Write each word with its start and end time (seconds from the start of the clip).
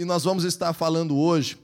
e 0.00 0.04
nós 0.06 0.24
vamos 0.24 0.44
estar 0.44 0.72
falando 0.72 1.14
hoje 1.14 1.58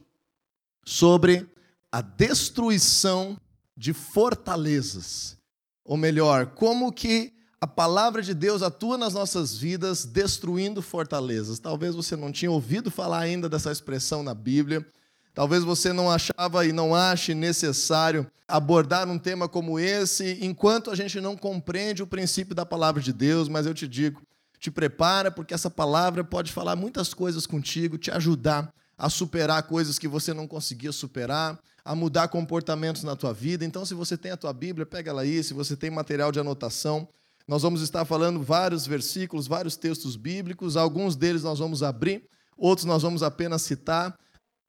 sobre 0.85 1.49
a 1.91 2.03
destruição 2.03 3.35
de 3.75 3.95
fortalezas. 3.95 5.39
Ou 5.83 5.97
melhor, 5.97 6.49
como 6.49 6.93
que 6.93 7.33
a 7.59 7.67
palavra 7.67 8.21
de 8.21 8.35
Deus 8.35 8.63
atua 8.63 8.99
nas 8.99 9.15
nossas 9.15 9.57
vidas 9.57 10.05
destruindo 10.05 10.83
fortalezas. 10.83 11.59
Talvez 11.59 11.95
você 11.95 12.15
não 12.15 12.31
tinha 12.31 12.51
ouvido 12.51 12.91
falar 12.91 13.21
ainda 13.21 13.49
dessa 13.49 13.73
expressão 13.73 14.23
na 14.23 14.35
Bíblia. 14.35 14.87
Talvez 15.33 15.65
você 15.65 15.91
não 15.91 16.11
achava 16.11 16.67
e 16.67 16.73
não 16.73 16.95
ache 16.95 17.33
necessário 17.33 18.31
abordar 18.47 19.09
um 19.09 19.19
tema 19.19 19.49
como 19.49 19.79
esse 19.79 20.39
enquanto 20.43 20.91
a 20.91 20.95
gente 20.95 21.23
não 21.23 21.39
compreende 21.39 22.03
o 22.03 22.07
princípio 22.07 22.55
da 22.55 22.67
palavra 22.67 23.01
de 23.01 23.15
Deus, 23.15 23.49
mas 23.49 23.65
eu 23.65 23.73
te 23.73 23.89
digo, 23.89 24.21
te 24.67 24.71
prepara 24.71 25.31
porque 25.31 25.55
essa 25.55 25.71
palavra 25.71 26.25
pode 26.25 26.51
falar 26.51 26.75
muitas 26.75 27.15
coisas 27.15 27.47
contigo, 27.47 27.97
te 27.97 28.11
ajudar 28.11 28.75
a 28.99 29.09
superar 29.09 29.63
coisas 29.63 29.97
que 29.97 30.09
você 30.09 30.35
não 30.35 30.49
conseguia 30.49 30.91
superar, 30.91 31.57
a 31.85 31.95
mudar 31.95 32.27
comportamentos 32.27 33.05
na 33.05 33.15
tua 33.15 33.33
vida. 33.33 33.65
Então, 33.65 33.87
se 33.87 33.95
você 33.95 34.17
tem 34.17 34.33
a 34.33 34.37
tua 34.37 34.53
Bíblia, 34.53 34.85
pega 34.85 35.11
ela 35.11 35.23
aí, 35.23 35.41
se 35.45 35.55
você 35.55 35.77
tem 35.77 35.89
material 35.89 36.33
de 36.33 36.41
anotação, 36.41 37.09
nós 37.47 37.63
vamos 37.63 37.81
estar 37.81 38.05
falando 38.05 38.43
vários 38.43 38.89
versículos, 38.89 39.47
vários 39.47 39.77
textos 39.77 40.17
bíblicos, 40.17 40.77
alguns 40.77 41.15
deles 41.15 41.45
nós 41.45 41.61
vamos 41.61 41.85
abrir, 41.85 42.25
outros 42.57 42.87
nós 42.87 43.03
vamos 43.03 43.23
apenas 43.23 43.63
citar. 43.63 44.19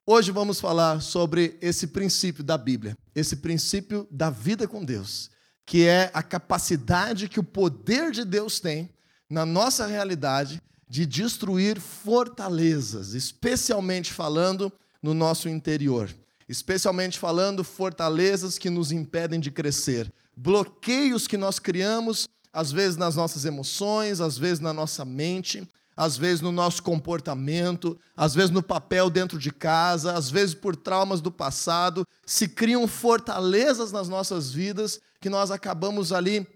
Hoje 0.05 0.29
vamos 0.29 0.59
falar 0.59 1.01
sobre 1.01 1.57
esse 1.59 1.87
princípio 1.87 2.43
da 2.43 2.55
Bíblia, 2.55 2.95
esse 3.15 3.37
princípio 3.37 4.07
da 4.11 4.29
vida 4.29 4.67
com 4.67 4.85
Deus, 4.85 5.31
que 5.65 5.87
é 5.87 6.11
a 6.13 6.21
capacidade 6.21 7.27
que 7.27 7.39
o 7.39 7.43
poder 7.43 8.11
de 8.11 8.23
Deus 8.23 8.59
tem 8.59 8.91
na 9.29 9.45
nossa 9.45 9.85
realidade 9.85 10.61
de 10.89 11.05
destruir 11.05 11.79
fortalezas, 11.79 13.13
especialmente 13.13 14.13
falando 14.13 14.71
no 15.01 15.13
nosso 15.13 15.49
interior, 15.49 16.09
especialmente 16.47 17.19
falando 17.19 17.63
fortalezas 17.63 18.57
que 18.57 18.69
nos 18.69 18.91
impedem 18.91 19.39
de 19.39 19.51
crescer, 19.51 20.11
bloqueios 20.35 21.27
que 21.27 21.35
nós 21.35 21.59
criamos, 21.59 22.27
às 22.53 22.71
vezes 22.71 22.95
nas 22.95 23.15
nossas 23.15 23.43
emoções, 23.43 24.21
às 24.21 24.37
vezes 24.37 24.59
na 24.59 24.71
nossa 24.71 25.03
mente, 25.03 25.67
às 25.95 26.15
vezes 26.15 26.41
no 26.41 26.51
nosso 26.51 26.81
comportamento, 26.83 27.99
às 28.15 28.33
vezes 28.33 28.51
no 28.51 28.61
papel 28.63 29.09
dentro 29.09 29.39
de 29.39 29.51
casa, 29.51 30.13
às 30.13 30.29
vezes 30.29 30.53
por 30.53 30.75
traumas 30.75 31.19
do 31.19 31.31
passado, 31.31 32.07
se 32.25 32.47
criam 32.47 32.87
fortalezas 32.87 33.91
nas 33.91 34.07
nossas 34.07 34.51
vidas 34.51 34.99
que 35.19 35.29
nós 35.29 35.51
acabamos 35.51 36.13
ali 36.13 36.47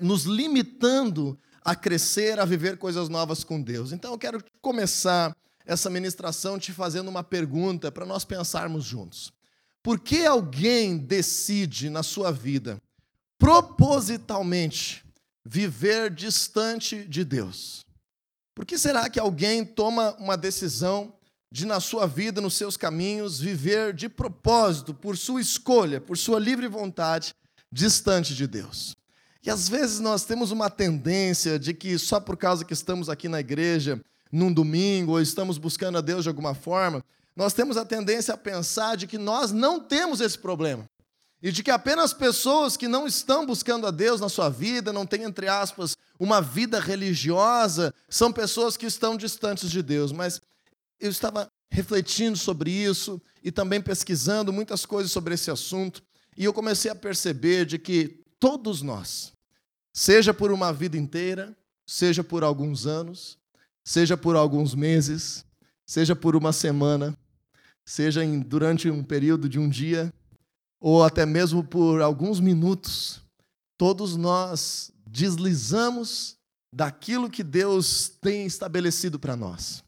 nos 0.00 0.24
limitando 0.24 1.38
a 1.64 1.74
crescer, 1.74 2.38
a 2.38 2.44
viver 2.44 2.76
coisas 2.76 3.08
novas 3.08 3.44
com 3.44 3.60
Deus. 3.60 3.92
Então 3.92 4.12
eu 4.12 4.18
quero 4.18 4.42
começar 4.60 5.36
essa 5.64 5.88
ministração 5.88 6.58
te 6.58 6.72
fazendo 6.72 7.08
uma 7.08 7.22
pergunta 7.22 7.90
para 7.90 8.06
nós 8.06 8.24
pensarmos 8.24 8.84
juntos. 8.84 9.32
Por 9.82 9.98
que 9.98 10.24
alguém 10.24 10.96
decide 10.96 11.90
na 11.90 12.02
sua 12.02 12.30
vida 12.30 12.80
propositalmente 13.38 15.04
viver 15.44 16.10
distante 16.10 17.04
de 17.04 17.24
Deus? 17.24 17.84
Por 18.54 18.64
que 18.64 18.78
será 18.78 19.08
que 19.08 19.18
alguém 19.18 19.64
toma 19.64 20.14
uma 20.18 20.36
decisão 20.36 21.12
de, 21.50 21.66
na 21.66 21.80
sua 21.80 22.06
vida, 22.06 22.40
nos 22.40 22.54
seus 22.54 22.76
caminhos, 22.76 23.40
viver 23.40 23.92
de 23.92 24.08
propósito, 24.08 24.94
por 24.94 25.16
sua 25.16 25.40
escolha, 25.40 26.00
por 26.00 26.16
sua 26.16 26.38
livre 26.38 26.68
vontade, 26.68 27.34
distante 27.70 28.34
de 28.34 28.46
Deus? 28.46 28.94
E 29.44 29.50
às 29.50 29.68
vezes 29.68 29.98
nós 29.98 30.24
temos 30.24 30.50
uma 30.50 30.70
tendência 30.70 31.58
de 31.58 31.74
que 31.74 31.98
só 31.98 32.20
por 32.20 32.36
causa 32.36 32.64
que 32.64 32.72
estamos 32.72 33.08
aqui 33.08 33.28
na 33.28 33.40
igreja 33.40 34.00
num 34.30 34.52
domingo 34.52 35.12
ou 35.12 35.20
estamos 35.20 35.58
buscando 35.58 35.98
a 35.98 36.00
Deus 36.00 36.22
de 36.22 36.28
alguma 36.28 36.54
forma, 36.54 37.04
nós 37.34 37.52
temos 37.52 37.76
a 37.76 37.84
tendência 37.84 38.34
a 38.34 38.36
pensar 38.36 38.96
de 38.96 39.06
que 39.06 39.18
nós 39.18 39.50
não 39.50 39.80
temos 39.80 40.20
esse 40.20 40.38
problema 40.38 40.88
e 41.42 41.50
de 41.50 41.62
que 41.62 41.72
apenas 41.72 42.12
pessoas 42.12 42.76
que 42.76 42.86
não 42.86 43.04
estão 43.04 43.44
buscando 43.44 43.86
a 43.86 43.90
Deus 43.90 44.20
na 44.20 44.28
sua 44.28 44.48
vida, 44.48 44.92
não 44.92 45.04
têm, 45.04 45.24
entre 45.24 45.48
aspas, 45.48 45.96
uma 46.18 46.40
vida 46.40 46.78
religiosa, 46.78 47.92
são 48.08 48.32
pessoas 48.32 48.76
que 48.76 48.86
estão 48.86 49.16
distantes 49.16 49.68
de 49.68 49.82
Deus. 49.82 50.12
Mas 50.12 50.40
eu 51.00 51.10
estava 51.10 51.48
refletindo 51.68 52.38
sobre 52.38 52.70
isso 52.70 53.20
e 53.42 53.50
também 53.50 53.80
pesquisando 53.80 54.52
muitas 54.52 54.86
coisas 54.86 55.10
sobre 55.10 55.34
esse 55.34 55.50
assunto, 55.50 56.00
e 56.36 56.44
eu 56.44 56.52
comecei 56.52 56.90
a 56.90 56.94
perceber 56.94 57.66
de 57.66 57.76
que 57.76 58.21
todos 58.42 58.82
nós, 58.82 59.32
seja 59.94 60.34
por 60.34 60.50
uma 60.50 60.72
vida 60.72 60.98
inteira, 60.98 61.56
seja 61.86 62.24
por 62.24 62.42
alguns 62.42 62.88
anos, 62.88 63.38
seja 63.86 64.16
por 64.16 64.34
alguns 64.34 64.74
meses, 64.74 65.44
seja 65.86 66.16
por 66.16 66.34
uma 66.34 66.52
semana, 66.52 67.16
seja 67.86 68.24
em, 68.24 68.40
durante 68.40 68.90
um 68.90 69.04
período 69.04 69.48
de 69.48 69.60
um 69.60 69.68
dia, 69.68 70.12
ou 70.80 71.04
até 71.04 71.24
mesmo 71.24 71.62
por 71.62 72.02
alguns 72.02 72.40
minutos, 72.40 73.22
todos 73.78 74.16
nós 74.16 74.90
deslizamos 75.06 76.36
daquilo 76.74 77.30
que 77.30 77.44
Deus 77.44 78.08
tem 78.20 78.44
estabelecido 78.44 79.20
para 79.20 79.36
nós. 79.36 79.84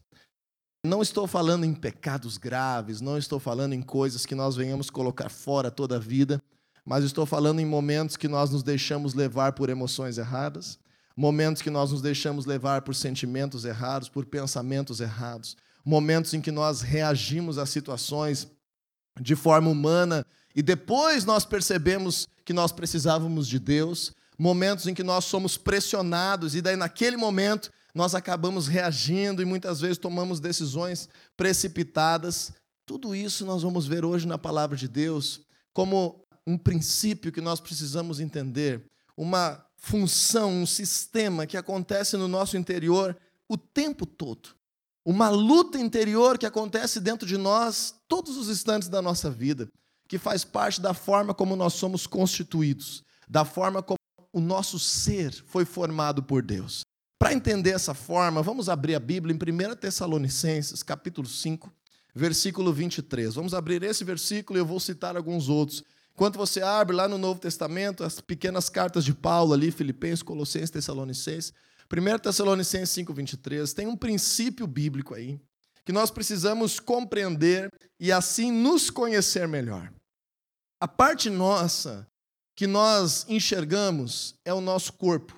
Não 0.85 1.01
estou 1.01 1.27
falando 1.27 1.65
em 1.65 1.73
pecados 1.73 2.37
graves, 2.37 3.01
não 3.01 3.17
estou 3.17 3.37
falando 3.37 3.73
em 3.73 3.81
coisas 3.81 4.25
que 4.25 4.33
nós 4.33 4.55
venhamos 4.55 4.89
colocar 4.89 5.27
fora 5.27 5.69
toda 5.69 5.97
a 5.97 5.99
vida, 5.99 6.41
mas 6.85 7.03
estou 7.03 7.25
falando 7.25 7.59
em 7.59 7.65
momentos 7.65 8.15
que 8.15 8.27
nós 8.27 8.51
nos 8.51 8.61
deixamos 8.61 9.13
levar 9.13 9.53
por 9.53 9.69
emoções 9.69 10.17
erradas, 10.17 10.77
momentos 11.17 11.61
que 11.61 11.69
nós 11.69 11.91
nos 11.91 12.01
deixamos 12.01 12.45
levar 12.45 12.83
por 12.83 12.93
sentimentos 12.93 13.65
errados, 13.65 14.07
por 14.07 14.25
pensamentos 14.25 14.99
errados, 14.99 15.57
momentos 15.83 16.33
em 16.33 16.41
que 16.41 16.51
nós 16.51 16.81
reagimos 16.81 17.57
a 17.57 17.65
situações 17.65 18.47
de 19.19 19.35
forma 19.35 19.69
humana 19.69 20.25
e 20.55 20.61
depois 20.61 21.25
nós 21.25 21.43
percebemos 21.43 22.27
que 22.45 22.53
nós 22.53 22.71
precisávamos 22.71 23.47
de 23.47 23.59
Deus, 23.59 24.13
momentos 24.37 24.87
em 24.87 24.93
que 24.93 25.03
nós 25.03 25.25
somos 25.25 25.57
pressionados, 25.57 26.55
e 26.55 26.61
daí 26.61 26.75
naquele 26.75 27.17
momento 27.17 27.71
nós 27.93 28.13
acabamos 28.13 28.67
reagindo 28.67 29.41
e 29.41 29.45
muitas 29.45 29.79
vezes 29.79 29.97
tomamos 29.97 30.39
decisões 30.39 31.09
precipitadas. 31.35 32.53
Tudo 32.85 33.15
isso 33.15 33.45
nós 33.45 33.63
vamos 33.63 33.87
ver 33.87 34.05
hoje 34.05 34.27
na 34.27 34.37
palavra 34.37 34.77
de 34.77 34.87
Deus 34.87 35.41
como 35.73 36.24
um 36.45 36.57
princípio 36.57 37.31
que 37.31 37.41
nós 37.41 37.59
precisamos 37.59 38.19
entender, 38.19 38.85
uma 39.17 39.65
função, 39.77 40.51
um 40.51 40.65
sistema 40.65 41.45
que 41.45 41.57
acontece 41.57 42.17
no 42.17 42.27
nosso 42.27 42.57
interior 42.57 43.17
o 43.47 43.57
tempo 43.57 44.05
todo. 44.05 44.49
Uma 45.03 45.29
luta 45.29 45.77
interior 45.77 46.37
que 46.37 46.45
acontece 46.45 46.99
dentro 46.99 47.27
de 47.27 47.37
nós 47.37 47.93
todos 48.07 48.37
os 48.37 48.49
instantes 48.49 48.89
da 48.89 49.01
nossa 49.01 49.29
vida 49.29 49.69
que 50.07 50.17
faz 50.17 50.43
parte 50.43 50.81
da 50.81 50.93
forma 50.93 51.33
como 51.33 51.55
nós 51.55 51.73
somos 51.73 52.05
constituídos, 52.05 53.03
da 53.27 53.43
forma 53.43 53.81
como 53.81 53.97
o 54.31 54.39
nosso 54.39 54.77
ser 54.77 55.31
foi 55.47 55.65
formado 55.65 56.21
por 56.21 56.43
Deus. 56.43 56.81
Para 57.17 57.33
entender 57.33 57.71
essa 57.71 57.93
forma, 57.93 58.41
vamos 58.43 58.69
abrir 58.69 58.95
a 58.95 58.99
Bíblia 58.99 59.33
em 59.33 59.71
1 59.71 59.75
Tessalonicenses, 59.77 60.83
capítulo 60.83 61.27
5, 61.27 61.71
versículo 62.13 62.71
23. 62.73 63.33
Vamos 63.35 63.53
abrir 63.53 63.81
esse 63.83 64.03
versículo 64.03 64.59
e 64.59 64.61
eu 64.61 64.65
vou 64.65 64.79
citar 64.79 65.15
alguns 65.15 65.49
outros. 65.49 65.83
Enquanto 66.15 66.37
você 66.37 66.61
abre 66.61 66.95
lá 66.95 67.09
no 67.09 67.17
Novo 67.17 67.41
Testamento, 67.41 68.01
as 68.01 68.21
pequenas 68.21 68.69
cartas 68.69 69.03
de 69.03 69.13
Paulo 69.13 69.53
ali, 69.53 69.69
Filipenses, 69.69 70.23
Colossenses, 70.23 70.69
Tessalonicenses, 70.69 71.53
1 71.91 72.19
Tessalonicenses 72.19 72.89
5, 72.91 73.13
23, 73.13 73.73
tem 73.73 73.85
um 73.85 73.97
princípio 73.97 74.65
bíblico 74.65 75.13
aí, 75.13 75.37
que 75.83 75.91
nós 75.91 76.09
precisamos 76.09 76.79
compreender 76.79 77.69
e 77.99 78.13
assim 78.13 78.49
nos 78.49 78.89
conhecer 78.89 79.45
melhor. 79.45 79.91
A 80.79 80.87
parte 80.87 81.29
nossa 81.29 82.07
que 82.55 82.65
nós 82.65 83.25
enxergamos 83.27 84.35
é 84.45 84.53
o 84.53 84.61
nosso 84.61 84.93
corpo, 84.93 85.35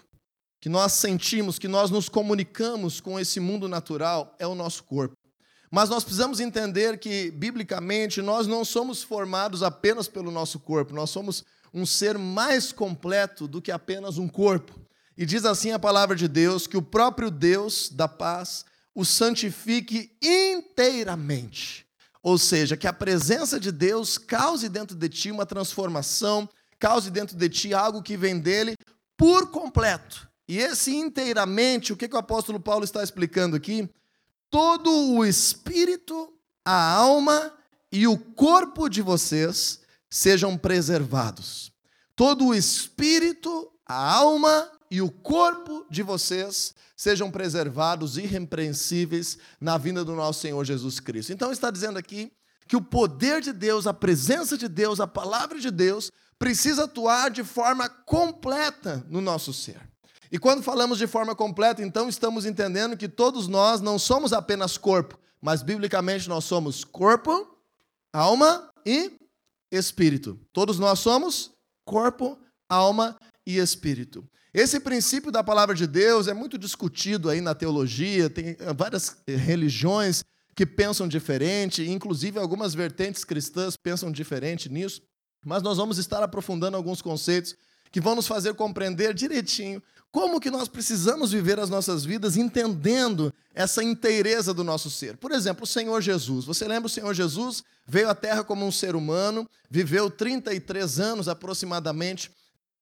que 0.61 0.69
nós 0.69 0.93
sentimos, 0.93 1.57
que 1.57 1.67
nós 1.67 1.89
nos 1.89 2.07
comunicamos 2.07 3.01
com 3.01 3.19
esse 3.19 3.39
mundo 3.39 3.67
natural 3.67 4.35
é 4.37 4.45
o 4.45 4.53
nosso 4.53 4.83
corpo. 4.83 5.15
Mas 5.69 5.89
nós 5.89 6.03
precisamos 6.03 6.39
entender 6.39 6.97
que, 6.97 7.31
biblicamente, 7.31 8.21
nós 8.21 8.47
não 8.47 8.63
somos 8.63 9.03
formados 9.03 9.61
apenas 9.61 10.07
pelo 10.07 10.31
nosso 10.31 10.59
corpo, 10.59 10.93
nós 10.93 11.09
somos 11.09 11.43
um 11.73 11.85
ser 11.85 12.17
mais 12.17 12.71
completo 12.71 13.47
do 13.47 13.61
que 13.61 13.71
apenas 13.71 14.17
um 14.17 14.27
corpo. 14.27 14.73
E 15.17 15.25
diz 15.25 15.45
assim 15.45 15.71
a 15.71 15.79
palavra 15.79 16.15
de 16.15 16.27
Deus: 16.27 16.67
que 16.67 16.77
o 16.77 16.81
próprio 16.81 17.29
Deus 17.29 17.89
da 17.89 18.07
paz 18.07 18.65
o 18.95 19.05
santifique 19.05 20.11
inteiramente 20.21 21.87
ou 22.27 22.37
seja, 22.37 22.75
que 22.75 22.85
a 22.85 22.91
presença 22.91 23.57
de 23.57 23.71
Deus 23.71 24.17
cause 24.17 24.67
dentro 24.67 24.97
de 24.97 25.07
ti 25.07 25.31
uma 25.31 25.45
transformação, 25.45 26.49
cause 26.77 27.09
dentro 27.09 27.37
de 27.37 27.47
ti 27.47 27.73
algo 27.73 28.03
que 28.03 28.17
vem 28.17 28.37
dele 28.37 28.75
por 29.15 29.49
completo. 29.49 30.27
E 30.45 30.57
esse 30.57 30.93
inteiramente, 30.93 31.93
o 31.93 31.95
que, 31.95 32.05
que 32.05 32.15
o 32.15 32.19
apóstolo 32.19 32.59
Paulo 32.59 32.83
está 32.83 33.01
explicando 33.01 33.55
aqui? 33.55 33.89
Todo 34.49 34.89
o 35.13 35.25
espírito, 35.25 36.33
a 36.65 36.93
alma 36.93 37.53
e 37.91 38.07
o 38.07 38.17
corpo 38.17 38.89
de 38.89 39.01
vocês 39.01 39.81
sejam 40.09 40.57
preservados. 40.57 41.71
Todo 42.15 42.47
o 42.47 42.55
espírito, 42.55 43.71
a 43.85 44.15
alma 44.15 44.71
e 44.89 45.01
o 45.01 45.11
corpo 45.11 45.85
de 45.89 46.01
vocês 46.01 46.73
sejam 46.95 47.29
preservados 47.29 48.17
irrepreensíveis 48.17 49.37
na 49.61 49.77
vinda 49.77 50.03
do 50.03 50.15
nosso 50.15 50.41
Senhor 50.41 50.63
Jesus 50.65 50.99
Cristo. 50.99 51.31
Então 51.31 51.51
está 51.51 51.69
dizendo 51.69 51.99
aqui 51.99 52.31
que 52.67 52.75
o 52.75 52.81
poder 52.81 53.41
de 53.41 53.53
Deus, 53.53 53.85
a 53.85 53.93
presença 53.93 54.57
de 54.57 54.67
Deus, 54.67 54.99
a 54.99 55.07
palavra 55.07 55.59
de 55.59 55.71
Deus 55.71 56.11
precisa 56.39 56.83
atuar 56.83 57.29
de 57.29 57.43
forma 57.43 57.87
completa 57.87 59.05
no 59.09 59.21
nosso 59.21 59.53
ser. 59.53 59.86
E 60.31 60.37
quando 60.37 60.63
falamos 60.63 60.97
de 60.97 61.07
forma 61.07 61.35
completa, 61.35 61.81
então 61.81 62.09
estamos 62.09 62.45
entendendo 62.45 62.97
que 62.97 63.07
todos 63.07 63.47
nós 63.47 63.81
não 63.81 63.97
somos 63.97 64.33
apenas 64.33 64.77
corpo, 64.77 65.17
mas 65.41 65.63
biblicamente 65.63 66.27
nós 66.27 66.43
somos 66.43 66.83
corpo, 66.83 67.47
alma 68.11 68.69
e 68.85 69.13
espírito. 69.71 70.39
Todos 70.51 70.79
nós 70.79 70.99
somos 70.99 71.51
corpo, 71.85 72.37
alma 72.67 73.17
e 73.45 73.57
espírito. 73.57 74.27
Esse 74.53 74.79
princípio 74.79 75.31
da 75.31 75.43
palavra 75.43 75.75
de 75.75 75.85
Deus 75.85 76.27
é 76.27 76.33
muito 76.33 76.57
discutido 76.57 77.29
aí 77.29 77.41
na 77.41 77.53
teologia, 77.53 78.29
tem 78.29 78.57
várias 78.75 79.17
religiões 79.27 80.23
que 80.55 80.65
pensam 80.65 81.07
diferente, 81.07 81.87
inclusive 81.87 82.39
algumas 82.39 82.73
vertentes 82.73 83.23
cristãs 83.23 83.77
pensam 83.77 84.11
diferente 84.11 84.67
nisso, 84.67 85.03
mas 85.45 85.61
nós 85.61 85.77
vamos 85.77 85.99
estar 85.99 86.23
aprofundando 86.23 86.75
alguns 86.75 87.01
conceitos 87.01 87.55
que 87.91 88.01
vão 88.01 88.15
nos 88.15 88.27
fazer 88.27 88.55
compreender 88.55 89.13
direitinho 89.13 89.81
como 90.17 90.39
que 90.39 90.49
nós 90.49 90.67
precisamos 90.67 91.31
viver 91.31 91.59
as 91.59 91.69
nossas 91.69 92.03
vidas 92.03 92.37
entendendo 92.37 93.31
essa 93.53 93.83
inteireza 93.83 94.51
do 94.51 94.63
nosso 94.63 94.89
ser. 94.89 95.15
Por 95.15 95.31
exemplo, 95.31 95.63
o 95.63 95.67
Senhor 95.67 96.01
Jesus. 96.01 96.43
Você 96.43 96.67
lembra 96.67 96.87
o 96.87 96.89
Senhor 96.89 97.13
Jesus 97.13 97.63
veio 97.85 98.09
à 98.09 98.15
Terra 98.15 98.43
como 98.43 98.65
um 98.65 98.71
ser 98.71 98.95
humano, 98.95 99.47
viveu 99.69 100.09
33 100.09 100.99
anos 100.99 101.27
aproximadamente 101.27 102.31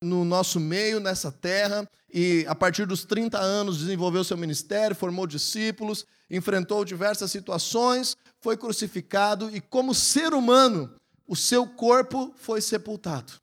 no 0.01 0.23
nosso 0.23 0.61
meio, 0.61 1.01
nessa 1.01 1.29
terra, 1.29 1.85
e 2.09 2.45
a 2.47 2.55
partir 2.55 2.85
dos 2.85 3.03
30 3.03 3.37
anos 3.37 3.79
desenvolveu 3.79 4.23
seu 4.23 4.37
ministério, 4.37 4.95
formou 4.95 5.27
discípulos, 5.27 6.05
enfrentou 6.31 6.85
diversas 6.85 7.31
situações, 7.31 8.15
foi 8.39 8.55
crucificado 8.55 9.53
e, 9.53 9.59
como 9.59 9.93
ser 9.93 10.33
humano, 10.33 10.89
o 11.27 11.35
seu 11.35 11.67
corpo 11.67 12.33
foi 12.37 12.61
sepultado. 12.61 13.33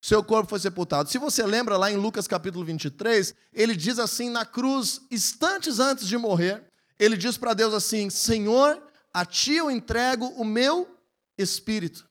Seu 0.00 0.22
corpo 0.22 0.50
foi 0.50 0.60
sepultado. 0.60 1.08
Se 1.08 1.18
você 1.18 1.44
lembra 1.44 1.76
lá 1.76 1.90
em 1.90 1.96
Lucas 1.96 2.28
capítulo 2.28 2.64
23, 2.64 3.34
ele 3.52 3.74
diz 3.74 3.98
assim 3.98 4.30
na 4.30 4.46
cruz, 4.46 5.00
instantes 5.10 5.80
antes 5.80 6.06
de 6.06 6.16
morrer, 6.16 6.64
ele 6.98 7.16
diz 7.16 7.36
para 7.36 7.54
Deus 7.54 7.74
assim: 7.74 8.08
Senhor, 8.08 8.80
a 9.12 9.24
ti 9.24 9.54
eu 9.54 9.70
entrego 9.70 10.26
o 10.36 10.44
meu 10.44 10.88
espírito. 11.36 12.06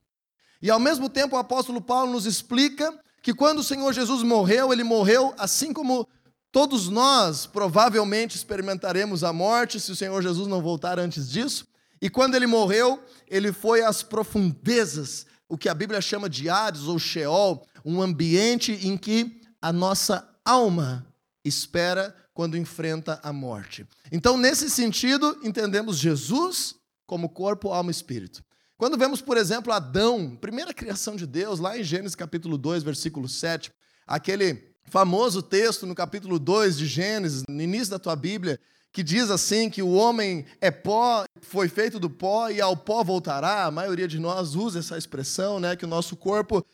E 0.62 0.69
ao 0.69 0.80
mesmo 0.80 1.10
tempo 1.10 1.36
o 1.36 1.39
apóstolo 1.39 1.81
Paulo 1.81 2.12
nos 2.12 2.25
explica 2.25 2.94
que 3.22 3.34
quando 3.34 3.60
o 3.60 3.63
Senhor 3.63 3.94
Jesus 3.94 4.24
morreu, 4.24 4.74
ele 4.74 4.84
morreu 4.84 5.34
assim 5.38 5.72
como 5.72 6.07
todos 6.51 6.89
nós 6.89 7.45
provavelmente 7.45 8.36
experimentaremos 8.36 9.24
a 9.24 9.31
morte 9.31 9.80
se 9.80 9.92
o 9.92 9.95
Senhor 9.95 10.22
Jesus 10.22 10.48
não 10.48 10.62
voltar 10.62 11.00
antes 11.00 11.30
disso. 11.30 11.68
E 12.01 12.10
quando 12.10 12.36
ele 12.36 12.48
morreu, 12.48 13.04
ele 13.28 13.51
foi 13.51 13.84
às 13.84 14.04
profundezas, 14.04 15.25
o 15.50 15.58
que 15.58 15.70
a 15.70 15.74
Bíblia 15.74 16.02
chama 16.02 16.30
de 16.30 16.50
Hades 16.50 16.84
ou 16.84 17.00
Sheol, 17.00 17.66
um 17.86 18.02
ambiente 18.02 18.74
em 18.86 18.98
que 18.98 19.42
a 19.62 19.72
nossa 19.72 20.28
alma 20.44 21.08
espera 21.44 22.16
quando 22.34 22.58
enfrenta 22.58 23.20
a 23.24 23.34
morte. 23.34 23.86
Então, 24.12 24.38
nesse 24.38 24.70
sentido, 24.70 25.40
entendemos 25.44 25.98
Jesus 25.98 26.76
como 27.06 27.30
corpo, 27.30 27.70
alma 27.70 27.90
e 27.90 27.92
espírito. 27.92 28.44
Quando 28.78 28.98
vemos, 28.98 29.22
por 29.22 29.38
exemplo, 29.38 29.74
Adão, 29.74 30.36
primeira 30.36 30.74
criação 30.74 31.16
de 31.16 31.26
Deus, 31.26 31.60
lá 31.60 31.78
em 31.80 31.84
Gênesis 31.84 32.16
capítulo 32.16 32.58
2, 32.58 32.84
versículo 32.84 33.28
7, 33.28 33.72
aquele 34.06 34.76
famoso 34.86 35.42
texto 35.42 35.86
no 35.88 35.96
capítulo 35.96 36.38
2 36.38 36.78
de 36.78 36.86
Gênesis, 36.86 37.44
no 37.50 37.62
início 37.62 37.90
da 37.90 37.98
tua 37.98 38.16
Bíblia, 38.16 38.60
que 38.98 39.04
diz 39.04 39.30
assim 39.30 39.70
que 39.70 39.84
o 39.84 39.94
homem 39.94 40.44
é 40.60 40.72
pó, 40.72 41.24
foi 41.40 41.70
feito 41.70 42.00
do 42.00 42.10
pó 42.10 42.50
e 42.50 42.60
ao 42.60 42.76
pó 42.76 43.04
voltará. 43.04 43.66
A 43.66 43.70
maioria 43.70 44.08
de 44.08 44.18
nós 44.18 44.56
usa 44.56 44.80
essa 44.80 44.98
expressão, 44.98 45.60
né, 45.60 45.76
que 45.76 45.86
o 45.86 45.88
nosso 45.88 46.18
corpo 46.18 46.66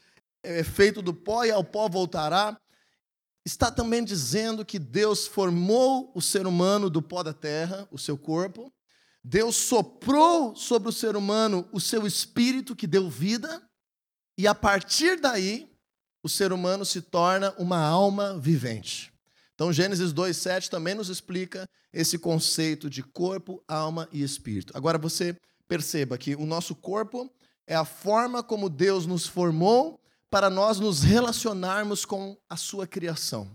é 0.42 0.64
feito 0.64 1.02
do 1.02 1.14
pó 1.14 1.44
e 1.44 1.52
ao 1.52 1.66
pó 1.66 1.90
voltará. 1.90 2.58
Está 3.46 3.70
também 3.70 4.06
dizendo 4.06 4.64
que 4.64 4.80
Deus 4.80 5.28
formou 5.28 6.14
o 6.16 6.22
ser 6.22 6.48
humano 6.48 6.90
do 6.90 7.02
pó 7.02 7.24
da 7.24 7.34
terra, 7.34 7.86
o 7.92 7.98
seu 7.98 8.18
corpo, 8.18 8.72
Deus 9.22 9.58
soprou 9.58 10.56
sobre 10.56 10.88
o 10.88 10.94
ser 10.94 11.18
humano 11.18 11.68
o 11.74 11.80
seu 11.81 12.08
espírito 12.08 12.74
que 12.74 12.88
deu 12.88 13.10
vida, 13.10 13.62
e 14.38 14.48
a 14.48 14.56
partir 14.56 15.20
daí, 15.20 15.70
o 16.24 16.30
ser 16.30 16.54
humano 16.54 16.86
se 16.86 17.02
torna 17.02 17.54
uma 17.58 17.80
alma 17.86 18.40
vivente. 18.40 19.12
Então, 19.63 19.71
Gênesis 19.71 20.13
2,7 20.13 20.68
também 20.68 20.94
nos 20.94 21.07
explica 21.07 21.65
esse 21.94 22.19
conceito 22.19 22.89
de 22.89 23.01
corpo, 23.01 23.63
alma 23.65 24.10
e 24.12 24.21
espírito. 24.21 24.75
Agora, 24.75 24.98
você 24.98 25.38
perceba 25.69 26.18
que 26.18 26.36
o 26.36 26.45
nosso 26.45 26.75
corpo 26.75 27.31
é 27.65 27.74
a 27.74 27.86
forma 27.86 28.44
como 28.44 28.69
Deus 28.69 29.06
nos 29.06 29.25
formou 29.25 29.98
para 30.30 30.50
nós 30.50 30.81
nos 30.81 31.01
relacionarmos 31.01 32.04
com 32.04 32.36
a 32.50 32.57
sua 32.57 32.86
criação. 32.86 33.50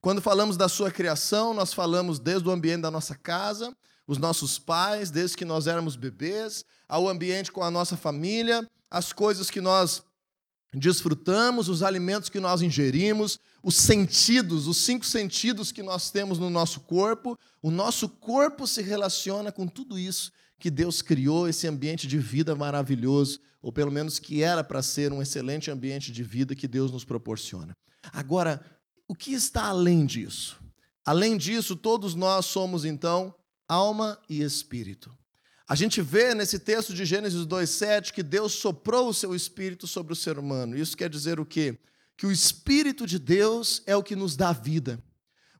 Quando 0.00 0.22
falamos 0.22 0.56
da 0.56 0.68
sua 0.68 0.92
criação, 0.92 1.52
nós 1.52 1.72
falamos 1.72 2.20
desde 2.20 2.48
o 2.48 2.52
ambiente 2.52 2.82
da 2.82 2.90
nossa 2.92 3.16
casa, 3.16 3.76
os 4.06 4.16
nossos 4.16 4.60
pais, 4.60 5.10
desde 5.10 5.36
que 5.36 5.44
nós 5.44 5.66
éramos 5.66 5.96
bebês, 5.96 6.64
ao 6.88 7.08
ambiente 7.08 7.50
com 7.50 7.64
a 7.64 7.70
nossa 7.70 7.96
família, 7.96 8.64
as 8.88 9.12
coisas 9.12 9.50
que 9.50 9.60
nós 9.60 10.04
desfrutamos, 10.74 11.68
os 11.68 11.82
alimentos 11.82 12.28
que 12.28 12.40
nós 12.40 12.60
ingerimos, 12.60 13.38
os 13.62 13.74
sentidos, 13.76 14.66
os 14.66 14.76
cinco 14.78 15.06
sentidos 15.06 15.72
que 15.72 15.82
nós 15.82 16.10
temos 16.10 16.38
no 16.38 16.50
nosso 16.50 16.80
corpo. 16.80 17.38
O 17.62 17.70
nosso 17.70 18.08
corpo 18.08 18.66
se 18.66 18.82
relaciona 18.82 19.50
com 19.50 19.66
tudo 19.66 19.98
isso 19.98 20.30
que 20.58 20.70
Deus 20.70 21.00
criou, 21.00 21.48
esse 21.48 21.66
ambiente 21.66 22.06
de 22.06 22.18
vida 22.18 22.54
maravilhoso, 22.54 23.40
ou 23.62 23.72
pelo 23.72 23.92
menos 23.92 24.18
que 24.18 24.42
era 24.42 24.64
para 24.64 24.82
ser 24.82 25.12
um 25.12 25.22
excelente 25.22 25.70
ambiente 25.70 26.10
de 26.10 26.22
vida 26.22 26.54
que 26.54 26.66
Deus 26.66 26.90
nos 26.90 27.04
proporciona. 27.04 27.76
Agora, 28.12 28.60
o 29.06 29.14
que 29.14 29.32
está 29.32 29.66
além 29.66 30.04
disso? 30.04 30.60
Além 31.04 31.36
disso, 31.36 31.76
todos 31.76 32.14
nós 32.14 32.46
somos 32.46 32.84
então 32.84 33.34
alma 33.66 34.18
e 34.28 34.42
espírito. 34.42 35.16
A 35.68 35.74
gente 35.74 36.00
vê 36.00 36.34
nesse 36.34 36.58
texto 36.58 36.94
de 36.94 37.04
Gênesis 37.04 37.44
2:7 37.44 38.10
que 38.14 38.22
Deus 38.22 38.54
soprou 38.54 39.10
o 39.10 39.14
seu 39.14 39.34
espírito 39.34 39.86
sobre 39.86 40.14
o 40.14 40.16
ser 40.16 40.38
humano. 40.38 40.74
Isso 40.74 40.96
quer 40.96 41.10
dizer 41.10 41.38
o 41.38 41.44
quê? 41.44 41.78
Que 42.16 42.26
o 42.26 42.32
espírito 42.32 43.06
de 43.06 43.18
Deus 43.18 43.82
é 43.84 43.94
o 43.94 44.02
que 44.02 44.16
nos 44.16 44.34
dá 44.34 44.50
vida. 44.50 44.98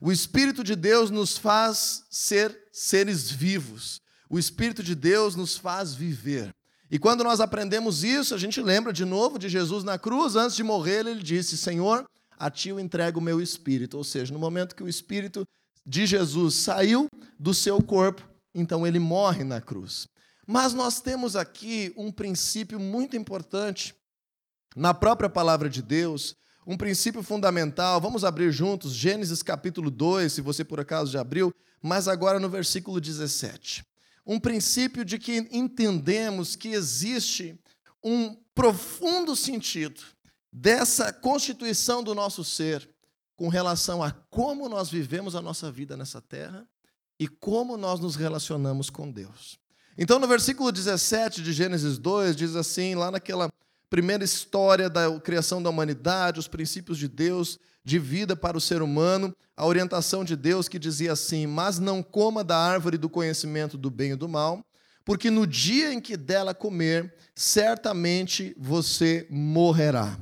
O 0.01 0.11
espírito 0.11 0.65
de 0.65 0.75
Deus 0.75 1.11
nos 1.11 1.37
faz 1.37 2.05
ser 2.11 2.59
seres 2.73 3.31
vivos. 3.31 4.01
O 4.31 4.39
espírito 4.39 4.83
de 4.83 4.95
Deus 4.95 5.37
nos 5.37 5.59
faz 5.59 5.95
viver. 5.95 6.55
E 6.91 6.99
quando 6.99 7.23
nós 7.23 7.38
aprendemos 7.38 8.03
isso, 8.03 8.35
a 8.35 8.38
gente 8.38 8.62
lembra 8.62 8.95
de 8.95 9.05
novo 9.05 9.38
de 9.38 9.49
Jesus 9.49 9.85
na 9.85 9.99
cruz, 9.99 10.37
antes 10.37 10.57
de 10.57 10.62
morrer, 10.62 11.07
ele 11.07 11.23
disse: 11.23 11.59
"Senhor, 11.59 12.07
a 12.38 12.50
ti 12.50 12.71
eu 12.71 12.81
entrego 12.81 13.21
o 13.21 13.23
meu 13.23 13.43
espírito". 13.43 13.99
Ou 13.99 14.05
seja, 14.05 14.33
no 14.33 14.38
momento 14.38 14.75
que 14.75 14.83
o 14.83 14.88
espírito 14.88 15.47
de 15.85 16.07
Jesus 16.07 16.55
saiu 16.55 17.09
do 17.38 17.53
seu 17.53 17.83
corpo, 17.83 18.27
então 18.61 18.87
ele 18.87 18.99
morre 18.99 19.45
na 19.45 19.61
cruz. 19.61 20.09
Mas 20.47 20.73
nós 20.73 21.00
temos 21.00 21.37
aqui 21.37 21.93
um 21.97 22.11
princípio 22.11 22.81
muito 22.81 23.17
importante 23.17 23.95
na 24.75 24.93
própria 24.93 25.29
palavra 25.29 25.69
de 25.69 25.83
Deus, 25.83 26.35
um 26.67 26.77
princípio 26.77 27.23
fundamental. 27.23 28.00
Vamos 28.00 28.25
abrir 28.25 28.50
juntos 28.50 28.93
Gênesis 28.93 29.43
capítulo 29.43 29.91
2, 29.91 30.33
se 30.33 30.41
você 30.41 30.65
por 30.65 30.81
acaso 30.81 31.12
já 31.12 31.21
abriu, 31.21 31.55
mas 31.83 32.09
agora 32.09 32.41
no 32.41 32.49
versículo 32.49 33.00
17. 33.00 33.85
Um 34.27 34.41
princípio 34.41 35.05
de 35.05 35.19
que 35.19 35.49
entendemos 35.53 36.57
que 36.57 36.69
existe 36.69 37.59
um 38.03 38.37
profundo 38.55 39.37
sentido 39.37 40.00
dessa 40.53 41.12
constituição 41.12 42.03
do 42.03 42.15
nosso 42.15 42.43
ser 42.43 42.88
com 43.37 43.49
relação 43.49 44.03
a 44.03 44.11
como 44.11 44.69
nós 44.69 44.91
vivemos 44.91 45.37
a 45.37 45.41
nossa 45.41 45.71
vida 45.71 45.97
nessa 45.97 46.21
terra 46.21 46.67
e 47.19 47.27
como 47.27 47.77
nós 47.77 48.01
nos 48.01 48.17
relacionamos 48.17 48.91
com 48.91 49.11
Deus. 49.11 49.59
Então, 49.97 50.19
no 50.19 50.29
versículo 50.29 50.71
17 50.71 51.43
de 51.43 51.53
Gênesis 51.53 51.99
2, 51.99 52.37
diz 52.37 52.55
assim, 52.55 52.95
lá 52.95 53.11
naquela 53.11 53.51
primeira 53.91 54.23
história 54.23 54.89
da 54.89 55.19
criação 55.21 55.63
da 55.63 55.71
humanidade, 55.71 56.39
os 56.39 56.47
princípios 56.47 56.99
de 56.99 57.09
Deus 57.09 57.59
de 57.85 57.99
vida 57.99 58.37
para 58.37 58.57
o 58.57 58.61
ser 58.61 58.83
humano, 58.83 59.35
a 59.57 59.67
orientação 59.67 60.23
de 60.23 60.37
Deus 60.37 60.69
que 60.69 60.79
dizia 60.79 61.13
assim: 61.13 61.47
Mas 61.47 61.79
não 61.79 62.03
coma 62.03 62.45
da 62.45 62.57
árvore 62.57 62.99
do 62.99 63.09
conhecimento 63.09 63.79
do 63.79 63.91
bem 63.91 64.13
e 64.13 64.17
do 64.17 64.29
mal, 64.29 64.63
porque 65.05 65.31
no 65.31 65.47
dia 65.47 65.93
em 65.93 66.01
que 66.01 66.17
dela 66.17 66.55
comer, 66.55 67.15
certamente 67.35 68.55
você 68.59 69.27
morrerá. 69.31 70.19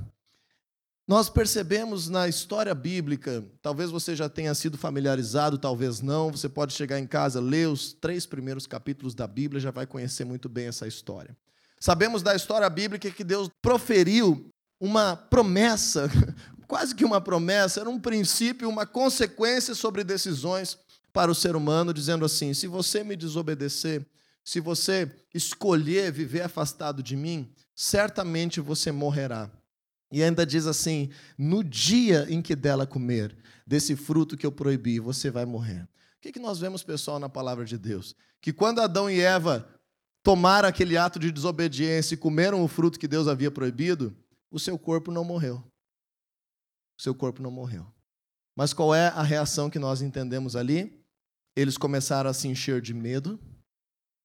Nós 1.09 1.31
percebemos 1.31 2.09
na 2.09 2.27
história 2.27 2.75
bíblica, 2.75 3.45
talvez 3.63 3.93
você 3.93 4.17
já 4.17 4.29
tenha 4.29 4.53
sido 4.57 4.77
familiarizado, 4.77 5.57
talvez 5.57 6.01
não, 6.01 6.33
você 6.33 6.49
pode 6.49 6.73
chegar 6.73 6.99
em 6.99 7.07
casa, 7.07 7.41
ler 7.41 7.69
os 7.69 7.93
três 7.93 8.27
primeiros 8.27 8.67
capítulos 8.67 9.15
da 9.15 9.25
Bíblia, 9.25 9.61
já 9.61 9.71
vai 9.71 9.87
conhecer 9.87 10.25
muito 10.25 10.49
bem 10.49 10.67
essa 10.67 10.85
história. 10.89 11.37
Sabemos 11.79 12.25
da 12.25 12.35
história 12.35 12.69
bíblica 12.69 13.09
que 13.09 13.23
Deus 13.23 13.49
proferiu 13.63 14.51
uma 14.81 15.15
promessa, 15.15 16.11
quase 16.67 16.93
que 16.93 17.05
uma 17.05 17.21
promessa, 17.21 17.81
era 17.81 17.89
um 17.89 18.01
princípio, 18.01 18.69
uma 18.69 18.85
consequência 18.85 19.77
sobre 19.77 20.03
decisões 20.03 20.77
para 21.13 21.31
o 21.31 21.35
ser 21.37 21.55
humano, 21.55 21.95
dizendo 21.95 22.25
assim: 22.25 22.53
se 22.53 22.67
você 22.67 23.05
me 23.05 23.15
desobedecer, 23.15 24.05
se 24.45 24.59
você 24.59 25.09
escolher 25.33 26.11
viver 26.11 26.43
afastado 26.43 27.01
de 27.01 27.15
mim, 27.15 27.55
certamente 27.77 28.61
você 28.61 28.91
morrerá. 28.91 29.49
E 30.11 30.23
ainda 30.23 30.47
diz 30.47 30.67
assim: 30.67 31.11
no 31.37 31.63
dia 31.65 32.27
em 32.29 32.41
que 32.41 32.55
dela 32.55 32.87
comer 32.87 33.37
desse 33.67 33.97
fruto 33.97 34.37
que 34.37 34.47
eu 34.47 34.53
proibi, 34.53 35.01
você 35.01 35.31
vai 35.31 35.45
morrer. 35.45 35.83
O 35.83 35.89
que, 36.21 36.33
que 36.33 36.41
nós 36.41 36.59
vemos, 36.59 36.83
pessoal, 36.83 37.19
na 37.19 37.29
palavra 37.29 37.65
de 37.65 37.77
Deus? 37.77 38.15
Que 38.41 38.53
quando 38.53 38.81
Adão 38.81 39.11
e 39.11 39.21
Eva 39.21 39.69
tomaram 40.23 40.69
aquele 40.69 40.97
ato 40.97 41.19
de 41.19 41.31
desobediência 41.31 42.15
e 42.15 42.19
comeram 42.19 42.65
o 42.65 42.69
fruto 42.69 42.99
que 42.99 43.07
Deus 43.07 43.29
havia 43.29 43.51
proibido, 43.51 44.17
o 44.51 44.59
seu 44.59 44.79
corpo 44.79 45.13
não 45.13 45.25
morreu. 45.25 45.63
O 46.99 47.03
seu 47.03 47.15
corpo 47.15 47.43
não 47.43 47.51
morreu. 47.51 47.87
Mas 48.57 48.73
qual 48.73 48.95
é 48.95 49.09
a 49.09 49.23
reação 49.23 49.69
que 49.69 49.79
nós 49.79 50.01
entendemos 50.01 50.57
ali? 50.57 51.05
Eles 51.55 51.77
começaram 51.77 52.31
a 52.31 52.35
se 52.35 52.49
encher 52.49 52.81
de 52.81 52.95
medo, 52.95 53.39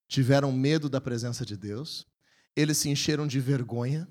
tiveram 0.07 0.51
medo 0.51 0.89
da 0.89 1.01
presença 1.01 1.45
de 1.45 1.55
Deus, 1.55 2.07
eles 2.55 2.77
se 2.77 2.89
encheram 2.89 3.27
de 3.27 3.39
vergonha, 3.39 4.07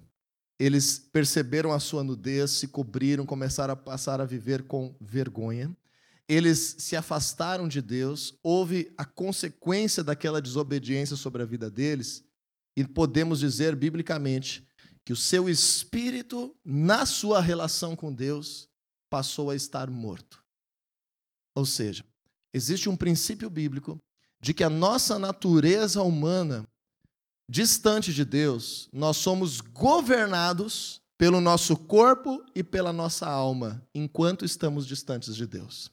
eles 0.60 0.98
perceberam 0.98 1.72
a 1.72 1.80
sua 1.80 2.04
nudez, 2.04 2.50
se 2.50 2.68
cobriram, 2.68 3.24
começaram 3.24 3.72
a 3.72 3.76
passar 3.76 4.20
a 4.20 4.26
viver 4.26 4.64
com 4.64 4.94
vergonha. 5.00 5.74
Eles 6.28 6.76
se 6.78 6.94
afastaram 6.94 7.66
de 7.66 7.80
Deus, 7.80 8.38
houve 8.42 8.92
a 8.98 9.06
consequência 9.06 10.04
daquela 10.04 10.38
desobediência 10.40 11.16
sobre 11.16 11.40
a 11.40 11.46
vida 11.46 11.70
deles, 11.70 12.22
e 12.76 12.86
podemos 12.86 13.40
dizer 13.40 13.74
biblicamente 13.74 14.68
que 15.02 15.14
o 15.14 15.16
seu 15.16 15.48
espírito, 15.48 16.54
na 16.62 17.06
sua 17.06 17.40
relação 17.40 17.96
com 17.96 18.12
Deus, 18.12 18.68
passou 19.08 19.48
a 19.48 19.56
estar 19.56 19.88
morto. 19.88 20.44
Ou 21.54 21.64
seja, 21.64 22.04
existe 22.52 22.86
um 22.86 22.96
princípio 22.96 23.48
bíblico 23.48 23.98
de 24.38 24.52
que 24.52 24.62
a 24.62 24.68
nossa 24.70 25.18
natureza 25.18 26.02
humana, 26.02 26.68
distante 27.50 28.14
de 28.14 28.24
Deus, 28.24 28.88
nós 28.92 29.16
somos 29.16 29.60
governados 29.60 31.02
pelo 31.18 31.40
nosso 31.40 31.76
corpo 31.76 32.44
e 32.54 32.62
pela 32.62 32.92
nossa 32.92 33.26
alma, 33.26 33.82
enquanto 33.92 34.44
estamos 34.44 34.86
distantes 34.86 35.34
de 35.34 35.48
Deus. 35.48 35.90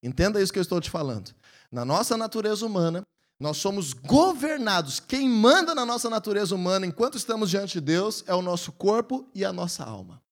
Entenda 0.00 0.40
isso 0.40 0.52
que 0.52 0.58
eu 0.60 0.62
estou 0.62 0.80
te 0.80 0.88
falando. 0.88 1.34
Na 1.70 1.84
nossa 1.84 2.16
natureza 2.16 2.64
humana, 2.64 3.02
nós 3.40 3.56
somos 3.56 3.92
governados. 3.92 5.00
Quem 5.00 5.28
manda 5.28 5.74
na 5.74 5.84
nossa 5.84 6.08
natureza 6.08 6.54
humana 6.54 6.86
enquanto 6.86 7.18
estamos 7.18 7.50
diante 7.50 7.72
de 7.72 7.80
Deus 7.80 8.22
é 8.28 8.34
o 8.34 8.40
nosso 8.40 8.70
corpo 8.70 9.28
e 9.34 9.44
a 9.44 9.52
nossa 9.52 9.82
alma. 9.82 10.22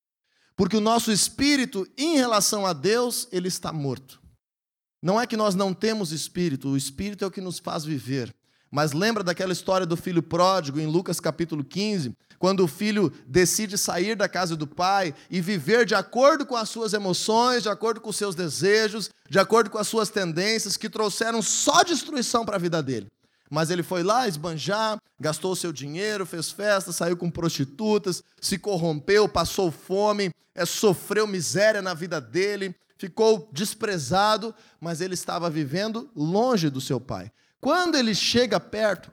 Porque 0.54 0.76
o 0.76 0.80
nosso 0.80 1.10
espírito, 1.10 1.86
em 1.98 2.16
relação 2.16 2.64
a 2.64 2.72
Deus, 2.72 3.26
ele 3.32 3.48
está 3.48 3.72
morto. 3.72 4.22
Não 5.02 5.20
é 5.20 5.26
que 5.26 5.36
nós 5.36 5.56
não 5.56 5.74
temos 5.74 6.12
espírito, 6.12 6.68
o 6.68 6.76
espírito 6.76 7.24
é 7.24 7.26
o 7.26 7.30
que 7.30 7.40
nos 7.40 7.58
faz 7.58 7.84
viver. 7.84 8.32
Mas 8.70 8.92
lembra 8.92 9.24
daquela 9.24 9.52
história 9.52 9.86
do 9.86 9.96
filho 9.96 10.22
pródigo 10.22 10.78
em 10.78 10.86
Lucas 10.86 11.18
capítulo 11.20 11.64
15, 11.64 12.14
quando 12.38 12.64
o 12.64 12.68
filho 12.68 13.12
decide 13.26 13.76
sair 13.78 14.14
da 14.14 14.28
casa 14.28 14.54
do 14.54 14.66
pai 14.66 15.14
e 15.30 15.40
viver 15.40 15.86
de 15.86 15.94
acordo 15.94 16.44
com 16.46 16.54
as 16.54 16.68
suas 16.68 16.92
emoções, 16.92 17.62
de 17.62 17.68
acordo 17.68 18.00
com 18.00 18.10
os 18.10 18.16
seus 18.16 18.34
desejos, 18.34 19.10
de 19.28 19.38
acordo 19.38 19.70
com 19.70 19.78
as 19.78 19.88
suas 19.88 20.10
tendências, 20.10 20.76
que 20.76 20.88
trouxeram 20.88 21.42
só 21.42 21.82
destruição 21.82 22.44
para 22.44 22.56
a 22.56 22.60
vida 22.60 22.82
dele. 22.82 23.08
Mas 23.50 23.70
ele 23.70 23.82
foi 23.82 24.02
lá 24.02 24.28
esbanjar, 24.28 24.98
gastou 25.18 25.56
seu 25.56 25.72
dinheiro, 25.72 26.26
fez 26.26 26.50
festa, 26.50 26.92
saiu 26.92 27.16
com 27.16 27.30
prostitutas, 27.30 28.22
se 28.40 28.58
corrompeu, 28.58 29.28
passou 29.28 29.70
fome, 29.70 30.30
é, 30.54 30.66
sofreu 30.66 31.26
miséria 31.26 31.80
na 31.80 31.94
vida 31.94 32.20
dele, 32.20 32.74
ficou 32.98 33.48
desprezado, 33.52 34.54
mas 34.80 35.00
ele 35.00 35.14
estava 35.14 35.48
vivendo 35.48 36.10
longe 36.14 36.68
do 36.68 36.80
seu 36.80 37.00
pai. 37.00 37.32
Quando 37.60 37.96
ele 37.96 38.14
chega 38.14 38.60
perto, 38.60 39.10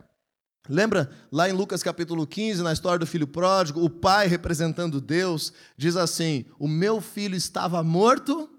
lembra 0.69 1.09
lá 1.31 1.49
em 1.49 1.53
Lucas 1.53 1.81
capítulo 1.81 2.27
15, 2.27 2.61
na 2.61 2.73
história 2.73 2.99
do 2.99 3.07
filho 3.07 3.27
pródigo, 3.27 3.83
o 3.83 3.89
pai 3.89 4.27
representando 4.27 5.01
Deus, 5.01 5.51
diz 5.77 5.95
assim: 5.95 6.45
O 6.59 6.67
meu 6.67 7.01
filho 7.01 7.35
estava 7.35 7.83
morto 7.83 8.49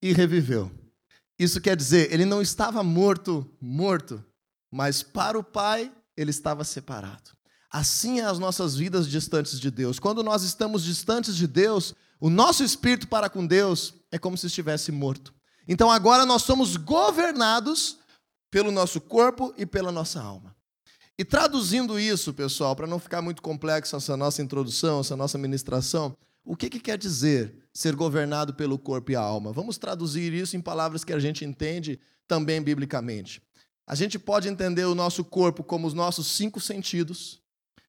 e 0.00 0.12
reviveu. 0.12 0.70
Isso 1.38 1.60
quer 1.60 1.76
dizer, 1.76 2.12
ele 2.12 2.24
não 2.24 2.42
estava 2.42 2.82
morto, 2.82 3.48
morto, 3.60 4.24
mas 4.70 5.02
para 5.02 5.38
o 5.38 5.44
pai 5.44 5.90
ele 6.16 6.30
estava 6.30 6.64
separado. 6.64 7.30
Assim 7.70 8.20
é 8.20 8.24
as 8.24 8.38
nossas 8.38 8.76
vidas 8.76 9.08
distantes 9.08 9.58
de 9.58 9.70
Deus. 9.70 9.98
Quando 9.98 10.22
nós 10.22 10.42
estamos 10.42 10.84
distantes 10.84 11.34
de 11.34 11.46
Deus, 11.46 11.94
o 12.20 12.28
nosso 12.28 12.62
espírito 12.62 13.08
para 13.08 13.30
com 13.30 13.46
Deus 13.46 13.94
é 14.10 14.18
como 14.18 14.36
se 14.36 14.46
estivesse 14.46 14.92
morto. 14.92 15.32
Então 15.66 15.90
agora 15.90 16.26
nós 16.26 16.42
somos 16.42 16.76
governados 16.76 17.98
pelo 18.52 18.70
nosso 18.70 19.00
corpo 19.00 19.54
e 19.56 19.64
pela 19.64 19.90
nossa 19.90 20.20
alma. 20.20 20.54
E 21.18 21.24
traduzindo 21.24 21.98
isso, 21.98 22.34
pessoal, 22.34 22.76
para 22.76 22.86
não 22.86 22.98
ficar 22.98 23.22
muito 23.22 23.40
complexo 23.40 23.96
essa 23.96 24.14
nossa 24.14 24.42
introdução, 24.42 25.00
essa 25.00 25.16
nossa 25.16 25.38
ministração, 25.38 26.14
o 26.44 26.54
que, 26.54 26.68
que 26.68 26.78
quer 26.78 26.98
dizer 26.98 27.54
ser 27.72 27.96
governado 27.96 28.52
pelo 28.52 28.78
corpo 28.78 29.10
e 29.10 29.16
a 29.16 29.20
alma? 29.20 29.52
Vamos 29.52 29.78
traduzir 29.78 30.34
isso 30.34 30.54
em 30.54 30.60
palavras 30.60 31.02
que 31.02 31.14
a 31.14 31.18
gente 31.18 31.46
entende 31.46 31.98
também 32.28 32.60
biblicamente. 32.60 33.40
A 33.86 33.94
gente 33.94 34.18
pode 34.18 34.48
entender 34.48 34.84
o 34.84 34.94
nosso 34.94 35.24
corpo 35.24 35.64
como 35.64 35.86
os 35.86 35.94
nossos 35.94 36.26
cinco 36.26 36.60
sentidos, 36.60 37.40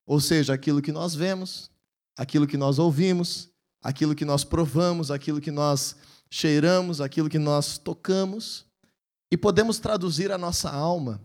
ou 0.05 0.21
seja, 0.21 0.53
aquilo 0.53 0.81
que 0.81 0.93
nós 0.93 1.13
vemos, 1.13 1.69
aquilo 2.17 2.47
que 2.47 2.55
nós 2.55 2.79
ouvimos, 2.79 3.49
aquilo 3.81 4.15
que 4.15 4.23
nós 4.23 4.45
provamos, 4.45 5.11
aquilo 5.11 5.41
que 5.41 5.51
nós 5.51 5.97
cheiramos, 6.29 7.01
aquilo 7.01 7.29
que 7.29 7.39
nós 7.39 7.77
tocamos. 7.77 8.65
E 9.33 9.37
podemos 9.37 9.79
traduzir 9.79 10.31
a 10.31 10.37
nossa 10.37 10.69
alma 10.69 11.19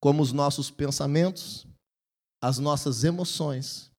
como 0.00 0.20
os 0.20 0.32
nossos 0.32 0.72
pensamentos, 0.72 1.64
as 2.40 2.58
nossas 2.58 3.04
emoções 3.04 3.92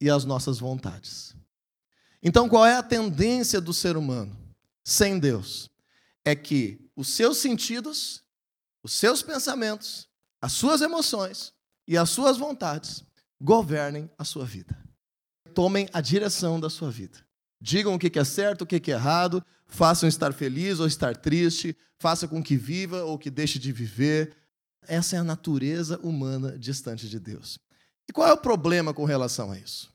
e 0.00 0.08
as 0.08 0.24
nossas 0.24 0.58
vontades. 0.58 1.36
Então, 2.22 2.48
qual 2.48 2.64
é 2.64 2.74
a 2.74 2.82
tendência 2.82 3.60
do 3.60 3.74
ser 3.74 3.98
humano 3.98 4.34
sem 4.82 5.18
Deus? 5.18 5.68
É 6.24 6.34
que 6.34 6.90
os 6.96 7.08
seus 7.08 7.36
sentidos, 7.36 8.24
os 8.82 8.94
seus 8.94 9.22
pensamentos, 9.22 10.08
as 10.40 10.52
suas 10.52 10.80
emoções 10.80 11.52
e 11.86 11.98
as 11.98 12.08
suas 12.08 12.38
vontades 12.38 13.04
governem 13.38 14.10
a 14.16 14.24
sua 14.24 14.46
vida. 14.46 14.74
Tomem 15.54 15.86
a 15.92 16.00
direção 16.00 16.58
da 16.58 16.70
sua 16.70 16.90
vida. 16.90 17.18
Digam 17.60 17.94
o 17.94 17.98
que 17.98 18.18
é 18.18 18.24
certo, 18.24 18.62
o 18.62 18.66
que 18.66 18.90
é 18.90 18.94
errado, 18.94 19.44
façam 19.70 20.08
estar 20.08 20.32
feliz 20.32 20.80
ou 20.80 20.86
estar 20.86 21.16
triste, 21.16 21.76
faça 21.98 22.28
com 22.28 22.42
que 22.42 22.56
viva 22.56 23.04
ou 23.04 23.18
que 23.18 23.30
deixe 23.30 23.58
de 23.58 23.72
viver. 23.72 24.36
Essa 24.86 25.16
é 25.16 25.18
a 25.18 25.24
natureza 25.24 25.98
humana 26.02 26.58
distante 26.58 27.08
de 27.08 27.18
Deus. 27.18 27.58
E 28.08 28.12
qual 28.12 28.28
é 28.28 28.32
o 28.32 28.38
problema 28.38 28.92
com 28.92 29.04
relação 29.04 29.52
a 29.52 29.58
isso? 29.58 29.92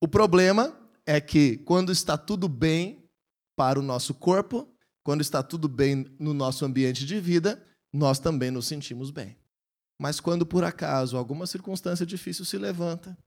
O 0.00 0.06
problema 0.06 0.72
é 1.04 1.20
que 1.20 1.56
quando 1.58 1.90
está 1.90 2.16
tudo 2.16 2.48
bem 2.48 3.04
para 3.56 3.80
o 3.80 3.82
nosso 3.82 4.14
corpo, 4.14 4.68
quando 5.02 5.22
está 5.22 5.42
tudo 5.42 5.68
bem 5.68 6.06
no 6.18 6.32
nosso 6.32 6.64
ambiente 6.64 7.04
de 7.04 7.18
vida, 7.18 7.60
nós 7.92 8.18
também 8.18 8.50
nos 8.50 8.66
sentimos 8.66 9.10
bem. 9.10 9.36
Mas 10.00 10.20
quando 10.20 10.46
por 10.46 10.62
acaso 10.62 11.16
alguma 11.16 11.46
circunstância 11.46 12.06
difícil 12.06 12.44
se 12.44 12.56
levanta, 12.56 13.18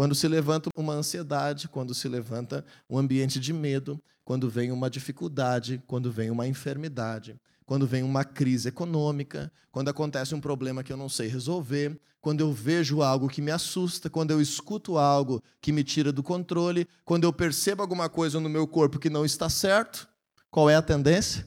quando 0.00 0.14
se 0.14 0.26
levanta 0.26 0.70
uma 0.74 0.94
ansiedade, 0.94 1.68
quando 1.68 1.94
se 1.94 2.08
levanta 2.08 2.64
um 2.88 2.96
ambiente 2.96 3.38
de 3.38 3.52
medo, 3.52 4.00
quando 4.24 4.48
vem 4.48 4.72
uma 4.72 4.88
dificuldade, 4.88 5.82
quando 5.86 6.10
vem 6.10 6.30
uma 6.30 6.48
enfermidade, 6.48 7.38
quando 7.66 7.86
vem 7.86 8.02
uma 8.02 8.24
crise 8.24 8.70
econômica, 8.70 9.52
quando 9.70 9.90
acontece 9.90 10.34
um 10.34 10.40
problema 10.40 10.82
que 10.82 10.90
eu 10.90 10.96
não 10.96 11.10
sei 11.10 11.28
resolver, 11.28 12.00
quando 12.18 12.40
eu 12.40 12.50
vejo 12.50 13.02
algo 13.02 13.28
que 13.28 13.42
me 13.42 13.50
assusta, 13.50 14.08
quando 14.08 14.30
eu 14.30 14.40
escuto 14.40 14.96
algo 14.96 15.42
que 15.60 15.70
me 15.70 15.84
tira 15.84 16.10
do 16.10 16.22
controle, 16.22 16.88
quando 17.04 17.24
eu 17.24 17.32
percebo 17.34 17.82
alguma 17.82 18.08
coisa 18.08 18.40
no 18.40 18.48
meu 18.48 18.66
corpo 18.66 18.98
que 18.98 19.10
não 19.10 19.26
está 19.26 19.50
certo, 19.50 20.08
qual 20.50 20.70
é 20.70 20.76
a 20.76 20.80
tendência? 20.80 21.46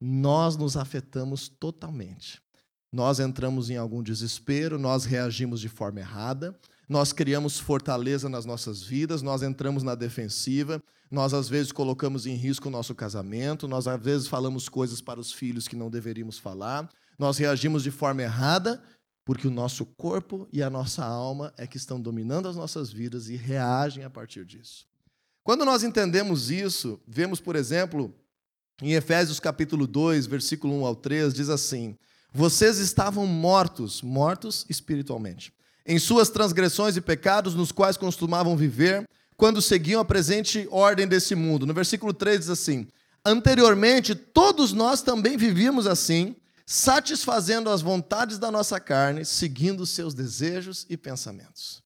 Nós 0.00 0.56
nos 0.56 0.76
afetamos 0.76 1.48
totalmente. 1.48 2.42
Nós 2.92 3.20
entramos 3.20 3.70
em 3.70 3.76
algum 3.76 4.02
desespero, 4.02 4.76
nós 4.76 5.04
reagimos 5.04 5.60
de 5.60 5.68
forma 5.68 6.00
errada, 6.00 6.58
nós 6.92 7.10
criamos 7.10 7.58
fortaleza 7.58 8.28
nas 8.28 8.44
nossas 8.44 8.82
vidas, 8.82 9.22
nós 9.22 9.42
entramos 9.42 9.82
na 9.82 9.94
defensiva, 9.94 10.78
nós 11.10 11.32
às 11.32 11.48
vezes 11.48 11.72
colocamos 11.72 12.26
em 12.26 12.34
risco 12.34 12.68
o 12.68 12.70
nosso 12.70 12.94
casamento, 12.94 13.66
nós 13.66 13.88
às 13.88 13.98
vezes 13.98 14.28
falamos 14.28 14.68
coisas 14.68 15.00
para 15.00 15.18
os 15.18 15.32
filhos 15.32 15.66
que 15.66 15.74
não 15.74 15.88
deveríamos 15.88 16.38
falar, 16.38 16.86
nós 17.18 17.38
reagimos 17.38 17.82
de 17.82 17.90
forma 17.90 18.20
errada, 18.20 18.82
porque 19.24 19.48
o 19.48 19.50
nosso 19.50 19.86
corpo 19.86 20.46
e 20.52 20.62
a 20.62 20.68
nossa 20.68 21.02
alma 21.02 21.50
é 21.56 21.66
que 21.66 21.78
estão 21.78 21.98
dominando 21.98 22.46
as 22.46 22.56
nossas 22.56 22.92
vidas 22.92 23.30
e 23.30 23.36
reagem 23.36 24.04
a 24.04 24.10
partir 24.10 24.44
disso. 24.44 24.84
Quando 25.42 25.64
nós 25.64 25.82
entendemos 25.82 26.50
isso, 26.50 27.00
vemos, 27.08 27.40
por 27.40 27.56
exemplo, 27.56 28.14
em 28.82 28.92
Efésios 28.92 29.40
capítulo 29.40 29.86
2, 29.86 30.26
versículo 30.26 30.78
1 30.82 30.84
ao 30.84 30.94
3, 30.94 31.32
diz 31.32 31.48
assim: 31.48 31.96
Vocês 32.30 32.76
estavam 32.76 33.26
mortos, 33.26 34.02
mortos 34.02 34.66
espiritualmente, 34.68 35.54
em 35.86 35.98
suas 35.98 36.28
transgressões 36.28 36.96
e 36.96 37.00
pecados, 37.00 37.54
nos 37.54 37.72
quais 37.72 37.96
costumavam 37.96 38.56
viver, 38.56 39.08
quando 39.36 39.60
seguiam 39.60 40.00
a 40.00 40.04
presente 40.04 40.68
ordem 40.70 41.06
desse 41.06 41.34
mundo. 41.34 41.66
No 41.66 41.74
versículo 41.74 42.12
3 42.12 42.40
diz 42.40 42.48
assim: 42.48 42.86
Anteriormente, 43.24 44.14
todos 44.14 44.72
nós 44.72 45.02
também 45.02 45.36
vivíamos 45.36 45.86
assim, 45.86 46.36
satisfazendo 46.66 47.70
as 47.70 47.82
vontades 47.82 48.38
da 48.38 48.50
nossa 48.50 48.78
carne, 48.80 49.24
seguindo 49.24 49.86
seus 49.86 50.14
desejos 50.14 50.86
e 50.88 50.96
pensamentos. 50.96 51.82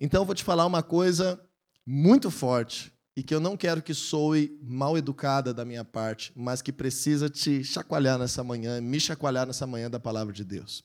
Então, 0.00 0.22
eu 0.22 0.26
vou 0.26 0.34
te 0.34 0.44
falar 0.44 0.66
uma 0.66 0.82
coisa 0.82 1.40
muito 1.86 2.30
forte 2.30 2.92
e 3.16 3.22
que 3.22 3.34
eu 3.34 3.40
não 3.40 3.56
quero 3.56 3.82
que 3.82 3.92
soe 3.92 4.58
mal 4.62 4.96
educada 4.96 5.52
da 5.52 5.64
minha 5.64 5.84
parte, 5.84 6.32
mas 6.34 6.62
que 6.62 6.72
precisa 6.72 7.28
te 7.28 7.62
chacoalhar 7.62 8.18
nessa 8.18 8.42
manhã, 8.42 8.80
me 8.80 8.98
chacoalhar 8.98 9.46
nessa 9.46 9.66
manhã 9.66 9.90
da 9.90 10.00
palavra 10.00 10.32
de 10.32 10.44
Deus. 10.44 10.82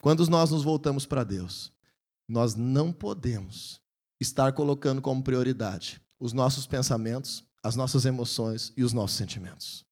Quando 0.00 0.24
nós 0.28 0.50
nos 0.50 0.62
voltamos 0.62 1.04
para 1.04 1.24
Deus, 1.24 1.72
nós 2.28 2.54
não 2.54 2.92
podemos 2.92 3.80
estar 4.20 4.52
colocando 4.52 5.00
como 5.00 5.22
prioridade 5.22 6.00
os 6.18 6.32
nossos 6.32 6.66
pensamentos, 6.66 7.44
as 7.62 7.76
nossas 7.76 8.04
emoções 8.04 8.72
e 8.76 8.82
os 8.82 8.92
nossos 8.92 9.16
sentimentos. 9.16 9.84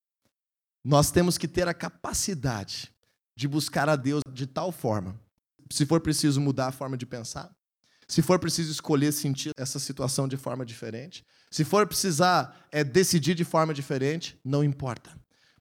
Nós 0.83 1.11
temos 1.11 1.37
que 1.37 1.47
ter 1.47 1.67
a 1.67 1.73
capacidade 1.73 2.91
de 3.35 3.47
buscar 3.47 3.89
a 3.89 3.95
Deus 3.95 4.21
de 4.31 4.45
tal 4.45 4.71
forma, 4.71 5.19
se 5.71 5.85
for 5.85 5.99
preciso 5.99 6.39
mudar 6.39 6.67
a 6.67 6.71
forma 6.71 6.95
de 6.95 7.05
pensar, 7.05 7.53
se 8.07 8.21
for 8.21 8.39
preciso 8.39 8.71
escolher 8.71 9.11
sentir 9.11 9.51
essa 9.57 9.79
situação 9.79 10.27
de 10.27 10.37
forma 10.37 10.65
diferente, 10.65 11.25
se 11.49 11.63
for 11.63 11.87
precisar 11.87 12.65
é, 12.71 12.83
decidir 12.83 13.33
de 13.33 13.43
forma 13.43 13.73
diferente, 13.73 14.39
não 14.43 14.63
importa. 14.63 15.11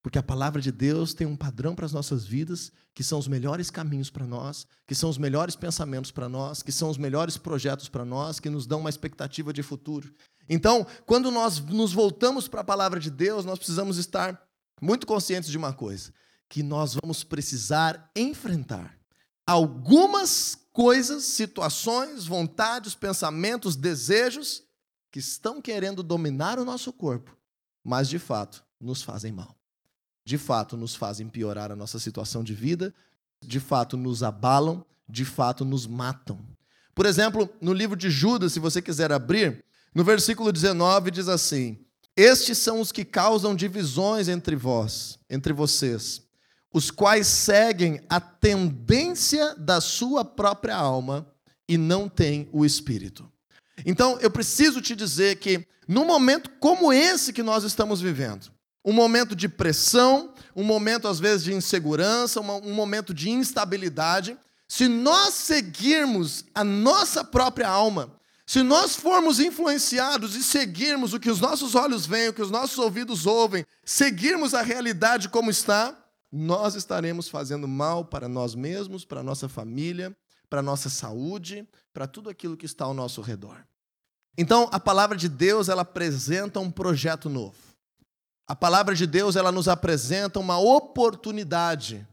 Porque 0.05 0.19
a 0.19 0.23
palavra 0.23 0.61
de 0.61 0.71
Deus 0.71 1.15
tem 1.15 1.27
um 1.27 1.35
padrão 1.35 1.75
para 1.75 1.87
as 1.87 1.93
nossas 1.93 2.27
vidas, 2.27 2.71
que 2.93 3.03
são 3.03 3.19
os 3.19 3.27
melhores 3.27 3.71
caminhos 3.71 4.11
para 4.11 4.27
nós, 4.27 4.67
que 4.87 4.95
são 4.95 5.09
os 5.09 5.17
melhores 5.17 5.57
pensamentos 5.57 6.11
para 6.11 6.29
nós, 6.29 6.63
que 6.63 6.71
são 6.71 6.91
os 6.91 6.99
melhores 6.99 7.39
projetos 7.39 7.89
para 7.89 8.05
nós, 8.05 8.39
que 8.39 8.51
nos 8.51 8.67
dão 8.67 8.81
uma 8.81 8.91
expectativa 8.91 9.51
de 9.51 9.63
futuro. 9.63 10.15
Então, 10.47 10.87
quando 11.07 11.31
nós 11.31 11.59
nos 11.59 11.95
voltamos 11.95 12.47
para 12.47 12.61
a 12.61 12.65
palavra 12.65 13.01
de 13.01 13.11
Deus, 13.11 13.47
nós 13.47 13.59
precisamos 13.59 13.97
estar 13.97 14.39
muito 14.79 15.07
conscientes 15.07 15.49
de 15.49 15.57
uma 15.57 15.73
coisa: 15.73 16.13
que 16.51 16.63
nós 16.63 16.99
vamos 17.03 17.25
precisar 17.25 18.11
enfrentar 18.15 18.99
algumas 19.47 20.55
coisas, 20.71 21.25
situações, 21.25 22.27
vontades, 22.27 22.95
pensamentos, 22.95 23.75
desejos 23.75 24.65
que 25.11 25.19
estão 25.19 25.63
querendo 25.63 26.03
dominar 26.03 26.59
o 26.59 26.65
nosso 26.65 26.93
corpo, 26.93 27.35
mas 27.83 28.07
de 28.07 28.19
fato 28.19 28.63
nos 28.79 29.03
fazem 29.03 29.33
mal 29.33 29.57
de 30.25 30.39
fato 30.39 30.77
nos 30.77 30.95
fazem 30.95 31.29
piorar 31.29 31.71
a 31.71 31.77
nossa 31.77 31.99
situação 31.99 32.43
de 32.43 32.55
vida, 32.55 32.95
de 33.43 33.61
fato 33.61 33.97
nos 33.97 34.23
abalam, 34.23 34.85
de 35.09 35.25
fato 35.25 35.65
nos 35.65 35.87
matam. 35.87 36.39
Por 36.95 37.07
exemplo, 37.07 37.49
no 37.61 37.73
livro 37.73 37.97
de 37.97 38.09
Judas, 38.09 38.53
se 38.53 38.61
você 38.61 38.81
quiser 38.81 39.13
abrir, 39.13 39.65
no 39.95 40.03
versículo 40.03 40.53
19 40.53 41.11
diz 41.11 41.29
assim: 41.29 41.79
Estes 42.17 42.59
são 42.59 42.81
os 42.81 42.91
que 42.91 43.05
causam 43.05 43.55
divisões 43.55 44.29
entre 44.29 44.57
vós, 44.57 45.19
entre 45.29 45.53
vocês, 45.53 46.23
os 46.73 46.91
quais 46.91 47.27
seguem 47.27 48.01
a 48.09 48.21
tendência 48.21 49.55
da 49.57 49.81
sua 49.81 50.25
própria 50.25 50.77
alma 50.77 51.27
e 51.69 51.77
não 51.77 52.09
têm 52.09 52.49
o 52.53 52.65
espírito. 52.65 53.31
Então, 53.85 54.19
eu 54.21 54.31
preciso 54.31 54.81
te 54.81 54.95
dizer 54.95 55.37
que, 55.37 55.67
num 55.87 56.07
momento 56.07 56.51
como 56.61 56.93
esse 56.93 57.33
que 57.33 57.43
nós 57.43 57.65
estamos 57.65 58.01
vivendo, 58.01 58.54
um 58.85 58.93
momento 58.93 59.35
de 59.35 59.49
pressão, 59.49 60.33
um 60.55 60.63
momento 60.63 61.09
às 61.09 61.19
vezes 61.19 61.45
de 61.45 61.55
insegurança, 61.55 62.41
um 62.41 62.75
momento 62.75 63.15
de 63.15 63.31
instabilidade. 63.31 64.37
Se 64.69 64.87
nós 64.89 65.35
seguirmos 65.35 66.45
a 66.55 66.63
nossa 66.63 67.25
própria 67.25 67.69
alma, 67.69 68.15
se 68.47 68.63
nós 68.63 68.95
formos 68.95 69.41
influenciados 69.41 70.37
e 70.37 70.45
seguirmos 70.45 71.15
o 71.15 71.21
que 71.21 71.31
os 71.31 71.41
nossos 71.41 71.75
olhos 71.75 72.05
veem, 72.05 72.29
o 72.29 72.35
que 72.35 72.43
os 72.43 72.51
nossos 72.51 72.79
ouvidos 72.79 73.25
ouvem, 73.27 73.65
seguirmos 73.85 74.53
a 74.53 74.61
realidade 74.61 75.31
como 75.31 75.51
está, 75.51 75.97
nós 76.31 76.75
estaremos 76.75 77.29
fazendo 77.29 77.67
mal 77.67 78.05
para 78.05 78.29
nós 78.29 78.55
mesmos, 78.55 79.05
para 79.05 79.21
a 79.21 79.23
nossa 79.23 79.49
família, 79.49 80.15
para 80.51 80.61
a 80.61 80.63
nossa 80.63 80.91
saúde, 80.91 81.67
para 81.93 82.07
tudo 82.07 82.29
aquilo 82.29 82.57
que 82.57 82.67
está 82.67 82.85
ao 82.85 82.93
nosso 82.93 83.23
redor. 83.23 83.65
Então, 84.37 84.69
a 84.73 84.81
palavra 84.81 85.17
de 85.17 85.29
Deus, 85.29 85.69
ela 85.69 85.83
apresenta 85.83 86.61
um 86.61 86.71
projeto 86.71 87.31
novo. 87.31 87.74
A 88.47 88.55
palavra 88.55 88.95
de 88.95 89.07
Deus, 89.07 89.37
ela 89.37 89.51
nos 89.51 89.69
apresenta 89.69 90.39
uma 90.39 90.59
oportunidade, 90.59 92.07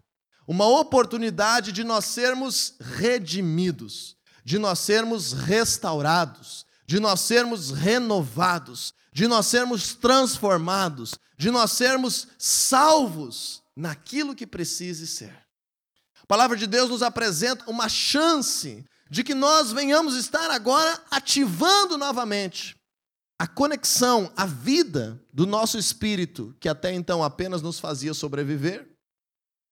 uma 0.48 0.66
oportunidade 0.66 1.72
de 1.74 1.84
nós 1.84 2.06
sermos 2.06 2.76
redimidos, 2.80 4.16
de 4.44 4.58
nós 4.58 4.80
sermos 4.80 5.34
restaurados, 5.34 6.66
de 6.88 7.00
nós 7.00 7.20
sermos 7.22 7.72
renovados, 7.72 8.94
de 9.14 9.28
nós 9.28 9.46
sermos 9.46 9.94
transformados, 9.94 11.16
de 11.38 11.52
nós 11.52 11.74
sermos 11.74 12.28
salvos 12.38 13.62
naquilo 13.76 14.36
que 14.36 14.48
precise 14.48 15.08
ser. 15.08 15.38
A 16.24 16.26
palavra 16.26 16.56
de 16.56 16.66
Deus 16.66 16.90
nos 16.90 17.04
apresenta 17.04 17.70
uma 17.70 17.90
chance 17.90 18.86
de 19.10 19.22
que 19.22 19.36
nós 19.36 19.74
venhamos 19.74 20.16
estar 20.16 20.50
agora 20.50 21.04
ativando 21.12 21.98
novamente 21.98 22.81
a 23.42 23.48
conexão, 23.48 24.32
a 24.38 24.46
vida 24.46 25.20
do 25.34 25.48
nosso 25.48 25.76
espírito, 25.76 26.56
que 26.60 26.70
até 26.70 26.94
então 26.94 27.24
apenas 27.24 27.60
nos 27.60 27.80
fazia 27.80 28.14
sobreviver, 28.14 28.88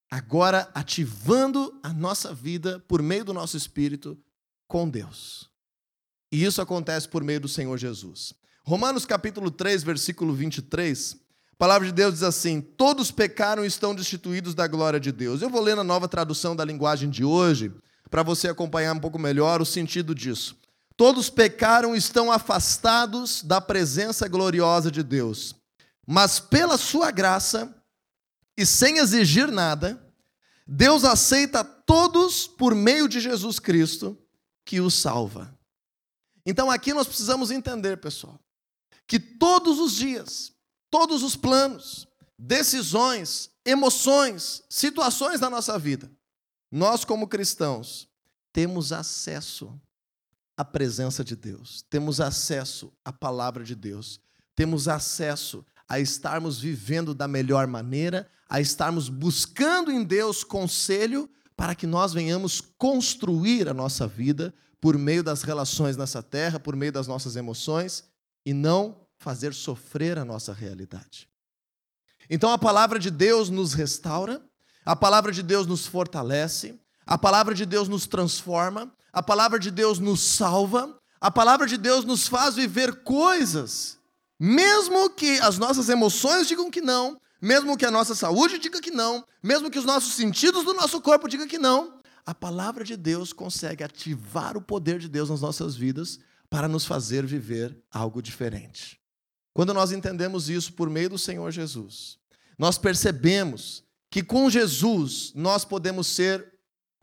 agora 0.09 0.71
ativando 0.73 1.79
a 1.83 1.93
nossa 1.93 2.33
vida 2.33 2.83
por 2.87 2.99
meio 3.03 3.23
do 3.23 3.31
nosso 3.31 3.55
espírito 3.55 4.17
com 4.67 4.89
Deus. 4.89 5.51
E 6.31 6.43
isso 6.43 6.63
acontece 6.63 7.07
por 7.07 7.23
meio 7.23 7.41
do 7.41 7.47
Senhor 7.47 7.77
Jesus. 7.77 8.33
Romanos 8.63 9.05
capítulo 9.05 9.51
3, 9.51 9.83
versículo 9.83 10.33
23, 10.33 11.17
a 11.53 11.55
palavra 11.55 11.87
de 11.87 11.93
Deus 11.93 12.15
diz 12.15 12.23
assim: 12.23 12.61
Todos 12.61 13.11
pecaram 13.11 13.63
e 13.63 13.67
estão 13.67 13.93
destituídos 13.93 14.55
da 14.55 14.65
glória 14.65 14.99
de 14.99 15.11
Deus. 15.11 15.43
Eu 15.43 15.49
vou 15.51 15.61
ler 15.61 15.75
na 15.75 15.83
nova 15.83 16.07
tradução 16.07 16.55
da 16.55 16.65
linguagem 16.65 17.07
de 17.07 17.23
hoje, 17.23 17.71
para 18.09 18.23
você 18.23 18.47
acompanhar 18.47 18.95
um 18.95 18.99
pouco 18.99 19.19
melhor 19.19 19.61
o 19.61 19.65
sentido 19.65 20.15
disso. 20.15 20.58
Todos 20.99 21.29
pecaram 21.29 21.95
e 21.95 21.97
estão 21.97 22.29
afastados 22.29 23.41
da 23.41 23.61
presença 23.61 24.27
gloriosa 24.27 24.91
de 24.91 25.01
Deus. 25.01 25.55
Mas 26.05 26.41
pela 26.41 26.77
sua 26.77 27.09
graça 27.09 27.73
e 28.57 28.65
sem 28.65 28.97
exigir 28.97 29.49
nada, 29.49 30.05
Deus 30.67 31.05
aceita 31.05 31.63
todos 31.63 32.47
por 32.47 32.75
meio 32.75 33.07
de 33.07 33.21
Jesus 33.21 33.59
Cristo, 33.59 34.21
que 34.65 34.81
os 34.81 34.93
salva. 34.93 35.57
Então 36.45 36.69
aqui 36.69 36.93
nós 36.93 37.07
precisamos 37.07 37.49
entender, 37.49 37.95
pessoal, 38.01 38.37
que 39.07 39.21
todos 39.21 39.79
os 39.79 39.93
dias, 39.93 40.51
todos 40.91 41.23
os 41.23 41.33
planos, 41.33 42.09
decisões, 42.37 43.49
emoções, 43.63 44.63
situações 44.69 45.39
da 45.39 45.49
nossa 45.49 45.79
vida, 45.79 46.11
nós 46.69 47.05
como 47.05 47.25
cristãos 47.25 48.09
temos 48.51 48.91
acesso 48.91 49.79
a 50.59 50.65
presença 50.65 51.23
de 51.23 51.37
Deus, 51.37 51.85
temos 51.89 52.19
acesso 52.19 52.91
à 53.05 53.13
palavra 53.13 53.63
de 53.63 53.73
Deus, 53.73 54.19
temos 54.53 54.89
acesso 54.89 55.65
a 55.87 56.01
estarmos 56.01 56.59
vivendo 56.59 57.13
da 57.13 57.29
melhor 57.29 57.65
maneira, 57.65 58.29
a 58.49 58.59
estarmos 58.59 59.07
buscando 59.07 59.89
em 59.89 60.03
Deus 60.03 60.43
conselho 60.43 61.29
para 61.55 61.73
que 61.73 61.87
nós 61.87 62.11
venhamos 62.11 62.59
construir 62.77 63.69
a 63.69 63.73
nossa 63.73 64.05
vida 64.05 64.53
por 64.81 64.97
meio 64.97 65.23
das 65.23 65.43
relações 65.43 65.95
nessa 65.95 66.21
terra, 66.21 66.59
por 66.59 66.75
meio 66.75 66.91
das 66.91 67.07
nossas 67.07 67.37
emoções 67.37 68.03
e 68.45 68.53
não 68.53 69.07
fazer 69.17 69.53
sofrer 69.53 70.17
a 70.17 70.25
nossa 70.25 70.51
realidade. 70.51 71.29
Então 72.29 72.51
a 72.51 72.57
palavra 72.57 72.99
de 72.99 73.09
Deus 73.09 73.49
nos 73.49 73.73
restaura, 73.73 74.43
a 74.83 74.93
palavra 74.93 75.31
de 75.31 75.41
Deus 75.41 75.65
nos 75.65 75.87
fortalece, 75.87 76.77
a 77.05 77.17
palavra 77.17 77.55
de 77.55 77.65
Deus 77.65 77.87
nos 77.87 78.05
transforma, 78.05 78.93
a 79.11 79.21
palavra 79.23 79.59
de 79.59 79.71
Deus 79.71 79.99
nos 79.99 80.21
salva, 80.21 80.97
a 81.19 81.29
palavra 81.29 81.67
de 81.67 81.77
Deus 81.77 82.05
nos 82.05 82.27
faz 82.27 82.55
viver 82.55 83.03
coisas, 83.03 83.97
mesmo 84.39 85.09
que 85.09 85.39
as 85.39 85.57
nossas 85.57 85.89
emoções 85.89 86.47
digam 86.47 86.71
que 86.71 86.81
não, 86.81 87.19
mesmo 87.41 87.77
que 87.77 87.85
a 87.85 87.91
nossa 87.91 88.15
saúde 88.15 88.57
diga 88.57 88.81
que 88.81 88.91
não, 88.91 89.25
mesmo 89.41 89.69
que 89.69 89.79
os 89.79 89.85
nossos 89.85 90.13
sentidos 90.13 90.63
do 90.63 90.73
nosso 90.73 91.01
corpo 91.01 91.27
digam 91.27 91.47
que 91.47 91.57
não, 91.57 91.99
a 92.25 92.35
palavra 92.35 92.83
de 92.83 92.95
Deus 92.95 93.33
consegue 93.33 93.83
ativar 93.83 94.55
o 94.55 94.61
poder 94.61 94.99
de 94.99 95.07
Deus 95.07 95.29
nas 95.29 95.41
nossas 95.41 95.75
vidas 95.75 96.19
para 96.49 96.67
nos 96.67 96.85
fazer 96.85 97.25
viver 97.25 97.77
algo 97.91 98.21
diferente. 98.21 98.99
Quando 99.53 99.73
nós 99.73 99.91
entendemos 99.91 100.49
isso 100.49 100.73
por 100.73 100.89
meio 100.89 101.09
do 101.09 101.17
Senhor 101.17 101.51
Jesus, 101.51 102.17
nós 102.57 102.77
percebemos 102.77 103.83
que 104.09 104.23
com 104.23 104.49
Jesus 104.49 105.31
nós 105.35 105.63
podemos 105.63 106.07
ser 106.07 106.53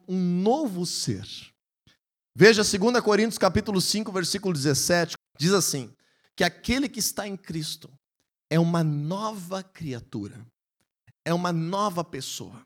um 0.07 0.19
novo 0.42 0.85
ser. 0.85 1.27
Veja 2.38 2.62
2 2.62 3.01
Coríntios 3.01 3.38
capítulo 3.38 3.81
5, 3.81 4.12
versículo 4.12 4.53
17, 4.53 5.16
diz 5.38 5.55
assim: 5.55 5.90
que 6.37 6.44
aquele 6.44 6.87
que 6.87 6.99
está 6.99 7.27
em 7.27 7.35
Cristo 7.35 7.90
é 8.51 8.61
uma 8.61 8.85
nova 8.85 9.62
criatura, 9.62 10.46
é 11.25 11.33
uma 11.33 11.51
nova 11.51 12.05
pessoa, 12.05 12.62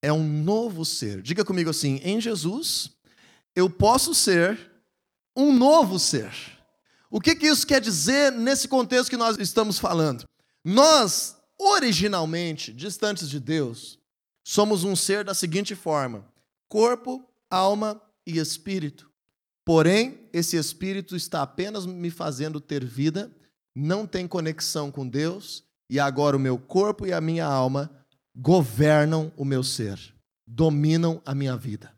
é 0.00 0.12
um 0.12 0.22
novo 0.22 0.84
ser. 0.84 1.20
Diga 1.20 1.44
comigo 1.44 1.68
assim: 1.68 2.00
em 2.04 2.20
Jesus 2.20 2.92
eu 3.56 3.68
posso 3.68 4.14
ser 4.14 4.70
um 5.36 5.52
novo 5.52 5.98
ser. 5.98 6.32
O 7.10 7.20
que, 7.20 7.34
que 7.34 7.48
isso 7.48 7.66
quer 7.66 7.80
dizer 7.80 8.30
nesse 8.30 8.68
contexto 8.68 9.10
que 9.10 9.16
nós 9.16 9.36
estamos 9.36 9.80
falando? 9.80 10.28
Nós, 10.64 11.36
originalmente, 11.58 12.72
distantes 12.72 13.28
de 13.28 13.40
Deus, 13.40 13.98
somos 14.44 14.84
um 14.84 14.94
ser 14.94 15.24
da 15.24 15.34
seguinte 15.34 15.74
forma: 15.74 16.24
corpo, 16.68 17.28
alma 17.50 18.00
e 18.24 18.38
espírito. 18.38 19.07
Porém, 19.68 20.26
esse 20.32 20.56
espírito 20.56 21.14
está 21.14 21.42
apenas 21.42 21.84
me 21.84 22.08
fazendo 22.08 22.58
ter 22.58 22.82
vida, 22.82 23.30
não 23.76 24.06
tem 24.06 24.26
conexão 24.26 24.90
com 24.90 25.06
Deus, 25.06 25.62
e 25.90 26.00
agora 26.00 26.38
o 26.38 26.40
meu 26.40 26.58
corpo 26.58 27.06
e 27.06 27.12
a 27.12 27.20
minha 27.20 27.44
alma 27.44 27.90
governam 28.34 29.30
o 29.36 29.44
meu 29.44 29.62
ser, 29.62 30.00
dominam 30.46 31.20
a 31.22 31.34
minha 31.34 31.54
vida. 31.54 31.94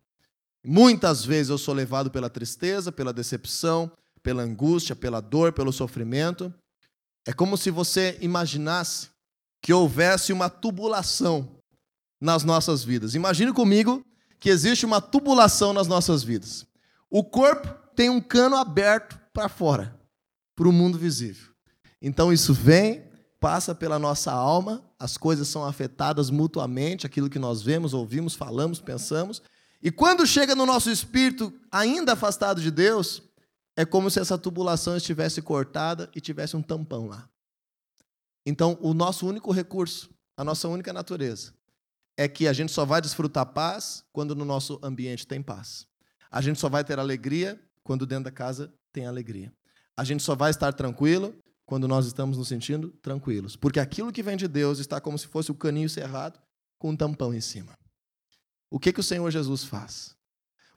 Muitas 0.66 1.24
vezes 1.24 1.48
eu 1.48 1.56
sou 1.56 1.72
levado 1.72 2.10
pela 2.10 2.28
tristeza, 2.28 2.90
pela 2.90 3.12
decepção, 3.12 3.88
pela 4.20 4.42
angústia, 4.42 4.96
pela 4.96 5.20
dor, 5.20 5.52
pelo 5.52 5.72
sofrimento. 5.72 6.52
É 7.24 7.32
como 7.32 7.56
se 7.56 7.70
você 7.70 8.18
imaginasse 8.20 9.10
que 9.62 9.72
houvesse 9.72 10.32
uma 10.32 10.50
tubulação 10.50 11.56
nas 12.20 12.42
nossas 12.42 12.82
vidas. 12.82 13.14
Imagine 13.14 13.52
comigo 13.52 14.04
que 14.40 14.50
existe 14.50 14.84
uma 14.84 15.00
tubulação 15.00 15.72
nas 15.72 15.86
nossas 15.86 16.24
vidas. 16.24 16.68
O 17.10 17.24
corpo 17.24 17.68
tem 17.96 18.08
um 18.08 18.20
cano 18.20 18.56
aberto 18.56 19.18
para 19.32 19.48
fora, 19.48 19.98
para 20.54 20.68
o 20.68 20.72
mundo 20.72 20.96
visível. 20.96 21.52
Então 22.00 22.32
isso 22.32 22.54
vem, 22.54 23.04
passa 23.40 23.74
pela 23.74 23.98
nossa 23.98 24.30
alma, 24.30 24.84
as 24.98 25.16
coisas 25.16 25.48
são 25.48 25.64
afetadas 25.64 26.30
mutuamente, 26.30 27.06
aquilo 27.06 27.28
que 27.28 27.38
nós 27.38 27.62
vemos, 27.62 27.92
ouvimos, 27.92 28.34
falamos, 28.34 28.80
pensamos. 28.80 29.42
E 29.82 29.90
quando 29.90 30.26
chega 30.26 30.54
no 30.54 30.64
nosso 30.64 30.90
espírito, 30.90 31.52
ainda 31.72 32.12
afastado 32.12 32.60
de 32.60 32.70
Deus, 32.70 33.22
é 33.76 33.84
como 33.84 34.10
se 34.10 34.20
essa 34.20 34.38
tubulação 34.38 34.96
estivesse 34.96 35.42
cortada 35.42 36.10
e 36.14 36.20
tivesse 36.20 36.56
um 36.56 36.62
tampão 36.62 37.06
lá. 37.06 37.28
Então, 38.44 38.78
o 38.80 38.94
nosso 38.94 39.26
único 39.26 39.50
recurso, 39.52 40.10
a 40.36 40.44
nossa 40.44 40.68
única 40.68 40.92
natureza, 40.92 41.54
é 42.16 42.28
que 42.28 42.46
a 42.46 42.52
gente 42.52 42.72
só 42.72 42.84
vai 42.84 43.00
desfrutar 43.00 43.46
paz 43.46 44.04
quando 44.12 44.34
no 44.34 44.44
nosso 44.44 44.78
ambiente 44.82 45.26
tem 45.26 45.42
paz. 45.42 45.89
A 46.30 46.40
gente 46.40 46.60
só 46.60 46.68
vai 46.68 46.84
ter 46.84 46.98
alegria 46.98 47.60
quando 47.82 48.06
dentro 48.06 48.24
da 48.24 48.30
casa 48.30 48.72
tem 48.92 49.06
alegria. 49.06 49.52
A 49.96 50.04
gente 50.04 50.22
só 50.22 50.34
vai 50.34 50.50
estar 50.50 50.72
tranquilo 50.72 51.34
quando 51.66 51.88
nós 51.88 52.06
estamos 52.06 52.38
nos 52.38 52.48
sentindo 52.48 52.90
tranquilos. 53.02 53.56
Porque 53.56 53.80
aquilo 53.80 54.12
que 54.12 54.22
vem 54.22 54.36
de 54.36 54.48
Deus 54.48 54.78
está 54.78 55.00
como 55.00 55.18
se 55.18 55.26
fosse 55.26 55.50
o 55.50 55.54
caninho 55.54 55.88
cerrado 55.88 56.40
com 56.78 56.90
um 56.90 56.96
tampão 56.96 57.34
em 57.34 57.40
cima. 57.40 57.72
O 58.70 58.78
que, 58.78 58.92
que 58.92 59.00
o 59.00 59.04
Senhor 59.04 59.30
Jesus 59.30 59.64
faz? 59.64 60.16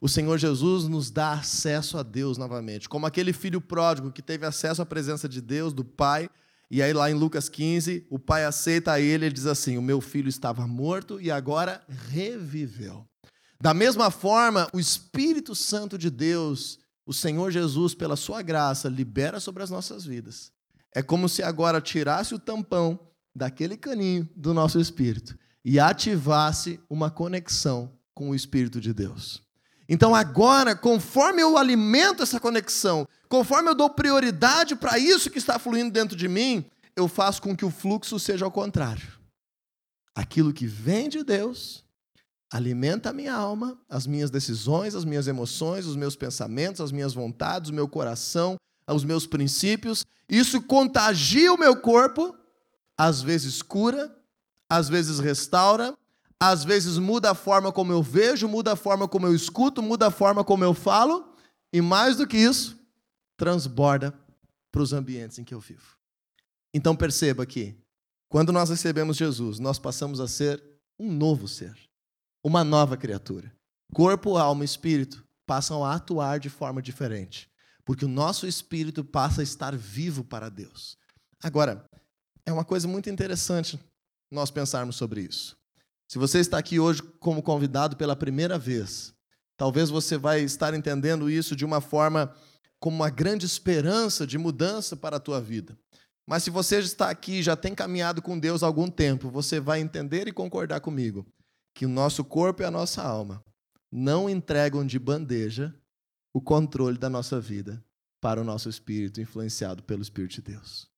o 0.04 0.10
Senhor 0.10 0.38
Jesus 0.38 0.86
nos 0.90 1.10
dá 1.10 1.32
acesso 1.32 1.98
a 1.98 2.04
Deus 2.04 2.38
novamente, 2.38 2.90
como 2.90 3.06
aquele 3.06 3.32
filho 3.32 3.62
pródigo 3.62 4.12
que 4.12 4.22
teve 4.22 4.46
acesso 4.46 4.82
à 4.82 4.86
presença 4.86 5.30
de 5.30 5.40
Deus, 5.40 5.72
do 5.72 5.86
Pai, 5.86 6.30
e 6.70 6.82
aí 6.82 6.92
lá 6.92 7.10
em 7.10 7.14
Lucas 7.14 7.48
15, 7.48 8.06
o 8.10 8.20
pai 8.20 8.44
aceita 8.44 9.00
ele 9.00 9.28
e 9.28 9.32
diz 9.32 9.46
assim: 9.46 9.78
"O 9.78 9.82
meu 9.82 10.02
filho 10.02 10.28
estava 10.28 10.68
morto 10.68 11.22
e 11.22 11.32
agora 11.32 11.82
reviveu". 11.88 13.08
Da 13.64 13.74
mesma 13.74 14.12
forma, 14.12 14.68
o 14.74 14.78
Espírito 14.78 15.56
Santo 15.56 15.98
de 15.98 16.10
Deus, 16.10 16.80
o 17.06 17.14
Senhor 17.14 17.50
Jesus, 17.50 17.96
pela 17.96 18.18
sua 18.18 18.42
graça, 18.42 18.90
libera 18.90 19.40
sobre 19.40 19.64
as 19.64 19.70
nossas 19.70 20.04
vidas. 20.04 20.52
É 20.94 21.02
como 21.02 21.30
se 21.30 21.42
agora 21.42 21.80
tirasse 21.80 22.36
o 22.36 22.40
tampão 22.40 23.00
daquele 23.34 23.78
caninho 23.78 24.28
do 24.36 24.54
nosso 24.54 24.82
espírito 24.82 25.40
e 25.64 25.80
ativasse 25.80 26.78
uma 26.90 27.10
conexão 27.10 27.98
com 28.14 28.32
o 28.32 28.36
Espírito 28.36 28.82
de 28.82 28.94
Deus. 28.94 29.42
Então, 29.88 30.14
agora, 30.14 30.76
conforme 30.76 31.42
eu 31.42 31.58
alimento 31.58 32.22
essa 32.22 32.42
conexão, 32.42 33.08
conforme 33.30 33.70
eu 33.70 33.76
dou 33.76 33.90
prioridade 33.90 34.76
para 34.76 35.00
isso 35.00 35.30
que 35.30 35.38
está 35.38 35.58
fluindo 35.58 35.90
dentro 35.90 36.18
de 36.18 36.28
mim, 36.28 36.66
eu 36.98 37.08
faço 37.08 37.42
com 37.42 37.56
que 37.56 37.64
o 37.64 37.72
fluxo 37.72 38.20
seja 38.20 38.44
ao 38.44 38.52
contrário. 38.52 39.08
Aquilo 40.14 40.52
que 40.52 40.68
vem 40.68 41.08
de 41.08 41.24
Deus 41.24 41.84
alimenta 42.54 43.10
a 43.10 43.14
minha 43.14 43.34
alma, 43.34 43.76
as 43.90 44.06
minhas 44.06 44.30
decisões, 44.30 44.94
as 44.94 45.04
minhas 45.04 45.28
emoções, 45.28 45.88
os 45.88 45.96
meus 45.96 46.16
pensamentos, 46.16 46.82
as 46.82 46.92
minhas 46.92 47.12
vontades, 47.12 47.72
o 47.72 47.74
meu 47.74 47.88
coração, 47.88 48.58
os 48.88 49.04
meus 49.04 49.26
princípios. 49.26 50.06
Isso 50.30 50.62
contagia 50.62 51.52
o 51.52 51.58
meu 51.58 51.76
corpo, 51.76 52.38
às 52.96 53.24
vezes 53.24 53.64
cura, 53.64 54.16
às 54.70 54.88
vezes 54.88 55.18
restaura, 55.18 55.98
às 56.40 56.64
vezes 56.64 57.00
muda 57.00 57.32
a 57.32 57.36
forma 57.36 57.72
como 57.72 57.92
eu 57.92 58.04
vejo, 58.04 58.48
muda 58.48 58.74
a 58.74 58.76
forma 58.76 59.08
como 59.08 59.26
eu 59.26 59.34
escuto, 59.34 59.82
muda 59.82 60.08
a 60.08 60.12
forma 60.12 60.44
como 60.44 60.64
eu 60.64 60.76
falo, 60.76 61.34
e 61.74 61.82
mais 61.82 62.18
do 62.18 62.28
que 62.28 62.38
isso, 62.38 62.78
transborda 63.36 64.14
para 64.72 64.82
os 64.84 64.94
ambientes 64.94 65.40
em 65.40 65.44
que 65.44 65.56
eu 65.56 65.60
vivo. 65.60 65.98
Então 66.72 66.96
perceba 66.96 67.48
que, 67.48 67.76
quando 68.30 68.52
nós 68.52 68.70
recebemos 68.70 69.18
Jesus, 69.18 69.58
nós 69.58 69.80
passamos 69.80 70.20
a 70.20 70.28
ser 70.28 70.64
um 71.00 71.12
novo 71.12 71.48
ser, 71.48 71.76
uma 72.44 72.64
nova 72.64 72.98
criatura. 72.98 73.52
Corpo, 73.94 74.36
alma 74.38 74.64
e 74.64 74.66
espírito 74.66 75.24
passam 75.46 75.84
a 75.84 75.96
atuar 75.96 76.40
de 76.40 76.50
forma 76.50 76.82
diferente, 76.82 77.50
porque 77.86 78.04
o 78.04 78.10
nosso 78.10 78.46
espírito 78.46 79.04
passa 79.04 79.42
a 79.42 79.44
estar 79.44 79.76
vivo 79.76 80.24
para 80.24 80.50
Deus. 80.50 80.98
Agora, 81.42 81.86
é 82.46 82.52
uma 82.52 82.66
coisa 82.66 82.88
muito 82.88 83.10
interessante 83.10 83.80
nós 84.30 84.52
pensarmos 84.52 84.96
sobre 84.98 85.22
isso. 85.22 85.56
Se 86.10 86.18
você 86.18 86.40
está 86.40 86.58
aqui 86.58 86.80
hoje 86.80 87.02
como 87.20 87.42
convidado 87.42 87.96
pela 87.96 88.16
primeira 88.16 88.58
vez, 88.60 89.14
talvez 89.56 89.90
você 89.90 90.18
vai 90.18 90.42
estar 90.42 90.74
entendendo 90.74 91.30
isso 91.30 91.56
de 91.56 91.64
uma 91.64 91.80
forma 91.80 92.34
como 92.80 92.98
uma 92.98 93.10
grande 93.10 93.46
esperança 93.46 94.28
de 94.28 94.38
mudança 94.38 94.98
para 94.98 95.16
a 95.16 95.20
tua 95.20 95.40
vida. 95.40 95.78
Mas 96.28 96.44
se 96.44 96.50
você 96.50 96.80
está 96.80 97.10
aqui 97.10 97.42
já 97.42 97.56
tem 97.56 97.74
caminhado 97.74 98.22
com 98.22 98.38
Deus 98.38 98.64
há 98.64 98.66
algum 98.66 98.90
tempo, 98.90 99.30
você 99.30 99.60
vai 99.60 99.80
entender 99.80 100.28
e 100.28 100.34
concordar 100.34 100.82
comigo 100.82 101.26
que 101.74 101.86
o 101.86 101.90
nosso 101.90 102.24
corpo 102.24 102.62
e 102.62 102.66
a 102.66 102.72
nossa 102.72 103.02
alma 103.02 103.44
não 103.92 104.30
entregam 104.30 104.86
de 104.86 104.98
bandeja 104.98 105.74
o 106.34 106.42
controle 106.42 106.98
da 106.98 107.10
nossa 107.10 107.40
vida 107.40 107.84
para 108.20 108.42
o 108.42 108.44
nosso 108.44 108.70
espírito 108.70 109.22
influenciado 109.22 109.84
pelo 109.84 110.02
Espírito 110.02 110.36
de 110.36 110.42
Deus. 110.42 110.90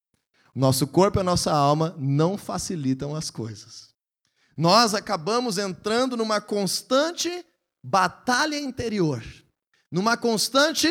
Nosso 0.53 0.87
corpo 0.87 1.19
e 1.19 1.21
a 1.21 1.23
nossa 1.23 1.51
alma 1.51 1.95
não 1.97 2.37
facilitam 2.37 3.15
as 3.15 3.29
coisas. 3.29 3.93
Nós 4.55 4.93
acabamos 4.93 5.57
entrando 5.57 6.15
numa 6.15 6.39
constante 6.39 7.45
batalha 7.83 8.57
interior, 8.57 9.21
numa 9.91 10.15
constante, 10.15 10.87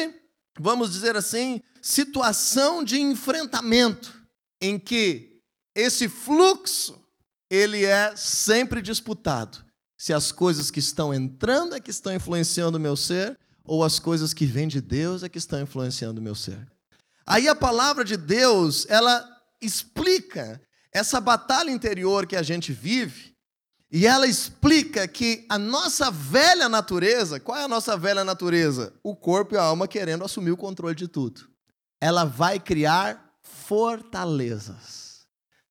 vamos 0.58 0.92
dizer 0.92 1.16
assim, 1.16 1.62
situação 1.80 2.84
de 2.84 3.00
enfrentamento, 3.00 4.12
em 4.60 4.78
que 4.78 5.40
esse 5.74 6.08
fluxo 6.08 7.02
ele 7.48 7.84
é 7.84 8.14
sempre 8.16 8.82
disputado. 8.82 9.64
Se 9.96 10.12
as 10.12 10.32
coisas 10.32 10.70
que 10.70 10.80
estão 10.80 11.14
entrando 11.14 11.74
é 11.74 11.80
que 11.80 11.90
estão 11.90 12.14
influenciando 12.14 12.78
o 12.78 12.80
meu 12.80 12.96
ser, 12.96 13.38
ou 13.64 13.82
as 13.82 13.98
coisas 13.98 14.34
que 14.34 14.44
vêm 14.44 14.68
de 14.68 14.80
Deus 14.80 15.22
é 15.22 15.28
que 15.28 15.38
estão 15.38 15.60
influenciando 15.60 16.20
o 16.20 16.24
meu 16.24 16.34
ser. 16.34 16.66
Aí 17.26 17.48
a 17.48 17.54
palavra 17.54 18.04
de 18.04 18.16
Deus, 18.16 18.86
ela 18.88 19.26
explica 19.60 20.60
essa 20.92 21.20
batalha 21.20 21.70
interior 21.70 22.26
que 22.26 22.36
a 22.36 22.42
gente 22.42 22.72
vive, 22.72 23.34
e 23.90 24.06
ela 24.06 24.26
explica 24.26 25.06
que 25.06 25.46
a 25.48 25.56
nossa 25.56 26.10
velha 26.10 26.68
natureza, 26.68 27.38
qual 27.38 27.56
é 27.56 27.62
a 27.62 27.68
nossa 27.68 27.96
velha 27.96 28.24
natureza? 28.24 28.92
O 29.04 29.14
corpo 29.14 29.54
e 29.54 29.58
a 29.58 29.62
alma 29.62 29.86
querendo 29.86 30.24
assumir 30.24 30.50
o 30.50 30.56
controle 30.56 30.96
de 30.96 31.06
tudo. 31.06 31.48
Ela 32.00 32.24
vai 32.24 32.58
criar 32.58 33.32
fortalezas. 33.40 35.26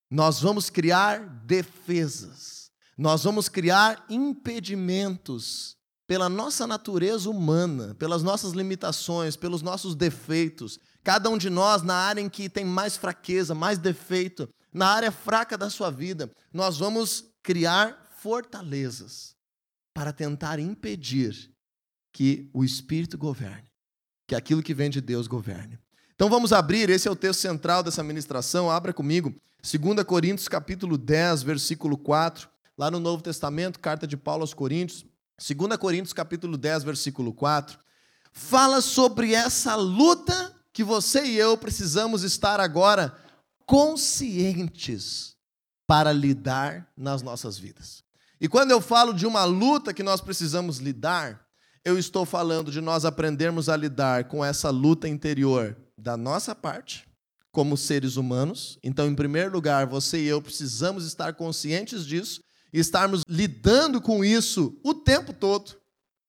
Nós 0.09 0.39
vamos 0.39 0.69
criar 0.69 1.19
defesas. 1.45 2.62
Nós 2.97 3.23
vamos 3.23 3.49
criar 3.49 4.05
impedimentos 4.09 5.75
pela 6.05 6.29
nossa 6.29 6.67
natureza 6.67 7.29
humana, 7.29 7.95
pelas 7.95 8.21
nossas 8.21 8.53
limitações, 8.53 9.35
pelos 9.35 9.61
nossos 9.61 9.95
defeitos. 9.95 10.79
Cada 11.03 11.29
um 11.29 11.37
de 11.37 11.49
nós, 11.49 11.81
na 11.81 11.95
área 11.95 12.21
em 12.21 12.29
que 12.29 12.49
tem 12.49 12.65
mais 12.65 12.95
fraqueza, 12.95 13.55
mais 13.55 13.79
defeito, 13.79 14.47
na 14.71 14.87
área 14.87 15.11
fraca 15.11 15.57
da 15.57 15.69
sua 15.69 15.89
vida, 15.89 16.29
nós 16.53 16.77
vamos 16.77 17.25
criar 17.41 18.11
fortalezas 18.19 19.35
para 19.93 20.13
tentar 20.13 20.59
impedir 20.59 21.51
que 22.11 22.49
o 22.53 22.63
Espírito 22.63 23.17
governe, 23.17 23.69
que 24.27 24.35
aquilo 24.35 24.63
que 24.63 24.73
vem 24.73 24.89
de 24.89 25.01
Deus 25.01 25.27
governe. 25.27 25.79
Então 26.15 26.29
vamos 26.29 26.53
abrir, 26.53 26.89
esse 26.89 27.07
é 27.07 27.11
o 27.11 27.15
texto 27.15 27.39
central 27.39 27.81
dessa 27.81 28.03
ministração, 28.03 28.69
abra 28.69 28.93
comigo, 28.93 29.33
2 29.61 30.03
Coríntios 30.03 30.47
capítulo 30.47 30.97
10, 30.97 31.43
versículo 31.43 31.97
4, 31.97 32.49
lá 32.77 32.89
no 32.89 32.99
Novo 32.99 33.21
Testamento, 33.21 33.79
carta 33.79 34.07
de 34.07 34.17
Paulo 34.17 34.41
aos 34.41 34.53
Coríntios, 34.53 35.05
2 35.37 35.77
Coríntios 35.77 36.13
capítulo 36.13 36.57
10, 36.57 36.83
versículo 36.83 37.33
4, 37.33 37.77
fala 38.31 38.81
sobre 38.81 39.33
essa 39.33 39.75
luta 39.75 40.55
que 40.71 40.83
você 40.83 41.23
e 41.25 41.37
eu 41.37 41.57
precisamos 41.57 42.23
estar 42.23 42.59
agora 42.59 43.15
conscientes 43.65 45.35
para 45.85 46.11
lidar 46.11 46.91
nas 46.97 47.21
nossas 47.21 47.57
vidas. 47.57 48.03
E 48.41 48.47
quando 48.47 48.71
eu 48.71 48.81
falo 48.81 49.13
de 49.13 49.25
uma 49.25 49.45
luta 49.45 49.93
que 49.93 50.03
nós 50.03 50.19
precisamos 50.19 50.77
lidar, 50.77 51.45
eu 51.85 51.97
estou 51.99 52.25
falando 52.25 52.71
de 52.71 52.81
nós 52.81 53.05
aprendermos 53.05 53.69
a 53.69 53.77
lidar 53.77 54.25
com 54.25 54.43
essa 54.43 54.69
luta 54.69 55.07
interior 55.07 55.77
da 55.97 56.17
nossa 56.17 56.55
parte, 56.55 57.07
como 57.51 57.77
seres 57.77 58.15
humanos. 58.15 58.79
Então, 58.83 59.07
em 59.07 59.15
primeiro 59.15 59.51
lugar, 59.51 59.85
você 59.85 60.19
e 60.19 60.27
eu 60.27 60.41
precisamos 60.41 61.05
estar 61.05 61.33
conscientes 61.33 62.05
disso 62.05 62.41
estarmos 62.79 63.21
lidando 63.27 64.01
com 64.01 64.25
isso 64.25 64.79
o 64.83 64.93
tempo 64.93 65.31
todo. 65.31 65.75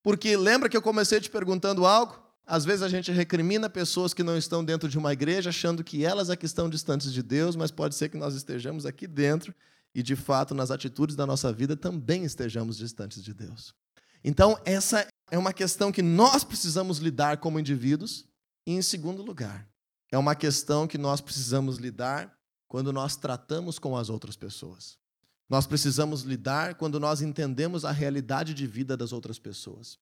Porque 0.03 0.37
lembra 0.37 0.69
que 0.69 0.77
eu 0.77 0.83
comecei 0.83 1.21
te 1.21 1.31
perguntando 1.31 1.87
algo? 1.87 2.23
Às 2.47 2.65
vezes 2.65 2.83
a 2.83 2.89
gente 2.89 3.11
recrimina 3.11 3.71
pessoas 3.71 4.13
que 4.13 4.23
não 4.23 4.37
estão 4.37 4.63
dentro 4.63 4.87
de 4.89 4.99
uma 4.99 5.13
igreja, 5.13 5.49
achando 5.49 5.83
que 5.83 6.05
elas 6.05 6.29
é 6.29 6.37
que 6.37 6.45
estão 6.45 6.69
distantes 6.69 7.11
de 7.11 7.23
Deus, 7.23 7.57
mas 7.57 7.71
pode 7.71 7.95
ser 7.95 8.11
que 8.11 8.19
nós 8.19 8.35
estejamos 8.35 8.85
aqui 8.85 9.07
dentro 9.07 9.55
e, 9.95 10.03
de 10.03 10.15
fato, 10.15 10.55
nas 10.55 10.71
atitudes 10.71 11.17
da 11.17 11.27
nossa 11.27 11.51
vida 11.51 11.75
também 11.75 12.25
estejamos 12.25 12.77
distantes 12.77 13.23
de 13.23 13.33
Deus. 13.33 13.75
Então, 14.23 14.59
essa 14.67 15.07
é 15.31 15.39
uma 15.39 15.53
questão 15.55 15.91
que 15.91 16.03
nós 16.03 16.45
precisamos 16.45 16.99
lidar 16.99 17.39
como 17.39 17.59
indivíduos. 17.59 18.27
E, 18.67 18.73
em 18.73 18.83
segundo 18.83 19.23
lugar, 19.23 19.67
é 20.11 20.19
uma 20.19 20.35
questão 20.35 20.87
que 20.87 20.99
nós 20.99 21.21
precisamos 21.21 21.79
lidar 21.79 22.35
quando 22.69 22.93
nós 22.93 23.17
tratamos 23.17 23.79
com 23.79 23.97
as 23.97 24.11
outras 24.11 24.37
pessoas. 24.37 24.99
Nós 25.49 25.67
precisamos 25.67 26.23
lidar 26.23 26.75
quando 26.75 26.99
nós 26.99 27.21
entendemos 27.21 27.85
a 27.85 27.91
realidade 27.91 28.55
de 28.55 28.67
vida 28.67 28.97
das 28.97 29.13
outras 29.13 29.39
pessoas. 29.39 29.99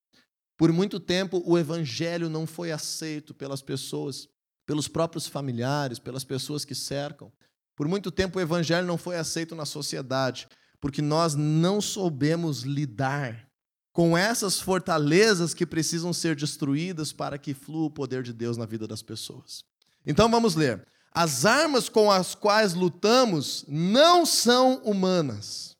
Por 0.56 0.72
muito 0.72 1.00
tempo, 1.00 1.42
o 1.44 1.58
evangelho 1.58 2.28
não 2.30 2.46
foi 2.46 2.70
aceito 2.70 3.34
pelas 3.34 3.62
pessoas, 3.62 4.28
pelos 4.64 4.86
próprios 4.86 5.26
familiares, 5.26 5.98
pelas 5.98 6.24
pessoas 6.24 6.64
que 6.64 6.74
cercam. 6.74 7.32
Por 7.74 7.88
muito 7.88 8.10
tempo, 8.10 8.38
o 8.38 8.42
evangelho 8.42 8.86
não 8.86 8.96
foi 8.96 9.16
aceito 9.16 9.54
na 9.54 9.64
sociedade, 9.64 10.46
porque 10.80 11.02
nós 11.02 11.34
não 11.34 11.80
soubemos 11.80 12.62
lidar 12.62 13.48
com 13.92 14.16
essas 14.16 14.60
fortalezas 14.60 15.52
que 15.52 15.66
precisam 15.66 16.12
ser 16.12 16.34
destruídas 16.34 17.12
para 17.12 17.36
que 17.36 17.52
flua 17.52 17.86
o 17.86 17.90
poder 17.90 18.22
de 18.22 18.32
Deus 18.32 18.56
na 18.56 18.64
vida 18.64 18.86
das 18.86 19.02
pessoas. 19.02 19.64
Então 20.06 20.30
vamos 20.30 20.54
ler. 20.54 20.86
As 21.14 21.44
armas 21.44 21.88
com 21.88 22.10
as 22.10 22.34
quais 22.34 22.74
lutamos 22.74 23.64
não 23.68 24.24
são 24.24 24.76
humanas. 24.84 25.76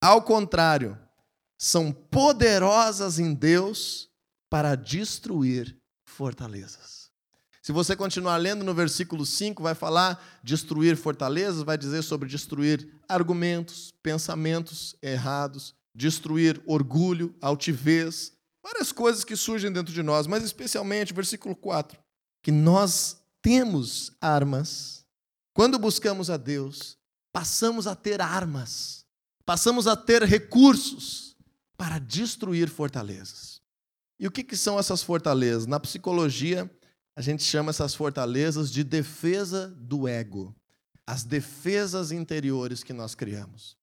Ao 0.00 0.22
contrário, 0.22 0.98
são 1.58 1.92
poderosas 1.92 3.18
em 3.18 3.34
Deus 3.34 4.08
para 4.50 4.74
destruir 4.74 5.76
fortalezas. 6.04 7.10
Se 7.60 7.72
você 7.72 7.96
continuar 7.96 8.36
lendo 8.36 8.64
no 8.64 8.72
versículo 8.72 9.26
5, 9.26 9.62
vai 9.62 9.74
falar 9.74 10.40
destruir 10.42 10.96
fortalezas, 10.96 11.62
vai 11.62 11.76
dizer 11.76 12.02
sobre 12.02 12.28
destruir 12.28 12.88
argumentos, 13.08 13.92
pensamentos 14.02 14.94
errados, 15.02 15.74
destruir 15.92 16.62
orgulho, 16.64 17.34
altivez, 17.40 18.32
várias 18.62 18.92
coisas 18.92 19.24
que 19.24 19.34
surgem 19.34 19.72
dentro 19.72 19.92
de 19.92 20.02
nós, 20.02 20.26
mas 20.26 20.44
especialmente 20.44 21.12
versículo 21.12 21.56
4, 21.56 21.98
que 22.42 22.52
nós 22.52 23.20
temos 23.46 24.10
armas. 24.20 25.06
Quando 25.54 25.78
buscamos 25.78 26.30
a 26.30 26.36
Deus, 26.36 26.98
passamos 27.32 27.86
a 27.86 27.94
ter 27.94 28.20
armas, 28.20 29.06
passamos 29.44 29.86
a 29.86 29.94
ter 29.94 30.24
recursos 30.24 31.36
para 31.76 32.00
destruir 32.00 32.68
fortalezas. 32.68 33.62
E 34.18 34.26
o 34.26 34.32
que, 34.32 34.42
que 34.42 34.56
são 34.56 34.80
essas 34.80 35.00
fortalezas? 35.00 35.64
Na 35.64 35.78
psicologia, 35.78 36.68
a 37.14 37.22
gente 37.22 37.44
chama 37.44 37.70
essas 37.70 37.94
fortalezas 37.94 38.68
de 38.68 38.82
defesa 38.82 39.68
do 39.78 40.08
ego, 40.08 40.52
as 41.06 41.22
defesas 41.22 42.10
interiores 42.10 42.82
que 42.82 42.92
nós 42.92 43.14
criamos. 43.14 43.76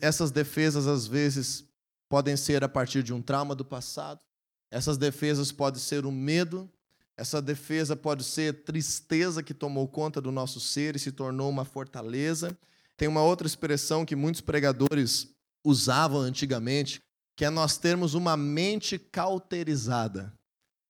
Essas 0.00 0.30
defesas, 0.30 0.86
às 0.86 1.06
vezes, 1.06 1.68
podem 2.08 2.34
ser 2.34 2.64
a 2.64 2.68
partir 2.68 3.02
de 3.02 3.12
um 3.12 3.20
trauma 3.20 3.54
do 3.54 3.62
passado, 3.64 4.22
essas 4.70 4.96
defesas 4.96 5.52
podem 5.52 5.82
ser 5.82 6.06
o 6.06 6.10
medo, 6.10 6.72
essa 7.16 7.42
defesa 7.42 7.94
pode 7.94 8.24
ser 8.24 8.64
tristeza 8.64 9.42
que 9.42 9.52
tomou 9.52 9.86
conta 9.86 10.20
do 10.20 10.32
nosso 10.32 10.58
ser 10.60 10.96
e 10.96 10.98
se 10.98 11.12
tornou 11.12 11.50
uma 11.50 11.64
fortaleza. 11.64 12.56
Tem 12.96 13.06
uma 13.06 13.22
outra 13.22 13.46
expressão 13.46 14.04
que 14.04 14.16
muitos 14.16 14.40
pregadores 14.40 15.28
usavam 15.64 16.20
antigamente, 16.20 17.00
que 17.36 17.44
é 17.44 17.50
nós 17.50 17.76
termos 17.76 18.14
uma 18.14 18.36
mente 18.36 18.98
cauterizada. 18.98 20.32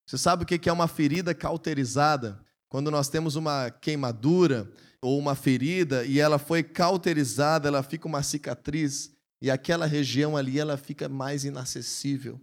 Você 0.07 0.19
sabe 0.19 0.45
o 0.45 0.47
que 0.47 0.69
é 0.69 0.73
uma 0.73 0.89
ferida 0.89 1.35
cauterizada? 1.35 2.41
Quando 2.69 2.91
nós 2.91 3.09
temos 3.09 3.37
uma 3.37 3.71
queimadura 3.71 4.71
ou 5.01 5.19
uma 5.19 5.35
ferida 5.35 6.05
e 6.05 6.19
ela 6.19 6.39
foi 6.39 6.63
cauterizada, 6.63 7.69
ela 7.69 7.83
fica 7.83 8.09
uma 8.09 8.23
cicatriz 8.23 9.13
e 9.41 9.51
aquela 9.51 9.87
região 9.87 10.37
ali 10.37 10.59
ela 10.59 10.77
fica 10.77 11.09
mais 11.09 11.45
inacessível. 11.45 12.41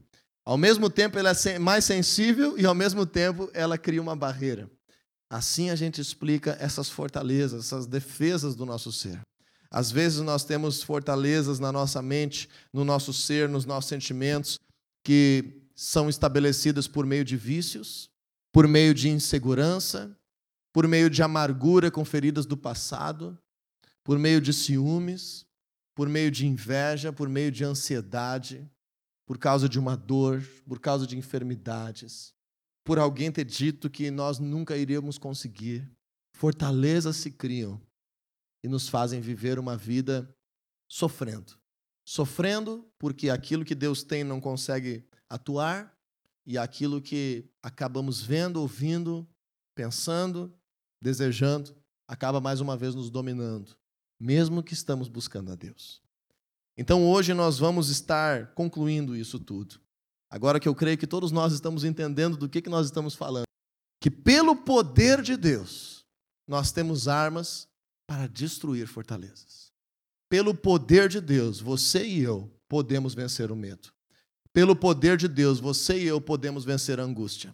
Ao 0.50 0.58
mesmo 0.58 0.90
tempo, 0.90 1.20
ela 1.20 1.30
é 1.30 1.60
mais 1.60 1.86
sensível 1.86 2.58
e, 2.58 2.66
ao 2.66 2.74
mesmo 2.74 3.06
tempo, 3.06 3.52
ela 3.54 3.78
cria 3.78 4.02
uma 4.02 4.16
barreira. 4.16 4.68
Assim 5.30 5.70
a 5.70 5.76
gente 5.76 6.02
explica 6.02 6.58
essas 6.60 6.90
fortalezas, 6.90 7.66
essas 7.66 7.86
defesas 7.86 8.56
do 8.56 8.66
nosso 8.66 8.92
ser. 8.92 9.22
Às 9.70 9.92
vezes 9.92 10.22
nós 10.22 10.44
temos 10.44 10.82
fortalezas 10.82 11.60
na 11.60 11.72
nossa 11.72 12.02
mente, 12.02 12.50
no 12.74 12.84
nosso 12.84 13.14
ser, 13.14 13.48
nos 13.48 13.64
nossos 13.64 13.90
sentimentos, 13.90 14.60
que 15.04 15.62
são 15.76 16.10
estabelecidas 16.10 16.88
por 16.88 17.06
meio 17.06 17.24
de 17.24 17.38
vícios, 17.38 18.10
por 18.52 18.68
meio 18.68 18.96
de 18.96 19.08
insegurança, 19.08 20.18
por 20.74 20.88
meio 20.88 21.12
de 21.12 21.22
amargura 21.22 21.92
com 21.92 22.04
feridas 22.04 22.48
do 22.48 22.58
passado, 22.58 23.38
por 24.04 24.18
meio 24.18 24.42
de 24.42 24.52
ciúmes, 24.52 25.46
por 25.94 26.10
meio 26.10 26.32
de 26.32 26.48
inveja, 26.48 27.14
por 27.14 27.30
meio 27.30 27.52
de 27.52 27.64
ansiedade, 27.64 28.68
por 29.30 29.38
causa 29.38 29.70
de 29.70 29.78
uma 29.78 29.96
dor, 29.96 30.42
por 30.68 30.80
causa 30.80 31.06
de 31.06 31.15
enfermidades, 31.15 32.34
por 32.84 32.98
alguém 32.98 33.32
ter 33.32 33.46
dito 33.46 33.88
que 33.88 34.10
nós 34.10 34.39
nunca 34.39 34.76
iríamos 34.76 35.20
conseguir. 35.20 35.88
Fortalezas 36.36 37.18
se 37.18 37.30
criam 37.30 37.80
e 38.63 38.68
nos 38.68 38.89
fazem 38.89 39.22
viver 39.22 39.60
uma 39.60 39.78
vida 39.78 40.36
sofrendo. 40.89 41.54
Sofrendo 42.04 42.92
porque 42.98 43.30
aquilo 43.30 43.63
que 43.63 43.76
Deus 43.76 44.02
tem 44.02 44.24
não 44.24 44.42
consegue 44.42 45.08
atuar 45.30 45.96
e 46.44 46.58
aquilo 46.58 47.00
que 47.00 47.48
acabamos 47.62 48.24
vendo, 48.24 48.60
ouvindo, 48.60 49.30
pensando, 49.76 50.52
desejando, 51.00 51.78
acaba 52.08 52.42
mais 52.42 52.62
uma 52.62 52.76
vez 52.76 52.96
nos 52.96 53.12
dominando, 53.12 53.78
mesmo 54.20 54.63
que 54.63 54.74
estamos 54.74 55.08
buscando 55.08 55.52
a 55.52 55.56
Deus. 55.56 56.02
Então 56.80 57.06
hoje 57.06 57.34
nós 57.34 57.60
vamos 57.60 57.89
estar 57.89 58.54
concluindo 58.54 59.13
isso 59.13 59.38
tudo. 59.38 59.82
Agora 60.30 60.62
que 60.62 60.68
eu 60.68 60.74
creio 60.74 60.98
que 60.98 61.06
todos 61.06 61.30
nós 61.30 61.52
estamos 61.52 61.84
entendendo 61.84 62.38
do 62.38 62.48
que, 62.48 62.62
que 62.62 62.70
nós 62.70 62.86
estamos 62.86 63.13
falando. 63.13 63.44
Que 64.00 64.10
pelo 64.10 64.56
poder 64.56 65.22
de 65.22 65.36
Deus, 65.36 66.06
nós 66.48 66.72
temos 66.72 67.10
armas 67.10 67.68
para 68.08 68.28
destruir 68.28 68.88
fortalezas. 68.88 69.74
Pelo 70.30 70.56
poder 70.56 71.10
de 71.10 71.20
Deus, 71.20 71.60
você 71.60 72.08
e 72.08 72.22
eu 72.22 72.50
podemos 72.70 73.13
vencer 73.13 73.52
o 73.52 73.58
medo. 73.58 73.89
Pelo 74.54 74.74
poder 74.74 75.18
de 75.18 75.28
Deus, 75.28 75.60
você 75.60 76.02
e 76.02 76.06
eu 76.06 76.22
podemos 76.22 76.63
vencer 76.63 76.98
a 76.98 77.04
angústia. 77.04 77.54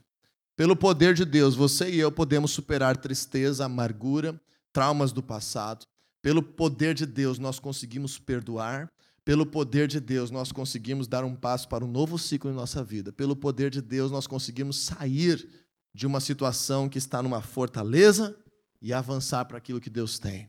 Pelo 0.55 0.75
poder 0.75 1.15
de 1.15 1.25
Deus, 1.25 1.55
você 1.55 1.89
e 1.89 1.97
eu 1.97 2.11
podemos 2.11 2.51
superar 2.51 2.95
tristeza, 2.95 3.65
amargura, 3.65 4.39
traumas 4.71 5.11
do 5.11 5.23
passado. 5.23 5.83
Pelo 6.21 6.43
poder 6.43 6.93
de 6.93 7.07
Deus, 7.07 7.39
nós 7.39 7.57
conseguimos 7.57 8.19
perdoar. 8.19 8.88
Pelo 9.25 9.43
poder 9.43 9.88
de 9.88 9.99
Deus, 9.99 10.29
nós 10.29 10.51
conseguimos 10.51 11.07
dar 11.07 11.25
um 11.25 11.35
passo 11.35 11.67
para 11.67 11.83
um 11.83 11.91
novo 11.91 12.17
ciclo 12.19 12.51
em 12.51 12.53
nossa 12.53 12.83
vida. 12.83 13.11
Pelo 13.11 13.35
poder 13.35 13.71
de 13.71 13.81
Deus, 13.81 14.11
nós 14.11 14.27
conseguimos 14.27 14.79
sair 14.79 15.65
de 15.95 16.05
uma 16.05 16.19
situação 16.19 16.88
que 16.88 16.99
está 16.99 17.23
numa 17.23 17.41
fortaleza 17.41 18.38
e 18.79 18.93
avançar 18.93 19.45
para 19.45 19.57
aquilo 19.57 19.81
que 19.81 19.89
Deus 19.89 20.19
tem. 20.19 20.47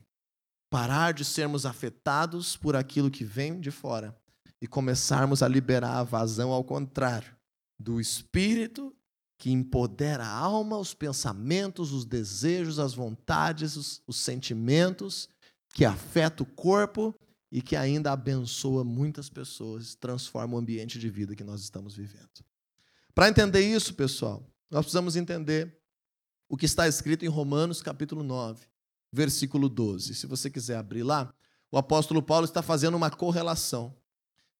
Parar 0.69 1.11
de 1.11 1.25
sermos 1.25 1.65
afetados 1.65 2.55
por 2.55 2.75
aquilo 2.75 3.09
que 3.09 3.23
vem 3.23 3.59
de 3.59 3.71
fora 3.71 4.15
e 4.61 4.67
começarmos 4.67 5.41
a 5.41 5.47
liberar 5.47 5.97
a 5.97 6.03
vazão 6.03 6.51
ao 6.51 6.63
contrário 6.63 7.35
do 7.79 7.99
espírito 7.99 8.93
que 9.39 9.51
empodera 9.51 10.23
a 10.23 10.37
alma, 10.37 10.77
os 10.77 10.93
pensamentos, 10.93 11.91
os 11.91 12.05
desejos, 12.05 12.79
as 12.79 12.93
vontades, 12.93 13.75
os, 13.75 14.01
os 14.05 14.17
sentimentos, 14.17 15.29
que 15.73 15.85
afeta 15.85 16.43
o 16.43 16.45
corpo 16.45 17.15
e 17.51 17.61
que 17.61 17.75
ainda 17.75 18.11
abençoa 18.11 18.83
muitas 18.83 19.29
pessoas, 19.29 19.95
transforma 19.95 20.55
o 20.55 20.57
ambiente 20.59 20.99
de 20.99 21.09
vida 21.09 21.35
que 21.35 21.43
nós 21.43 21.61
estamos 21.61 21.95
vivendo. 21.95 22.45
Para 23.15 23.29
entender 23.29 23.61
isso, 23.61 23.93
pessoal, 23.93 24.45
nós 24.69 24.81
precisamos 24.81 25.15
entender 25.15 25.77
o 26.49 26.57
que 26.57 26.65
está 26.65 26.87
escrito 26.87 27.25
em 27.25 27.29
Romanos 27.29 27.81
capítulo 27.81 28.21
9, 28.21 28.65
versículo 29.11 29.69
12. 29.69 30.13
Se 30.15 30.27
você 30.27 30.49
quiser 30.49 30.77
abrir 30.77 31.03
lá, 31.03 31.33
o 31.71 31.77
apóstolo 31.77 32.21
Paulo 32.21 32.45
está 32.45 32.61
fazendo 32.61 32.95
uma 32.95 33.09
correlação 33.09 33.95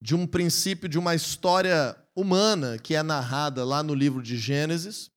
de 0.01 0.15
um 0.15 0.25
princípio 0.25 0.87
de 0.87 0.97
uma 0.97 1.15
história 1.15 1.95
humana 2.15 2.77
que 2.77 2.95
é 2.95 3.03
narrada 3.03 3.63
lá 3.65 3.83
no 3.83 3.93
livro 3.93 4.21
de 4.21 4.37
Gênesis, 4.37 5.11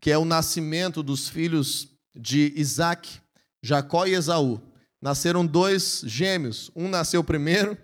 que 0.00 0.10
é 0.10 0.18
o 0.18 0.24
nascimento 0.24 1.02
dos 1.02 1.28
filhos 1.28 1.88
de 2.14 2.52
Isaac, 2.56 3.20
Jacó 3.62 4.06
e 4.06 4.14
Esaú 4.14 4.60
nasceram 5.04 5.44
dois 5.44 6.00
gêmeos. 6.06 6.70
Um 6.74 6.88
nasceu 6.88 7.22
primeiro 7.22 7.76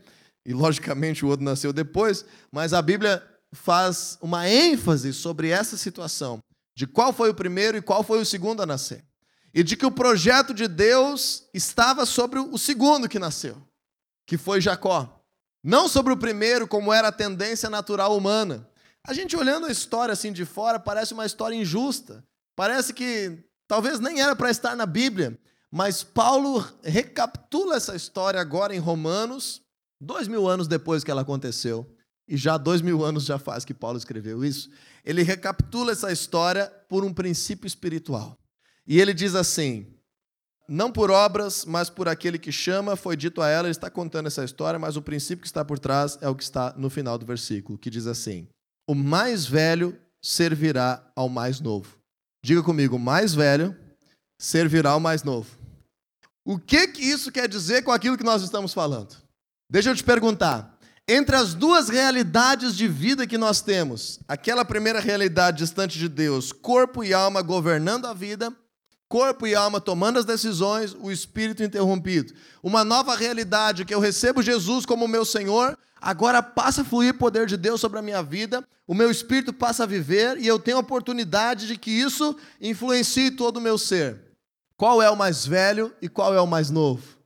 e, 0.46 0.54
logicamente, 0.54 1.22
o 1.22 1.28
outro 1.28 1.44
nasceu 1.44 1.70
depois, 1.70 2.24
mas 2.50 2.72
a 2.72 2.80
Bíblia 2.80 3.22
faz 3.52 4.16
uma 4.22 4.48
ênfase 4.48 5.12
sobre 5.12 5.50
essa 5.50 5.76
situação, 5.76 6.42
de 6.74 6.86
qual 6.86 7.12
foi 7.12 7.28
o 7.28 7.34
primeiro 7.34 7.76
e 7.76 7.82
qual 7.82 8.02
foi 8.02 8.22
o 8.22 8.24
segundo 8.24 8.62
a 8.62 8.66
nascer. 8.66 9.04
e 9.52 9.64
de 9.64 9.76
que 9.76 9.84
o 9.84 9.90
projeto 9.90 10.54
de 10.54 10.68
Deus 10.68 11.48
estava 11.52 12.06
sobre 12.06 12.38
o 12.38 12.56
segundo 12.56 13.08
que 13.08 13.18
nasceu, 13.18 13.60
que 14.24 14.38
foi 14.38 14.60
Jacó. 14.60 15.20
Não 15.62 15.88
sobre 15.88 16.12
o 16.12 16.16
primeiro, 16.16 16.68
como 16.68 16.92
era 16.92 17.08
a 17.08 17.12
tendência 17.12 17.68
natural 17.68 18.16
humana. 18.16 18.66
A 19.04 19.12
gente 19.12 19.36
olhando 19.36 19.66
a 19.66 19.72
história 19.72 20.12
assim 20.12 20.32
de 20.32 20.44
fora, 20.44 20.78
parece 20.78 21.12
uma 21.12 21.26
história 21.26 21.56
injusta. 21.56 22.24
Parece 22.56 22.94
que 22.94 23.42
talvez 23.66 23.98
nem 23.98 24.20
era 24.22 24.36
para 24.36 24.50
estar 24.50 24.76
na 24.76 24.86
Bíblia. 24.86 25.36
Mas 25.72 26.02
Paulo 26.02 26.66
recapitula 26.82 27.76
essa 27.76 27.94
história 27.94 28.40
agora 28.40 28.74
em 28.74 28.78
Romanos, 28.78 29.62
dois 30.00 30.26
mil 30.26 30.48
anos 30.48 30.66
depois 30.66 31.04
que 31.04 31.10
ela 31.10 31.22
aconteceu. 31.22 31.88
E 32.28 32.36
já 32.36 32.56
dois 32.56 32.80
mil 32.80 33.04
anos 33.04 33.24
já 33.24 33.38
faz 33.38 33.64
que 33.64 33.74
Paulo 33.74 33.98
escreveu 33.98 34.44
isso. 34.44 34.70
Ele 35.04 35.22
recapitula 35.22 35.92
essa 35.92 36.12
história 36.12 36.66
por 36.88 37.04
um 37.04 37.12
princípio 37.12 37.66
espiritual. 37.66 38.36
E 38.86 39.00
ele 39.00 39.14
diz 39.14 39.34
assim: 39.34 39.86
não 40.68 40.92
por 40.92 41.10
obras, 41.10 41.64
mas 41.64 41.90
por 41.90 42.08
aquele 42.08 42.38
que 42.38 42.52
chama, 42.52 42.94
foi 42.94 43.16
dito 43.16 43.42
a 43.42 43.48
ela, 43.48 43.66
ele 43.66 43.72
está 43.72 43.90
contando 43.90 44.28
essa 44.28 44.44
história, 44.44 44.78
mas 44.78 44.96
o 44.96 45.02
princípio 45.02 45.42
que 45.42 45.48
está 45.48 45.64
por 45.64 45.80
trás 45.80 46.16
é 46.20 46.28
o 46.28 46.34
que 46.34 46.44
está 46.44 46.72
no 46.76 46.88
final 46.88 47.18
do 47.18 47.26
versículo, 47.26 47.76
que 47.76 47.90
diz 47.90 48.06
assim: 48.06 48.46
O 48.86 48.94
mais 48.94 49.44
velho 49.44 49.98
servirá 50.22 51.04
ao 51.16 51.28
mais 51.28 51.60
novo. 51.60 51.98
Diga 52.44 52.62
comigo, 52.62 52.94
o 52.94 53.00
mais 53.00 53.34
velho 53.34 53.76
servirá 54.38 54.90
ao 54.90 55.00
mais 55.00 55.24
novo. 55.24 55.59
O 56.44 56.58
que 56.58 56.88
que 56.88 57.02
isso 57.02 57.30
quer 57.30 57.48
dizer 57.48 57.82
com 57.82 57.92
aquilo 57.92 58.16
que 58.16 58.24
nós 58.24 58.42
estamos 58.42 58.72
falando? 58.72 59.16
Deixa 59.70 59.90
eu 59.90 59.94
te 59.94 60.02
perguntar. 60.02 60.76
Entre 61.06 61.34
as 61.34 61.54
duas 61.54 61.88
realidades 61.88 62.76
de 62.76 62.86
vida 62.86 63.26
que 63.26 63.36
nós 63.36 63.60
temos, 63.60 64.20
aquela 64.28 64.64
primeira 64.64 65.00
realidade 65.00 65.58
distante 65.58 65.98
de 65.98 66.08
Deus, 66.08 66.52
corpo 66.52 67.02
e 67.02 67.12
alma 67.12 67.42
governando 67.42 68.06
a 68.06 68.14
vida, 68.14 68.54
corpo 69.08 69.44
e 69.44 69.54
alma 69.54 69.80
tomando 69.80 70.20
as 70.20 70.24
decisões, 70.24 70.94
o 70.94 71.10
espírito 71.10 71.64
interrompido. 71.64 72.32
Uma 72.62 72.84
nova 72.84 73.16
realidade 73.16 73.84
que 73.84 73.92
eu 73.92 73.98
recebo 73.98 74.40
Jesus 74.40 74.86
como 74.86 75.08
meu 75.08 75.24
Senhor, 75.24 75.76
agora 76.00 76.42
passa 76.42 76.82
a 76.82 76.84
fluir 76.84 77.14
poder 77.14 77.46
de 77.46 77.56
Deus 77.56 77.80
sobre 77.80 77.98
a 77.98 78.02
minha 78.02 78.22
vida, 78.22 78.64
o 78.86 78.94
meu 78.94 79.10
espírito 79.10 79.52
passa 79.52 79.82
a 79.82 79.86
viver 79.86 80.38
e 80.38 80.46
eu 80.46 80.60
tenho 80.60 80.76
a 80.76 80.80
oportunidade 80.80 81.66
de 81.66 81.76
que 81.76 81.90
isso 81.90 82.36
influencie 82.60 83.32
todo 83.32 83.56
o 83.56 83.60
meu 83.60 83.76
ser. 83.76 84.29
Qual 84.80 85.02
é 85.02 85.10
o 85.10 85.14
mais 85.14 85.44
velho 85.44 85.94
e 86.00 86.08
qual 86.08 86.32
é 86.32 86.40
o 86.40 86.46
mais 86.46 86.70
novo? 86.70 87.18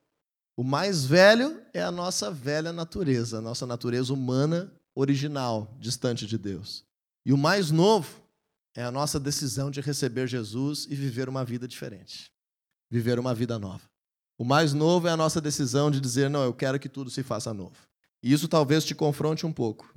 O 0.57 0.65
mais 0.65 1.05
velho 1.05 1.63
é 1.73 1.81
a 1.81 1.93
nossa 1.93 2.29
velha 2.29 2.73
natureza, 2.73 3.39
a 3.39 3.41
nossa 3.41 3.65
natureza 3.65 4.13
humana 4.13 4.73
original, 4.93 5.73
distante 5.79 6.27
de 6.27 6.37
Deus. 6.37 6.85
E 7.25 7.33
o 7.33 7.39
mais 7.39 7.71
novo 7.71 8.21
é 8.75 8.83
a 8.83 8.91
nossa 8.91 9.21
decisão 9.21 9.71
de 9.71 9.81
receber 9.81 10.27
Jesus 10.27 10.89
e 10.91 10.97
viver 10.97 11.29
uma 11.29 11.45
vida 11.45 11.69
diferente. 11.69 12.29
Viver 12.91 13.21
uma 13.21 13.33
vida 13.33 13.57
nova. 13.57 13.89
O 14.37 14.45
mais 14.45 14.73
novo 14.73 15.07
é 15.07 15.13
a 15.13 15.17
nossa 15.17 15.41
decisão 15.41 15.93
de 15.93 16.01
dizer: 16.01 16.29
não, 16.29 16.43
eu 16.43 16.53
quero 16.53 16.81
que 16.81 16.89
tudo 16.89 17.09
se 17.09 17.23
faça 17.23 17.55
novo. 17.55 17.77
E 18.21 18.33
isso 18.33 18.49
talvez 18.49 18.85
te 18.85 18.97
confronte 18.97 19.47
um 19.47 19.53
pouco, 19.53 19.95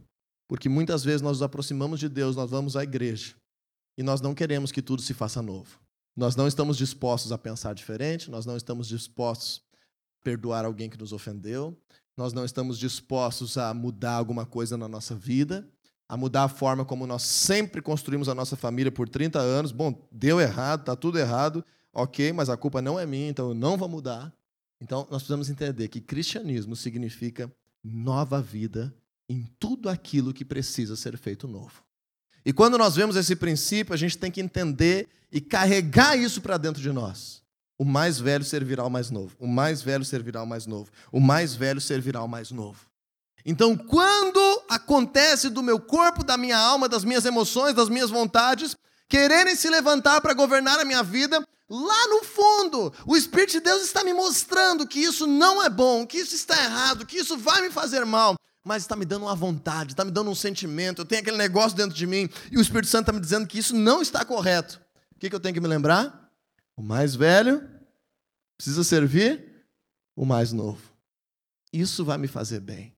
porque 0.48 0.70
muitas 0.70 1.04
vezes 1.04 1.24
nós 1.24 1.38
nos 1.38 1.42
aproximamos 1.42 2.00
de 2.00 2.08
Deus, 2.08 2.36
nós 2.36 2.52
vamos 2.52 2.76
à 2.76 2.84
igreja 2.84 3.34
e 3.98 4.04
nós 4.04 4.22
não 4.22 4.36
queremos 4.36 4.72
que 4.72 4.84
tudo 4.84 5.02
se 5.02 5.16
faça 5.16 5.42
novo. 5.42 5.87
Nós 6.18 6.36
não 6.36 6.48
estamos 6.48 6.78
dispostos 6.78 7.32
a 7.32 7.38
pensar 7.38 7.76
diferente, 7.76 8.32
nós 8.32 8.44
não 8.44 8.58
estamos 8.58 8.88
dispostos 8.88 9.62
a 10.20 10.24
perdoar 10.24 10.66
alguém 10.66 10.90
que 10.90 10.98
nos 10.98 11.14
ofendeu, 11.14 11.80
nós 12.18 12.34
não 12.34 12.44
estamos 12.44 12.80
dispostos 12.80 13.56
a 13.56 13.72
mudar 13.72 14.14
alguma 14.14 14.44
coisa 14.44 14.76
na 14.76 14.88
nossa 14.88 15.14
vida, 15.14 15.70
a 16.10 16.18
mudar 16.18 16.46
a 16.46 16.50
forma 16.50 16.84
como 16.84 17.06
nós 17.06 17.22
sempre 17.22 17.84
construímos 17.84 18.28
a 18.28 18.34
nossa 18.34 18.56
família 18.56 18.92
por 18.92 19.08
30 19.08 19.38
anos. 19.38 19.72
Bom, 19.72 20.10
deu 20.12 20.42
errado, 20.42 20.80
está 20.80 20.96
tudo 20.96 21.20
errado, 21.20 21.64
ok, 21.94 22.34
mas 22.34 22.50
a 22.50 22.58
culpa 22.58 22.82
não 22.82 23.00
é 23.00 23.06
minha, 23.06 23.30
então 23.30 23.50
eu 23.50 23.54
não 23.54 23.78
vou 23.78 23.88
mudar. 23.88 24.34
Então 24.82 25.02
nós 25.12 25.22
precisamos 25.22 25.52
entender 25.52 25.88
que 25.88 26.02
cristianismo 26.02 26.76
significa 26.76 27.52
nova 27.84 28.42
vida 28.42 28.92
em 29.30 29.46
tudo 29.60 29.88
aquilo 29.88 30.34
que 30.34 30.44
precisa 30.44 30.96
ser 30.96 31.16
feito 31.16 31.48
novo. 31.48 31.87
E 32.48 32.54
quando 32.54 32.78
nós 32.78 32.96
vemos 32.96 33.18
esse 33.18 33.36
princípio, 33.36 33.94
a 33.94 33.98
gente 33.98 34.18
tem 34.18 34.32
que 34.32 34.40
entender 34.40 35.10
e 35.30 35.42
carregar 35.42 36.18
isso 36.18 36.40
para 36.40 36.56
dentro 36.56 36.82
de 36.82 36.90
nós. 36.94 37.42
O 37.78 37.84
mais 37.84 38.22
velho 38.22 38.46
servirá 38.46 38.84
ao 38.84 38.90
mais 38.90 39.12
novo. 39.12 39.36
O 39.38 39.46
mais 39.46 39.82
velho 39.82 40.06
servirá 40.06 40.40
ao 40.40 40.46
mais 40.46 40.66
novo. 40.66 40.90
O 41.12 41.20
mais 41.20 41.54
velho 41.54 41.82
servirá 41.82 42.20
ao 42.20 42.28
mais 42.30 42.50
novo. 42.50 42.80
Então, 43.46 43.76
quando 43.76 44.40
acontece 44.70 45.50
do 45.50 45.62
meu 45.62 45.78
corpo, 45.78 46.24
da 46.24 46.38
minha 46.38 46.58
alma, 46.58 46.88
das 46.88 47.04
minhas 47.04 47.26
emoções, 47.26 47.76
das 47.76 47.90
minhas 47.90 48.10
vontades, 48.10 48.78
quererem 49.10 49.54
se 49.54 49.70
levantar 49.70 50.22
para 50.22 50.34
governar 50.34 50.80
a 50.80 50.86
minha 50.86 51.04
vida, 51.04 51.46
lá 51.70 52.08
no 52.08 52.24
fundo, 52.24 52.94
o 53.06 53.18
Espírito 53.18 53.52
de 53.52 53.60
Deus 53.60 53.84
está 53.84 54.06
me 54.06 54.14
mostrando 54.14 54.88
que 54.88 55.02
isso 55.02 55.28
não 55.28 55.62
é 55.62 55.70
bom, 55.70 56.08
que 56.08 56.20
isso 56.20 56.34
está 56.34 56.56
errado, 56.64 57.06
que 57.06 57.18
isso 57.18 57.38
vai 57.38 57.60
me 57.60 57.72
fazer 57.72 58.06
mal, 58.06 58.38
mas 58.68 58.84
está 58.84 58.96
me 58.98 59.06
dando 59.06 59.24
uma 59.24 59.36
vontade, 59.36 59.94
está 59.94 60.04
me 60.04 60.12
dando 60.12 60.30
um 60.30 60.36
sentimento, 60.36 61.02
eu 61.02 61.06
tenho 61.06 61.22
aquele 61.22 61.38
negócio 61.38 61.76
dentro 61.76 61.96
de 61.96 62.06
mim, 62.06 62.30
e 62.52 62.58
o 62.58 62.62
Espírito 62.62 62.88
Santo 62.88 63.04
está 63.04 63.14
me 63.14 63.22
dizendo 63.22 63.48
que 63.48 63.58
isso 63.58 63.74
não 63.74 64.02
está 64.02 64.26
correto. 64.26 64.82
O 65.16 65.20
que, 65.20 65.30
que 65.30 65.36
eu 65.36 65.40
tenho 65.40 65.54
que 65.54 65.62
me 65.62 65.68
lembrar? 65.68 66.30
O 66.76 66.84
mais 66.84 67.16
velho 67.16 67.68
precisa 68.58 68.84
servir 68.84 69.66
o 70.16 70.26
mais 70.26 70.52
novo. 70.52 70.82
Isso 71.72 72.04
vai 72.04 72.18
me 72.18 72.28
fazer 72.28 72.60
bem. 72.60 72.94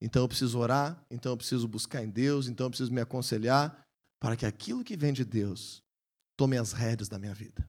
Então 0.00 0.22
eu 0.22 0.28
preciso 0.28 0.58
orar, 0.58 1.04
então 1.10 1.32
eu 1.32 1.36
preciso 1.36 1.68
buscar 1.68 2.02
em 2.02 2.08
Deus, 2.08 2.48
então 2.48 2.66
eu 2.66 2.70
preciso 2.70 2.92
me 2.92 3.00
aconselhar 3.00 3.84
para 4.18 4.36
que 4.36 4.46
aquilo 4.46 4.82
que 4.82 4.96
vem 4.96 5.12
de 5.12 5.24
Deus 5.24 5.82
tome 6.36 6.56
as 6.56 6.72
rédeas 6.72 7.08
da 7.08 7.18
minha 7.18 7.34
vida. 7.34 7.68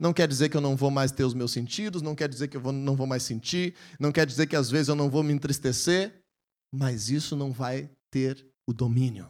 Não 0.00 0.12
quer 0.12 0.26
dizer 0.26 0.48
que 0.48 0.56
eu 0.56 0.60
não 0.60 0.74
vou 0.74 0.90
mais 0.90 1.12
ter 1.12 1.24
os 1.24 1.34
meus 1.34 1.52
sentidos, 1.52 2.00
não 2.00 2.14
quer 2.14 2.28
dizer 2.28 2.48
que 2.48 2.56
eu 2.56 2.60
vou, 2.60 2.72
não 2.72 2.96
vou 2.96 3.06
mais 3.06 3.22
sentir, 3.22 3.74
não 3.98 4.10
quer 4.10 4.26
dizer 4.26 4.46
que 4.46 4.56
às 4.56 4.70
vezes 4.70 4.88
eu 4.88 4.96
não 4.96 5.10
vou 5.10 5.22
me 5.22 5.32
entristecer, 5.32 6.24
mas 6.72 7.10
isso 7.10 7.36
não 7.36 7.52
vai 7.52 7.90
ter 8.10 8.46
o 8.66 8.72
domínio, 8.72 9.28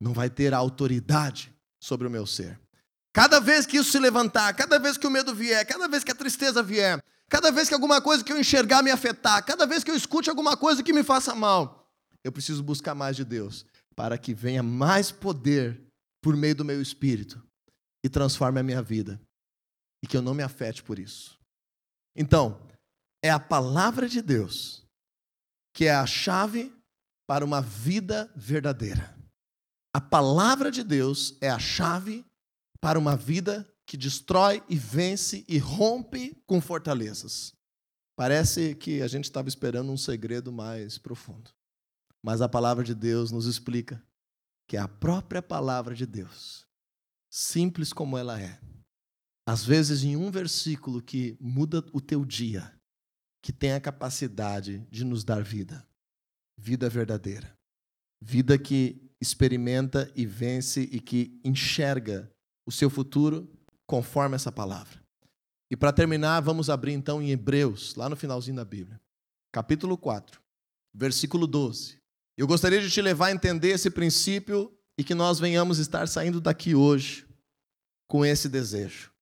não 0.00 0.12
vai 0.12 0.28
ter 0.28 0.52
a 0.52 0.58
autoridade 0.58 1.52
sobre 1.82 2.06
o 2.06 2.10
meu 2.10 2.26
ser. 2.26 2.60
Cada 3.12 3.40
vez 3.40 3.64
que 3.64 3.78
isso 3.78 3.90
se 3.90 3.98
levantar, 3.98 4.52
cada 4.54 4.78
vez 4.78 4.98
que 4.98 5.06
o 5.06 5.10
medo 5.10 5.34
vier, 5.34 5.64
cada 5.64 5.88
vez 5.88 6.04
que 6.04 6.10
a 6.10 6.14
tristeza 6.14 6.62
vier, 6.62 7.02
Cada 7.28 7.50
vez 7.50 7.68
que 7.68 7.74
alguma 7.74 8.00
coisa 8.00 8.22
que 8.22 8.32
eu 8.32 8.38
enxergar 8.38 8.82
me 8.82 8.90
afetar, 8.90 9.44
cada 9.44 9.66
vez 9.66 9.82
que 9.82 9.90
eu 9.90 9.96
escute 9.96 10.28
alguma 10.28 10.56
coisa 10.56 10.82
que 10.82 10.92
me 10.92 11.02
faça 11.02 11.34
mal, 11.34 11.90
eu 12.22 12.30
preciso 12.30 12.62
buscar 12.62 12.94
mais 12.94 13.16
de 13.16 13.24
Deus 13.24 13.66
para 13.96 14.18
que 14.18 14.34
venha 14.34 14.62
mais 14.62 15.10
poder 15.10 15.80
por 16.22 16.36
meio 16.36 16.54
do 16.54 16.64
meu 16.64 16.80
espírito 16.80 17.42
e 18.04 18.08
transforme 18.08 18.60
a 18.60 18.62
minha 18.62 18.82
vida 18.82 19.20
e 20.04 20.06
que 20.06 20.18
eu 20.18 20.20
não 20.20 20.34
me 20.34 20.42
afete 20.42 20.82
por 20.82 20.98
isso. 20.98 21.40
Então, 22.14 22.60
é 23.22 23.30
a 23.30 23.40
palavra 23.40 24.06
de 24.06 24.20
Deus 24.20 24.84
que 25.72 25.86
é 25.86 25.94
a 25.94 26.06
chave 26.06 26.70
para 27.26 27.42
uma 27.42 27.62
vida 27.62 28.30
verdadeira. 28.36 29.18
A 29.94 30.00
palavra 30.00 30.70
de 30.70 30.84
Deus 30.84 31.36
é 31.40 31.48
a 31.48 31.58
chave 31.58 32.22
para 32.82 32.98
uma 32.98 33.16
vida 33.16 33.66
que 33.86 33.96
destrói 33.96 34.62
e 34.68 34.76
vence 34.76 35.42
e 35.48 35.56
rompe 35.56 36.40
com 36.46 36.60
fortalezas. 36.60 37.54
Parece 38.14 38.74
que 38.74 39.00
a 39.00 39.08
gente 39.08 39.24
estava 39.24 39.48
esperando 39.48 39.90
um 39.90 39.96
segredo 39.96 40.52
mais 40.52 40.98
profundo. 40.98 41.50
Mas 42.22 42.42
a 42.42 42.48
palavra 42.48 42.84
de 42.84 42.94
Deus 42.94 43.32
nos 43.32 43.46
explica 43.46 44.04
que 44.68 44.76
é 44.76 44.80
a 44.80 44.86
própria 44.86 45.42
palavra 45.42 45.94
de 45.94 46.06
Deus, 46.06 46.66
simples 47.30 47.92
como 47.92 48.18
ela 48.18 48.40
é, 48.40 48.60
às 49.46 49.64
vezes 49.64 50.02
em 50.02 50.16
um 50.16 50.30
versículo 50.30 51.02
que 51.02 51.36
muda 51.40 51.84
o 51.92 52.00
teu 52.00 52.24
dia, 52.24 52.72
que 53.42 53.52
tem 53.52 53.72
a 53.72 53.80
capacidade 53.80 54.86
de 54.90 55.04
nos 55.04 55.22
dar 55.22 55.42
vida, 55.42 55.86
vida 56.58 56.88
verdadeira, 56.88 57.54
vida 58.22 58.58
que 58.58 59.10
experimenta 59.20 60.10
e 60.14 60.24
vence 60.26 60.82
e 60.82 61.00
que 61.00 61.38
enxerga 61.44 62.30
o 62.66 62.72
seu 62.72 62.88
futuro 62.88 63.50
conforme 63.86 64.34
essa 64.34 64.50
palavra. 64.50 65.02
E 65.70 65.76
para 65.76 65.92
terminar, 65.92 66.40
vamos 66.40 66.70
abrir 66.70 66.92
então 66.92 67.20
em 67.20 67.30
Hebreus, 67.30 67.94
lá 67.94 68.08
no 68.08 68.16
finalzinho 68.16 68.56
da 68.56 68.64
Bíblia, 68.64 69.00
capítulo 69.52 69.98
4, 69.98 70.40
versículo 70.94 71.46
12. 71.46 71.98
Eu 72.36 72.46
gostaria 72.46 72.80
de 72.80 72.90
te 72.90 73.00
levar 73.00 73.26
a 73.26 73.32
entender 73.32 73.68
esse 73.68 73.90
princípio 73.90 74.72
e 74.98 75.04
que 75.04 75.14
nós 75.14 75.38
venhamos 75.38 75.78
estar 75.78 76.08
saindo 76.08 76.40
daqui 76.40 76.74
hoje 76.74 77.26
com 78.08 78.24
esse 78.24 78.48
desejo. 78.48 79.13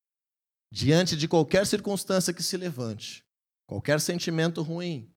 Diante 0.75 1.15
de 1.15 1.27
qualquer 1.27 1.67
circunstância 1.67 2.33
que 2.33 2.41
se 2.41 2.57
levante, 2.57 3.23
qualquer 3.67 4.01
sentimento 4.01 4.63
ruim, 4.63 5.07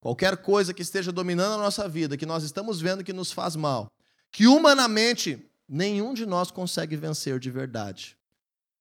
qualquer 0.00 0.38
coisa 0.38 0.72
que 0.72 0.80
esteja 0.80 1.12
dominando 1.12 1.60
a 1.60 1.62
nossa 1.62 1.86
vida, 1.86 2.16
que 2.16 2.24
nós 2.24 2.42
estamos 2.42 2.80
vendo 2.80 3.04
que 3.04 3.12
nos 3.12 3.30
faz 3.30 3.54
mal, 3.54 3.92
que 4.32 4.46
humanamente 4.46 5.46
nenhum 5.68 6.14
de 6.14 6.24
nós 6.24 6.50
consegue 6.50 6.96
vencer 6.96 7.38
de 7.38 7.50
verdade. 7.50 8.16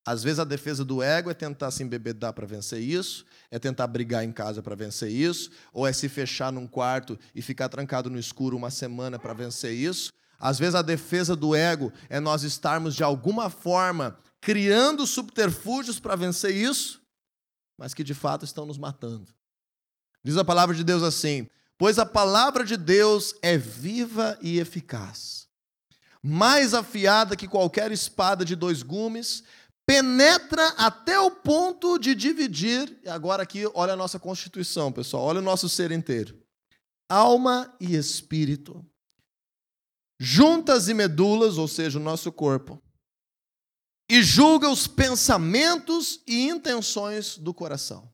Às 0.06 0.24
vezes 0.24 0.40
a 0.40 0.46
defesa 0.46 0.86
do 0.86 1.04
ego 1.04 1.30
é 1.30 1.34
tentar 1.34 1.72
se 1.72 1.84
embebedar 1.84 2.32
para 2.32 2.48
vencer 2.48 2.80
isso, 2.80 3.26
é 3.52 3.60
tentar 3.60 3.86
brigar 3.88 4.24
em 4.24 4.32
casa 4.32 4.64
para 4.64 4.78
vencer 4.78 5.12
isso, 5.12 5.52
ou 5.74 5.86
é 5.86 5.92
se 5.92 6.08
fechar 6.08 6.54
num 6.54 6.68
quarto 6.68 7.20
e 7.36 7.42
ficar 7.42 7.68
trancado 7.68 8.10
no 8.10 8.18
escuro 8.18 8.56
uma 8.56 8.72
semana 8.72 9.20
para 9.20 9.34
vencer 9.34 9.74
isso. 9.74 10.14
Às 10.40 10.58
vezes 10.58 10.76
a 10.76 10.82
defesa 10.82 11.36
do 11.36 11.54
ego 11.54 11.92
é 12.08 12.22
nós 12.22 12.44
estarmos 12.44 12.96
de 12.96 13.04
alguma 13.04 13.50
forma 13.50 14.18
criando 14.42 15.06
subterfúgios 15.06 16.00
para 16.00 16.16
vencer 16.16 16.56
isso, 16.56 17.02
mas 17.78 17.94
que 17.94 18.04
de 18.04 18.14
fato 18.14 18.46
estão 18.46 18.66
nos 18.66 18.78
matando. 18.78 19.34
Diz 20.24 20.38
a 20.38 20.44
palavra 20.44 20.76
de 20.76 20.84
Deus 20.84 21.04
assim: 21.04 21.48
Pois 21.78 22.00
a 22.00 22.06
palavra 22.06 22.66
de 22.66 22.76
Deus 22.76 23.36
é 23.42 23.58
viva 23.58 24.38
e 24.42 24.60
eficaz, 24.60 25.48
mais 26.22 26.74
afiada 26.74 27.36
que 27.36 27.48
qualquer 27.48 27.92
espada 27.92 28.44
de 28.44 28.56
dois 28.56 28.82
gumes, 28.82 29.44
penetra 29.86 30.68
até 30.78 31.18
o 31.20 31.32
ponto 31.32 31.98
de 31.98 32.14
dividir. 32.14 33.00
Agora 33.08 33.44
aqui, 33.44 33.66
olha 33.74 33.94
a 33.94 33.98
nossa 33.98 34.20
constituição, 34.20 34.92
pessoal, 34.92 35.24
olha 35.24 35.40
o 35.40 35.44
nosso 35.44 35.70
ser 35.70 35.92
inteiro. 35.92 36.38
Alma 37.10 37.74
e 37.80 37.96
espírito, 37.96 38.86
juntas 40.20 40.90
e 40.90 40.94
medulas, 40.94 41.58
ou 41.58 41.70
seja, 41.70 41.98
o 41.98 42.04
nosso 42.04 42.34
corpo, 42.34 42.82
e 44.10 44.24
julga 44.24 44.70
os 44.70 44.88
pensamentos 44.88 46.22
e 46.26 46.48
intenções 46.48 47.38
do 47.38 47.54
coração. 47.54 48.10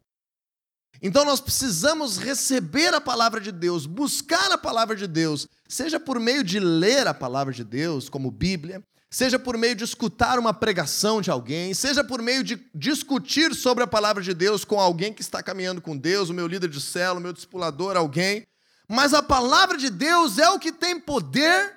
Então 1.02 1.26
nós 1.26 1.42
precisamos 1.42 2.18
receber 2.18 2.94
a 2.94 3.02
palavra 3.02 3.42
de 3.42 3.52
Deus, 3.52 3.86
buscar 3.86 4.52
a 4.52 4.58
palavra 4.58 4.96
de 4.96 5.06
Deus, 5.06 5.48
seja 5.68 6.00
por 6.00 6.20
meio 6.20 6.44
de 6.44 6.60
ler 6.60 7.08
a 7.08 7.14
palavra 7.14 7.54
de 7.54 7.64
Deus, 7.64 8.08
como 8.08 8.32
Bíblia, 8.32 8.82
seja 9.12 9.38
por 9.38 9.58
meio 9.58 9.76
de 9.76 9.84
escutar 9.84 10.40
uma 10.40 10.54
pregação 10.54 11.22
de 11.22 11.30
alguém, 11.30 11.74
seja 11.74 12.04
por 12.04 12.22
meio 12.22 12.44
de 12.44 12.66
discutir 12.74 13.54
sobre 13.54 13.84
a 13.84 13.88
palavra 13.88 14.24
de 14.24 14.34
Deus 14.34 14.64
com 14.64 14.80
alguém 14.80 15.14
que 15.14 15.22
está 15.22 15.44
caminhando 15.44 15.82
com 15.82 15.96
Deus, 15.96 16.30
o 16.30 16.34
meu 16.34 16.48
líder 16.48 16.70
de 16.70 16.80
célula, 16.80 17.20
o 17.20 17.24
meu 17.24 17.34
discipulador, 17.34 17.98
alguém. 17.98 18.48
Mas 18.90 19.14
a 19.14 19.22
palavra 19.22 19.78
de 19.78 19.90
Deus 19.90 20.40
é 20.40 20.50
o 20.50 20.60
que 20.60 20.72
tem 20.72 21.00
poder 21.00 21.76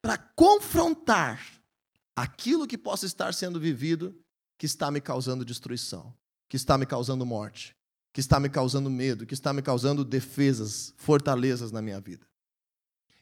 para 0.00 0.16
confrontar 0.16 1.40
aquilo 2.16 2.66
que 2.66 2.78
possa 2.78 3.06
estar 3.06 3.32
sendo 3.34 3.58
vivido 3.60 4.14
que 4.58 4.66
está 4.66 4.90
me 4.90 5.00
causando 5.00 5.44
destruição, 5.44 6.14
que 6.48 6.56
está 6.56 6.78
me 6.78 6.86
causando 6.86 7.26
morte, 7.26 7.76
que 8.12 8.20
está 8.20 8.38
me 8.38 8.48
causando 8.48 8.90
medo, 8.90 9.26
que 9.26 9.34
está 9.34 9.52
me 9.52 9.62
causando 9.62 10.04
defesas, 10.04 10.92
fortalezas 10.96 11.72
na 11.72 11.80
minha 11.80 12.00
vida. 12.00 12.26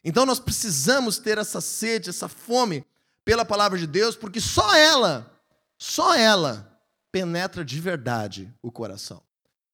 Então 0.03 0.25
nós 0.25 0.39
precisamos 0.39 1.17
ter 1.17 1.37
essa 1.37 1.61
sede, 1.61 2.09
essa 2.09 2.27
fome 2.27 2.85
pela 3.23 3.45
palavra 3.45 3.77
de 3.77 3.87
Deus, 3.87 4.15
porque 4.15 4.41
só 4.41 4.75
ela, 4.75 5.31
só 5.77 6.15
ela 6.15 6.81
penetra 7.11 7.63
de 7.63 7.79
verdade 7.79 8.53
o 8.61 8.71
coração. 8.71 9.23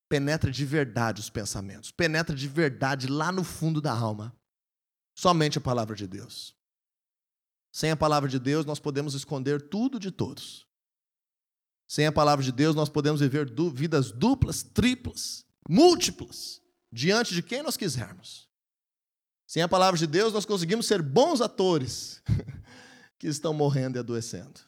Penetra 0.09 0.49
de 0.49 0.65
verdade 0.65 1.20
os 1.20 1.30
pensamentos, 1.30 1.91
penetra 1.91 2.36
de 2.36 2.47
verdade 2.47 3.07
lá 3.07 3.32
no 3.32 3.43
fundo 3.43 3.82
da 3.82 3.91
alma. 3.91 4.34
Somente 5.13 5.57
a 5.57 5.61
palavra 5.61 5.95
de 5.95 6.07
Deus. 6.07 6.57
Sem 7.78 7.91
a 7.91 7.95
palavra 7.95 8.28
de 8.28 8.39
Deus, 8.39 8.65
nós 8.65 8.80
podemos 8.80 9.13
esconder 9.13 9.69
tudo 9.69 9.99
de 9.99 10.09
todos. 10.09 10.65
Sem 11.88 12.07
a 12.07 12.11
palavra 12.11 12.43
de 12.43 12.51
Deus, 12.51 12.75
nós 12.75 12.89
podemos 12.89 13.21
viver 13.21 13.47
du 13.47 13.69
vidas 13.69 14.11
duplas, 14.11 14.63
triplas, 14.63 15.45
múltiplas, 15.69 16.59
diante 16.91 17.36
de 17.36 17.43
quem 17.43 17.61
nós 17.61 17.78
quisermos. 17.78 18.49
Sem 19.47 19.61
a 19.61 19.69
palavra 19.69 19.95
de 19.95 20.07
Deus, 20.07 20.34
nós 20.34 20.43
conseguimos 20.43 20.88
ser 20.88 21.03
bons 21.03 21.39
atores 21.39 22.23
que 23.19 23.28
estão 23.28 23.53
morrendo 23.53 23.97
e 23.97 23.99
adoecendo. 23.99 24.59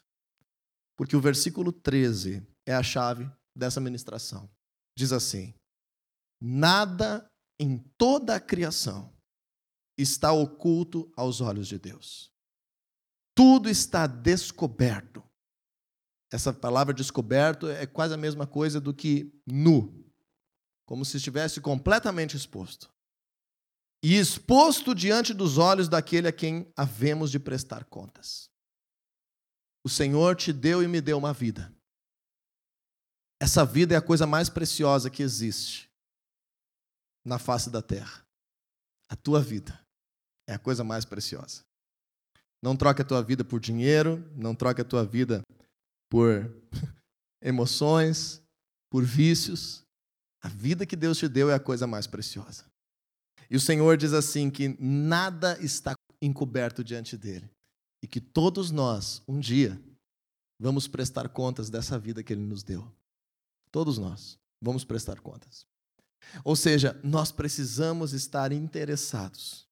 Porque 0.95 1.15
o 1.15 1.21
versículo 1.21 1.71
13 1.71 2.47
é 2.63 2.75
a 2.75 2.83
chave 2.83 3.27
dessa 3.55 3.81
ministração. 3.81 4.47
Diz 4.95 5.11
assim: 5.11 5.55
Nada 6.39 7.27
em 7.59 7.79
toda 7.97 8.35
a 8.35 8.39
criação 8.39 9.11
está 9.97 10.31
oculto 10.31 11.11
aos 11.17 11.41
olhos 11.41 11.67
de 11.67 11.79
Deus 11.79 12.29
tudo 13.39 13.69
está 13.69 14.05
descoberto. 14.05 15.23
Essa 16.29 16.51
palavra 16.51 16.93
descoberto 16.93 17.69
é 17.69 17.87
quase 17.87 18.13
a 18.13 18.17
mesma 18.17 18.45
coisa 18.45 18.81
do 18.81 18.93
que 18.93 19.33
nu, 19.47 20.05
como 20.85 21.05
se 21.05 21.15
estivesse 21.15 21.61
completamente 21.61 22.35
exposto. 22.35 22.93
E 24.03 24.17
exposto 24.17 24.93
diante 24.93 25.33
dos 25.33 25.57
olhos 25.57 25.87
daquele 25.87 26.27
a 26.27 26.33
quem 26.33 26.69
havemos 26.75 27.31
de 27.31 27.39
prestar 27.39 27.85
contas. 27.85 28.51
O 29.85 29.89
Senhor 29.89 30.35
te 30.35 30.51
deu 30.51 30.83
e 30.83 30.87
me 30.89 30.99
deu 30.99 31.17
uma 31.17 31.31
vida. 31.31 31.73
Essa 33.41 33.63
vida 33.63 33.95
é 33.95 33.97
a 33.97 34.01
coisa 34.01 34.27
mais 34.27 34.49
preciosa 34.49 35.09
que 35.09 35.23
existe 35.23 35.89
na 37.23 37.39
face 37.39 37.69
da 37.69 37.81
terra. 37.81 38.27
A 39.07 39.15
tua 39.15 39.41
vida 39.41 39.79
é 40.45 40.55
a 40.55 40.59
coisa 40.59 40.83
mais 40.83 41.05
preciosa. 41.05 41.68
Não 42.61 42.75
troque 42.75 43.01
a 43.01 43.05
tua 43.05 43.23
vida 43.23 43.43
por 43.43 43.59
dinheiro, 43.59 44.23
não 44.35 44.53
troque 44.53 44.81
a 44.81 44.85
tua 44.85 45.05
vida 45.05 45.41
por 46.09 46.51
emoções, 47.41 48.41
por 48.89 49.03
vícios. 49.03 49.83
A 50.41 50.47
vida 50.47 50.85
que 50.85 50.95
Deus 50.95 51.17
te 51.17 51.27
deu 51.27 51.49
é 51.49 51.53
a 51.53 51.59
coisa 51.59 51.87
mais 51.87 52.07
preciosa. 52.07 52.65
E 53.49 53.55
o 53.55 53.59
Senhor 53.59 53.97
diz 53.97 54.13
assim 54.13 54.49
que 54.49 54.75
nada 54.79 55.57
está 55.63 55.93
encoberto 56.21 56.83
diante 56.83 57.17
dele 57.17 57.49
e 58.01 58.07
que 58.07 58.21
todos 58.21 58.71
nós, 58.71 59.21
um 59.27 59.39
dia, 59.39 59.79
vamos 60.59 60.87
prestar 60.87 61.29
contas 61.29 61.69
dessa 61.69 61.97
vida 61.97 62.21
que 62.21 62.33
ele 62.33 62.41
nos 62.41 62.63
deu. 62.63 62.89
Todos 63.71 63.97
nós 63.97 64.37
vamos 64.61 64.83
prestar 64.83 65.19
contas. 65.19 65.65
Ou 66.43 66.55
seja, 66.55 66.99
nós 67.03 67.31
precisamos 67.31 68.13
estar 68.13 68.51
interessados 68.51 69.67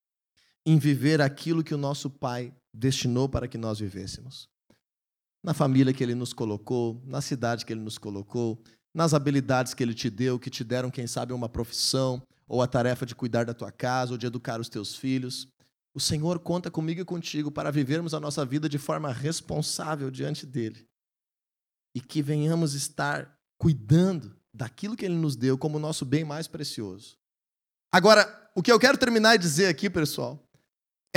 em 0.66 0.78
viver 0.78 1.22
aquilo 1.22 1.64
que 1.64 1.74
o 1.74 1.78
nosso 1.78 2.10
Pai 2.10 2.54
destinou 2.78 3.28
para 3.28 3.48
que 3.48 3.58
nós 3.58 3.80
vivêssemos. 3.80 4.48
Na 5.44 5.54
família 5.54 5.94
que 5.94 6.04
Ele 6.04 6.16
nos 6.16 6.34
colocou, 6.34 7.02
na 7.06 7.22
cidade 7.22 7.66
que 7.66 7.74
Ele 7.74 7.82
nos 7.82 7.98
colocou, 7.98 8.62
nas 8.94 9.14
habilidades 9.14 9.74
que 9.74 9.84
Ele 9.84 9.94
te 9.94 10.10
deu, 10.10 10.40
que 10.40 10.50
te 10.50 10.64
deram, 10.64 10.92
quem 10.92 11.08
sabe, 11.08 11.34
uma 11.34 11.50
profissão, 11.50 12.22
ou 12.48 12.62
a 12.62 12.68
tarefa 12.68 13.06
de 13.06 13.16
cuidar 13.16 13.46
da 13.46 13.54
tua 13.54 13.72
casa, 13.72 14.12
ou 14.12 14.18
de 14.18 14.28
educar 14.28 14.60
os 14.60 14.70
teus 14.70 14.96
filhos. 14.96 15.48
O 15.94 16.00
Senhor 16.00 16.40
conta 16.40 16.70
comigo 16.70 17.02
e 17.02 17.06
contigo 17.06 17.52
para 17.52 17.72
vivermos 17.72 18.14
a 18.14 18.20
nossa 18.20 18.46
vida 18.46 18.70
de 18.70 18.78
forma 18.78 19.12
responsável 19.12 20.12
diante 20.12 20.46
dEle. 20.46 20.88
E 21.96 22.02
que 22.02 22.22
venhamos 22.22 22.74
estar 22.74 23.36
cuidando 23.58 24.36
daquilo 24.54 24.96
que 24.96 25.06
Ele 25.06 25.16
nos 25.16 25.36
deu 25.36 25.58
como 25.58 25.80
nosso 25.80 26.06
bem 26.06 26.24
mais 26.24 26.48
precioso. 26.48 27.18
Agora, 27.92 28.50
o 28.56 28.62
que 28.62 28.72
eu 28.72 28.80
quero 28.80 28.98
terminar 28.98 29.36
e 29.36 29.40
dizer 29.40 29.68
aqui, 29.68 29.90
pessoal, 29.90 30.47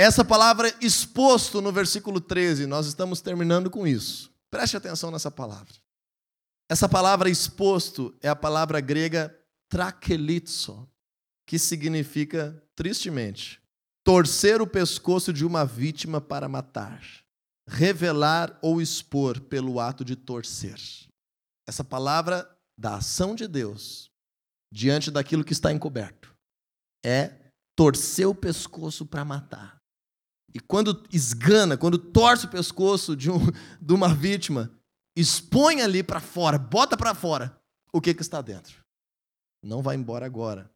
essa 0.01 0.25
palavra 0.25 0.73
exposto 0.81 1.61
no 1.61 1.71
versículo 1.71 2.19
13, 2.19 2.65
nós 2.65 2.87
estamos 2.87 3.21
terminando 3.21 3.69
com 3.69 3.85
isso. 3.85 4.33
Preste 4.49 4.75
atenção 4.75 5.11
nessa 5.11 5.29
palavra. 5.29 5.75
Essa 6.69 6.89
palavra 6.89 7.29
exposto 7.29 8.15
é 8.21 8.27
a 8.27 8.35
palavra 8.35 8.79
grega 8.81 9.37
trakelitzo, 9.69 10.89
que 11.45 11.59
significa, 11.59 12.61
tristemente, 12.75 13.61
torcer 14.03 14.61
o 14.61 14.67
pescoço 14.67 15.31
de 15.31 15.45
uma 15.45 15.65
vítima 15.65 16.19
para 16.19 16.49
matar, 16.49 17.03
revelar 17.67 18.57
ou 18.61 18.81
expor 18.81 19.39
pelo 19.39 19.79
ato 19.79 20.03
de 20.03 20.15
torcer. 20.15 20.79
Essa 21.67 21.83
palavra 21.83 22.49
da 22.77 22.95
ação 22.95 23.35
de 23.35 23.47
Deus 23.47 24.09
diante 24.73 25.11
daquilo 25.11 25.43
que 25.43 25.53
está 25.53 25.71
encoberto 25.71 26.33
é 27.05 27.51
torcer 27.75 28.27
o 28.27 28.33
pescoço 28.33 29.05
para 29.05 29.23
matar. 29.23 29.80
E 30.53 30.59
quando 30.59 31.03
esgana, 31.11 31.77
quando 31.77 31.97
torce 31.97 32.45
o 32.45 32.49
pescoço 32.49 33.15
de, 33.15 33.31
um, 33.31 33.39
de 33.81 33.93
uma 33.93 34.13
vítima, 34.13 34.71
expõe 35.15 35.81
ali 35.81 36.03
para 36.03 36.19
fora, 36.19 36.57
bota 36.57 36.97
para 36.97 37.15
fora 37.15 37.59
o 37.93 38.01
que, 38.01 38.13
que 38.13 38.21
está 38.21 38.41
dentro. 38.41 38.83
Não 39.63 39.81
vai 39.81 39.95
embora 39.95 40.25
agora. 40.25 40.69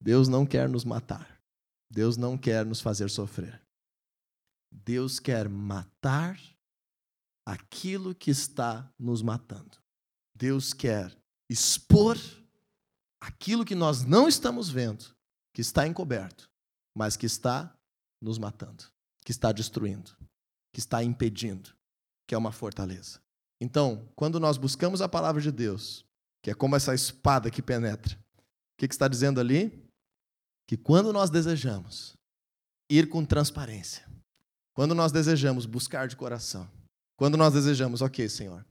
Deus 0.00 0.28
não 0.28 0.44
quer 0.44 0.68
nos 0.68 0.84
matar. 0.84 1.40
Deus 1.90 2.16
não 2.16 2.36
quer 2.36 2.64
nos 2.64 2.80
fazer 2.80 3.08
sofrer. 3.10 3.62
Deus 4.72 5.20
quer 5.20 5.48
matar 5.48 6.38
aquilo 7.46 8.14
que 8.14 8.30
está 8.30 8.90
nos 8.98 9.22
matando. 9.22 9.78
Deus 10.34 10.72
quer 10.72 11.16
expor 11.48 12.18
aquilo 13.20 13.64
que 13.64 13.74
nós 13.74 14.04
não 14.04 14.28
estamos 14.28 14.68
vendo, 14.68 15.14
que 15.54 15.60
está 15.60 15.86
encoberto, 15.86 16.50
mas 16.94 17.16
que 17.16 17.26
está 17.26 17.74
nos 18.20 18.38
matando 18.38 18.84
que 19.26 19.32
está 19.32 19.50
destruindo, 19.50 20.16
que 20.72 20.78
está 20.78 21.02
impedindo, 21.02 21.70
que 22.28 22.34
é 22.34 22.38
uma 22.38 22.52
fortaleza. 22.52 23.20
Então, 23.60 24.08
quando 24.14 24.38
nós 24.38 24.56
buscamos 24.56 25.02
a 25.02 25.08
palavra 25.08 25.42
de 25.42 25.50
Deus, 25.50 26.06
que 26.40 26.50
é 26.52 26.54
como 26.54 26.76
essa 26.76 26.94
espada 26.94 27.50
que 27.50 27.60
penetra, 27.60 28.14
o 28.14 28.78
que, 28.78 28.86
que 28.86 28.94
está 28.94 29.08
dizendo 29.08 29.40
ali? 29.40 29.84
Que 30.68 30.76
quando 30.76 31.12
nós 31.12 31.28
desejamos 31.28 32.16
ir 32.88 33.08
com 33.08 33.24
transparência, 33.24 34.06
quando 34.72 34.94
nós 34.94 35.10
desejamos 35.10 35.66
buscar 35.66 36.06
de 36.06 36.14
coração, 36.14 36.70
quando 37.16 37.36
nós 37.36 37.52
desejamos, 37.52 38.02
ok, 38.02 38.28
Senhor, 38.28 38.64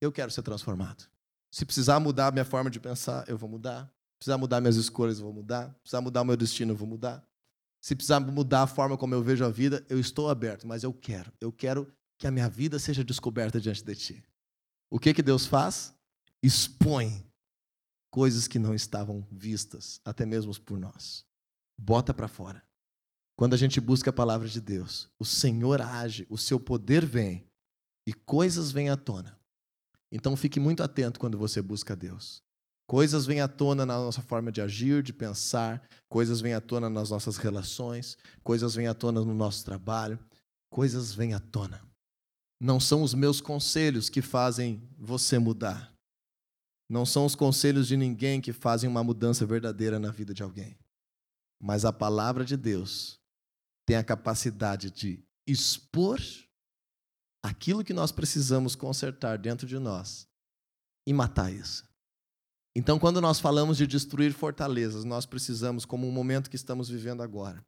eu 0.00 0.10
quero 0.10 0.32
ser 0.32 0.42
transformado. 0.42 1.04
Se 1.52 1.64
precisar 1.64 2.00
mudar 2.00 2.28
a 2.28 2.32
minha 2.32 2.44
forma 2.44 2.70
de 2.70 2.80
pensar, 2.80 3.28
eu 3.28 3.38
vou 3.38 3.48
mudar. 3.48 3.84
Se 3.84 4.18
precisar 4.18 4.38
mudar 4.38 4.60
minhas 4.60 4.76
escolhas, 4.76 5.18
eu 5.18 5.24
vou 5.24 5.32
mudar. 5.32 5.68
Se 5.68 5.80
precisar 5.82 6.00
mudar 6.00 6.22
o 6.22 6.24
meu 6.24 6.36
destino, 6.36 6.72
eu 6.72 6.76
vou 6.76 6.88
mudar. 6.88 7.25
Se 7.86 7.94
precisar 7.94 8.18
mudar 8.18 8.64
a 8.64 8.66
forma 8.66 8.98
como 8.98 9.14
eu 9.14 9.22
vejo 9.22 9.44
a 9.44 9.48
vida, 9.48 9.86
eu 9.88 10.00
estou 10.00 10.28
aberto, 10.28 10.66
mas 10.66 10.82
eu 10.82 10.92
quero. 10.92 11.32
Eu 11.40 11.52
quero 11.52 11.86
que 12.18 12.26
a 12.26 12.32
minha 12.32 12.48
vida 12.48 12.80
seja 12.80 13.04
descoberta 13.04 13.60
diante 13.60 13.84
de 13.84 13.94
ti. 13.94 14.24
o 14.90 14.98
que, 14.98 15.14
que 15.14 15.22
Deus 15.22 15.46
faz? 15.46 15.94
Expõe 16.42 17.24
coisas 18.10 18.48
que 18.48 18.58
não 18.58 18.74
estavam 18.74 19.24
vistas, 19.30 20.00
até 20.04 20.26
mesmo 20.26 20.52
por 20.62 20.80
nós. 20.80 21.24
Bota 21.78 22.12
para 22.12 22.26
fora. 22.26 22.60
Quando 23.36 23.54
a 23.54 23.56
gente 23.56 23.80
busca 23.80 24.10
a 24.10 24.12
palavra 24.12 24.48
de 24.48 24.60
Deus, 24.60 25.08
o 25.16 25.24
Senhor 25.24 25.80
age, 25.80 26.26
o 26.28 26.36
seu 26.36 26.58
poder 26.58 27.06
vem 27.06 27.46
e 28.04 28.12
coisas 28.12 28.72
vêm 28.72 28.90
à 28.90 28.96
tona. 28.96 29.38
Então 30.10 30.36
fique 30.36 30.58
muito 30.58 30.82
atento 30.82 31.20
quando 31.20 31.38
você 31.38 31.62
busca 31.62 31.94
Deus. 31.94 32.42
Coisas 32.86 33.26
vêm 33.26 33.40
à 33.40 33.48
tona 33.48 33.84
na 33.84 33.96
nossa 33.96 34.22
forma 34.22 34.52
de 34.52 34.60
agir, 34.60 35.02
de 35.02 35.12
pensar, 35.12 35.82
coisas 36.08 36.40
vêm 36.40 36.54
à 36.54 36.60
tona 36.60 36.88
nas 36.88 37.10
nossas 37.10 37.36
relações, 37.36 38.16
coisas 38.44 38.76
vêm 38.76 38.86
à 38.86 38.94
tona 38.94 39.24
no 39.24 39.34
nosso 39.34 39.64
trabalho, 39.64 40.18
coisas 40.70 41.12
vêm 41.12 41.34
à 41.34 41.40
tona. 41.40 41.84
Não 42.60 42.78
são 42.78 43.02
os 43.02 43.12
meus 43.12 43.40
conselhos 43.40 44.08
que 44.08 44.22
fazem 44.22 44.88
você 44.96 45.38
mudar. 45.38 45.92
Não 46.88 47.04
são 47.04 47.26
os 47.26 47.34
conselhos 47.34 47.88
de 47.88 47.96
ninguém 47.96 48.40
que 48.40 48.52
fazem 48.52 48.88
uma 48.88 49.02
mudança 49.02 49.44
verdadeira 49.44 49.98
na 49.98 50.12
vida 50.12 50.32
de 50.32 50.42
alguém. 50.42 50.78
Mas 51.60 51.84
a 51.84 51.92
palavra 51.92 52.44
de 52.44 52.56
Deus 52.56 53.18
tem 53.84 53.96
a 53.96 54.04
capacidade 54.04 54.90
de 54.90 55.20
expor 55.46 56.20
aquilo 57.42 57.84
que 57.84 57.92
nós 57.92 58.12
precisamos 58.12 58.74
consertar 58.74 59.38
dentro 59.38 59.66
de 59.66 59.78
nós 59.78 60.28
e 61.06 61.12
matar 61.12 61.52
isso. 61.52 61.84
Então, 62.78 62.98
quando 62.98 63.22
nós 63.22 63.40
falamos 63.40 63.78
de 63.78 63.86
destruir 63.86 64.34
fortalezas, 64.34 65.02
nós 65.02 65.24
precisamos, 65.24 65.86
como 65.86 66.06
um 66.06 66.12
momento 66.12 66.50
que 66.50 66.56
estamos 66.56 66.90
vivendo 66.90 67.22
agora, 67.22 67.64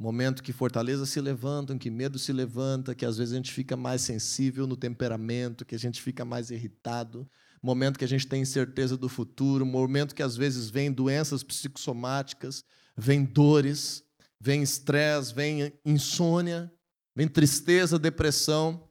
momento 0.00 0.42
que 0.42 0.50
fortalezas 0.50 1.10
se 1.10 1.20
levantam, 1.20 1.76
que 1.76 1.90
medo 1.90 2.18
se 2.18 2.32
levanta, 2.32 2.94
que 2.94 3.04
às 3.04 3.18
vezes 3.18 3.34
a 3.34 3.36
gente 3.36 3.52
fica 3.52 3.76
mais 3.76 4.00
sensível 4.00 4.66
no 4.66 4.74
temperamento, 4.74 5.62
que 5.62 5.74
a 5.74 5.78
gente 5.78 6.00
fica 6.00 6.24
mais 6.24 6.50
irritado, 6.50 7.28
momento 7.62 7.98
que 7.98 8.04
a 8.06 8.08
gente 8.08 8.26
tem 8.26 8.40
incerteza 8.40 8.96
do 8.96 9.10
futuro, 9.10 9.66
momento 9.66 10.14
que 10.14 10.22
às 10.22 10.38
vezes 10.38 10.70
vem 10.70 10.90
doenças 10.90 11.42
psicossomáticas, 11.42 12.64
vem 12.96 13.26
dores, 13.26 14.02
vem 14.40 14.62
estresse, 14.62 15.34
vem 15.34 15.70
insônia, 15.84 16.72
vem 17.14 17.28
tristeza, 17.28 17.98
depressão. 17.98 18.88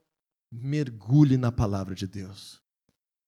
Mergulhe 0.52 1.38
na 1.38 1.52
palavra 1.52 1.96
de 1.96 2.06
Deus. 2.06 2.62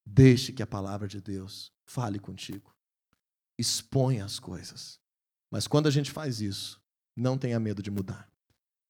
Deixe 0.06 0.54
que 0.54 0.62
a 0.62 0.68
palavra 0.68 1.08
de 1.08 1.20
Deus 1.20 1.76
fale 1.88 2.20
contigo. 2.20 2.72
Exponha 3.60 4.26
as 4.26 4.40
coisas. 4.40 5.00
Mas 5.52 5.68
quando 5.68 5.88
a 5.88 5.92
gente 5.92 6.12
faz 6.12 6.42
isso, 6.42 6.80
não 7.16 7.38
tenha 7.38 7.60
medo 7.60 7.82
de 7.82 7.90
mudar. 7.90 8.30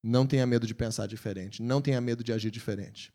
Não 0.04 0.26
tenha 0.26 0.46
medo 0.46 0.66
de 0.66 0.74
pensar 0.74 1.06
diferente. 1.06 1.62
Não 1.62 1.80
tenha 1.80 2.00
medo 2.00 2.22
de 2.22 2.32
agir 2.32 2.50
diferente. 2.50 3.12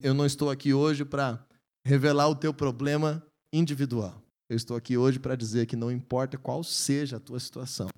Eu 0.00 0.14
não 0.14 0.26
estou 0.26 0.50
aqui 0.50 0.72
hoje 0.72 1.04
para 1.04 1.44
revelar 1.86 2.28
o 2.28 2.36
teu 2.36 2.52
problema 2.52 3.26
individual. 3.52 4.22
Eu 4.48 4.56
estou 4.56 4.76
aqui 4.76 4.96
hoje 4.96 5.18
para 5.18 5.36
dizer 5.36 5.66
que 5.66 5.76
não 5.76 5.90
importa 5.90 6.36
qual 6.36 6.64
seja 6.64 7.16
a 7.16 7.20
tua 7.20 7.38
situação, 7.38 7.88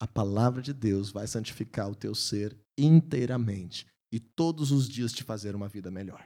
a 0.00 0.06
palavra 0.06 0.60
de 0.60 0.72
Deus 0.72 1.10
vai 1.10 1.26
santificar 1.26 1.88
o 1.88 1.94
teu 1.94 2.14
ser 2.14 2.56
inteiramente 2.76 3.86
e 4.12 4.20
todos 4.20 4.70
os 4.70 4.88
dias 4.88 5.12
te 5.12 5.22
fazer 5.22 5.54
uma 5.54 5.68
vida 5.68 5.90
melhor. 5.90 6.22